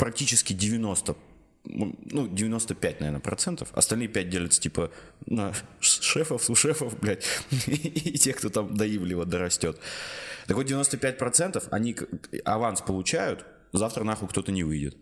[0.02, 1.16] практически 90
[1.64, 3.68] ну, 95, наверное, процентов.
[3.72, 4.90] Остальные 5 делятся, типа,
[5.26, 7.24] на шефов, у шефов, блядь,
[7.68, 9.78] и тех, кто там доивливо дорастет.
[10.48, 11.96] Так вот, 95 процентов, они
[12.44, 14.96] аванс получают, завтра нахуй кто-то не выйдет.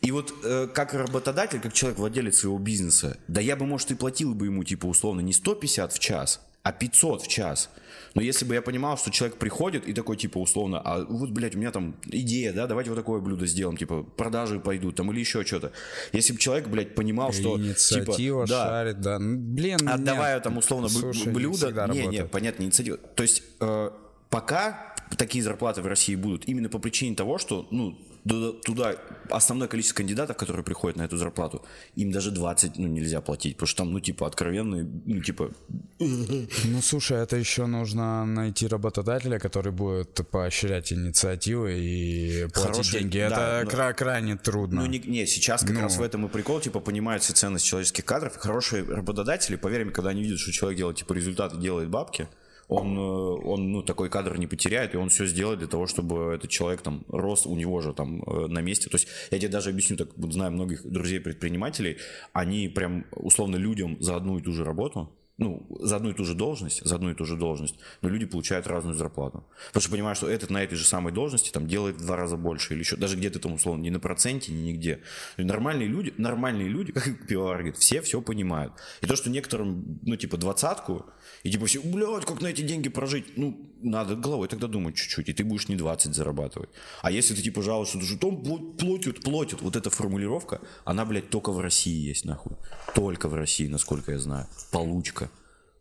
[0.00, 3.94] И вот э, как работодатель, как человек, владелец своего бизнеса, да я бы, может, и
[3.94, 7.70] платил бы ему, типа, условно, не 150 в час, а 500 в час.
[8.14, 11.54] Но если бы я понимал, что человек приходит и такой, типа, условно, а вот, блядь,
[11.54, 15.20] у меня там идея, да, давайте вот такое блюдо сделаем, типа, продажи пойдут там или
[15.20, 15.70] еще что-то.
[16.12, 17.56] Если бы человек, блядь, понимал, что...
[17.56, 19.20] Инициатива типа, шарит, да.
[19.20, 20.42] Ну, блин, Отдавая нет.
[20.42, 21.70] там, условно, Слушай, блюдо...
[21.92, 22.96] Не, не, не, понятно, инициатива.
[22.96, 23.90] То есть э,
[24.28, 27.96] пока такие зарплаты в России будут именно по причине того, что, ну,
[28.26, 28.96] туда
[29.30, 33.66] основное количество кандидатов, которые приходят на эту зарплату, им даже 20 ну, нельзя платить, потому
[33.66, 35.50] что там, ну, типа, откровенные, ну, типа...
[35.98, 43.18] Ну, слушай, это еще нужно найти работодателя, который будет поощрять инициативы и платить Хороший, деньги.
[43.18, 43.94] Да, это но...
[43.94, 44.82] крайне трудно.
[44.82, 45.80] Ну, не, не сейчас как ну...
[45.82, 48.36] раз в этом и прикол, типа, понимается ценность человеческих кадров.
[48.36, 52.28] Хорошие работодатели, поверь мне, когда они видят, что человек делает, типа, результаты, делает бабки,
[52.68, 56.34] он, э, он ну, такой кадр не потеряет, и он все сделает для того, чтобы
[56.34, 58.90] этот человек там рос у него же там э, на месте.
[58.90, 61.98] То есть я тебе даже объясню, так знаю многих друзей-предпринимателей,
[62.32, 66.24] они прям условно людям за одну и ту же работу ну, за одну и ту
[66.24, 69.44] же должность, за одну и ту же должность, но люди получают разную зарплату.
[69.68, 72.36] Потому что понимаешь, что этот на этой же самой должности там делает в два раза
[72.36, 75.02] больше или еще, даже где-то там условно не на проценте, ни нигде.
[75.36, 78.72] Нормальные люди, нормальные люди, как пивовар говорит, все все понимают.
[79.02, 81.04] И то, что некоторым, ну, типа, двадцатку,
[81.42, 83.36] и типа все, блядь, как на эти деньги прожить?
[83.36, 86.70] Ну, надо головой тогда думать чуть-чуть, и ты будешь не 20 зарабатывать.
[87.02, 88.42] А если ты типа жалуешься, что там
[88.76, 92.56] платят, платят, вот эта формулировка, она, блядь, только в России есть, нахуй.
[92.94, 94.46] Только в России, насколько я знаю.
[94.70, 95.25] Получка.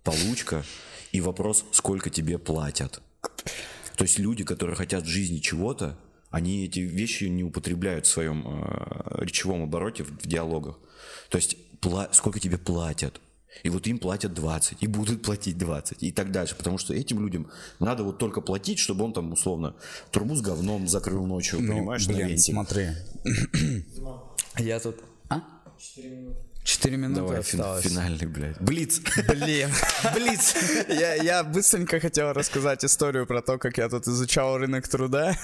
[0.06, 0.64] Получка.
[1.12, 3.02] И вопрос, сколько тебе платят.
[3.98, 5.98] То есть люди, которые хотят в жизни чего-то,
[6.30, 10.78] они эти вещи не употребляют в своем э, речевом обороте, в, в диалогах.
[11.30, 13.22] То есть, пла- сколько тебе платят,
[13.64, 16.56] и вот им платят 20, и будут платить 20, и так дальше.
[16.56, 17.50] Потому что этим людям
[17.80, 19.76] надо вот только платить, чтобы он там, условно,
[20.12, 22.90] трубу с говном закрыл ночью, ну, понимаешь, блин, на смотри.
[24.58, 24.98] Я тут...
[25.30, 25.42] А?
[25.80, 26.55] 4 минуты.
[26.66, 27.84] Четыре минуты Давай, осталось.
[27.86, 28.60] финальный, блядь.
[28.60, 29.00] Блиц.
[29.30, 29.70] Блин.
[30.16, 30.56] Блиц.
[30.90, 35.38] Я, я быстренько хотел рассказать историю про то, как я тут изучал рынок труда.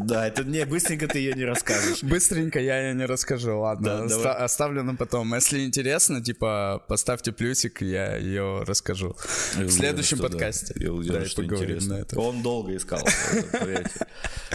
[0.00, 2.02] Да, это не быстренько ты ее не расскажешь.
[2.02, 4.06] Быстренько я ее не расскажу, ладно.
[4.08, 5.34] Да, Оста- оставлю на потом.
[5.34, 9.16] Если интересно, типа, поставьте плюсик, я ее расскажу.
[9.58, 10.72] Я в следующем уверен, подкасте.
[10.76, 10.84] Да.
[10.84, 11.96] Я уверен, да, что интересно.
[11.96, 12.18] На это.
[12.18, 13.06] Он долго искал,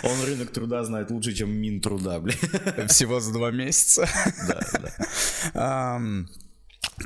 [0.04, 2.90] Он рынок труда знает лучше, чем мин труда, блядь.
[2.90, 4.08] Всего за два месяца.
[4.48, 4.92] Да, да.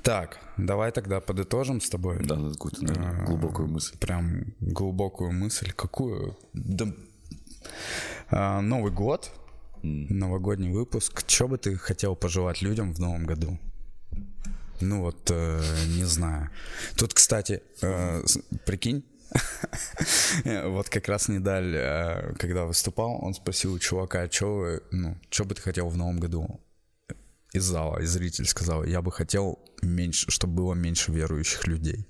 [0.03, 2.19] Так, давай тогда подытожим с тобой.
[2.23, 3.97] Да, какую-то а, глубокую мысль.
[3.97, 5.71] Прям глубокую мысль.
[5.71, 6.37] Какую?
[6.53, 6.87] Да,
[8.29, 9.31] а, Новый год,
[9.83, 10.07] mm.
[10.09, 11.23] новогодний выпуск.
[11.27, 13.57] Что бы ты хотел пожелать людям в новом году?
[14.81, 16.49] Ну вот, э, не знаю.
[16.97, 18.23] Тут, кстати, э,
[18.65, 19.05] прикинь,
[20.65, 25.61] вот как раз Недаль, э, когда выступал, он спросил у чувака, что ну, бы ты
[25.61, 26.59] хотел в новом году?
[27.55, 32.05] Из зала, и зритель сказал, я бы хотел меньше, чтобы было меньше верующих людей.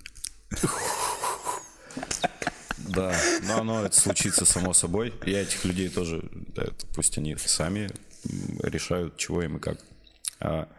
[2.78, 5.14] Да, но оно это случится само собой.
[5.26, 7.90] Я этих людей тоже, да, пусть они сами
[8.62, 9.80] решают, чего им и как.
[10.40, 10.70] А,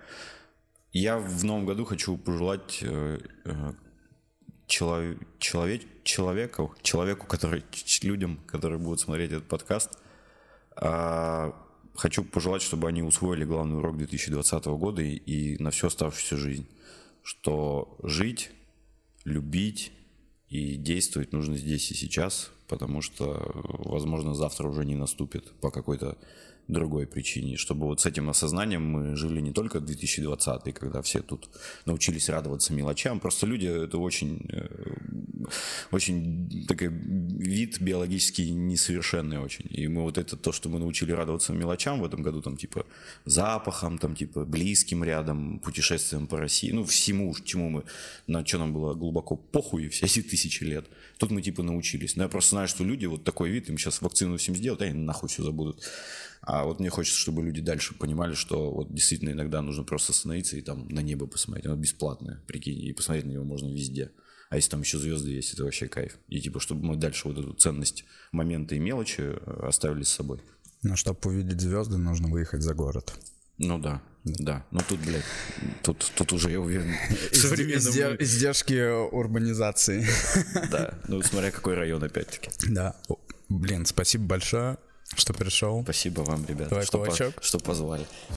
[0.92, 3.72] я в новом году хочу пожелать э, э,
[4.66, 7.64] человек, человек, человеку, человеку, который
[8.02, 9.98] людям, которые будут смотреть этот подкаст,
[10.76, 11.54] а,
[11.96, 16.66] хочу пожелать, чтобы они усвоили главный урок 2020 года и, и на всю оставшуюся жизнь.
[17.22, 18.50] Что жить,
[19.24, 19.92] любить
[20.48, 26.16] и действовать нужно здесь и сейчас, потому что, возможно, завтра уже не наступит по какой-то
[26.68, 31.48] другой причине, чтобы вот с этим осознанием мы жили не только 2020, когда все тут
[31.84, 34.66] научились радоваться мелочам, просто люди это очень, э,
[35.92, 41.52] очень такой вид биологически несовершенный очень, и мы вот это то, что мы научили радоваться
[41.52, 42.84] мелочам в этом году, там типа
[43.24, 47.84] запахом, там типа близким рядом, путешествием по России, ну всему, чему мы,
[48.26, 50.86] на что нам было глубоко похуй все эти тысячи лет,
[51.18, 54.02] тут мы типа научились, но я просто знаю, что люди вот такой вид, им сейчас
[54.02, 55.80] вакцину всем сделают, они нахуй все забудут.
[56.46, 60.56] А вот мне хочется, чтобы люди дальше понимали, что вот действительно иногда нужно просто остановиться
[60.56, 61.66] и там на небо посмотреть.
[61.66, 64.12] Оно бесплатное, прикинь, и посмотреть на него можно везде.
[64.48, 66.16] А если там еще звезды есть, это вообще кайф.
[66.28, 70.40] И типа, чтобы мы дальше вот эту ценность моменты и мелочи э, оставили с собой.
[70.84, 73.12] Но чтобы увидеть звезды, нужно выехать за город.
[73.58, 74.64] Ну да, да.
[74.70, 75.24] Ну тут, блядь,
[75.82, 76.94] тут, тут уже, я уверен,
[77.32, 80.06] Изде- Издержки урбанизации.
[80.70, 82.50] Да, ну смотря какой район опять-таки.
[82.68, 82.94] Да.
[83.48, 84.78] Блин, спасибо большое,
[85.14, 85.82] что пришел.
[85.82, 88.06] Спасибо вам, ребята, Давай что, по- что позвали.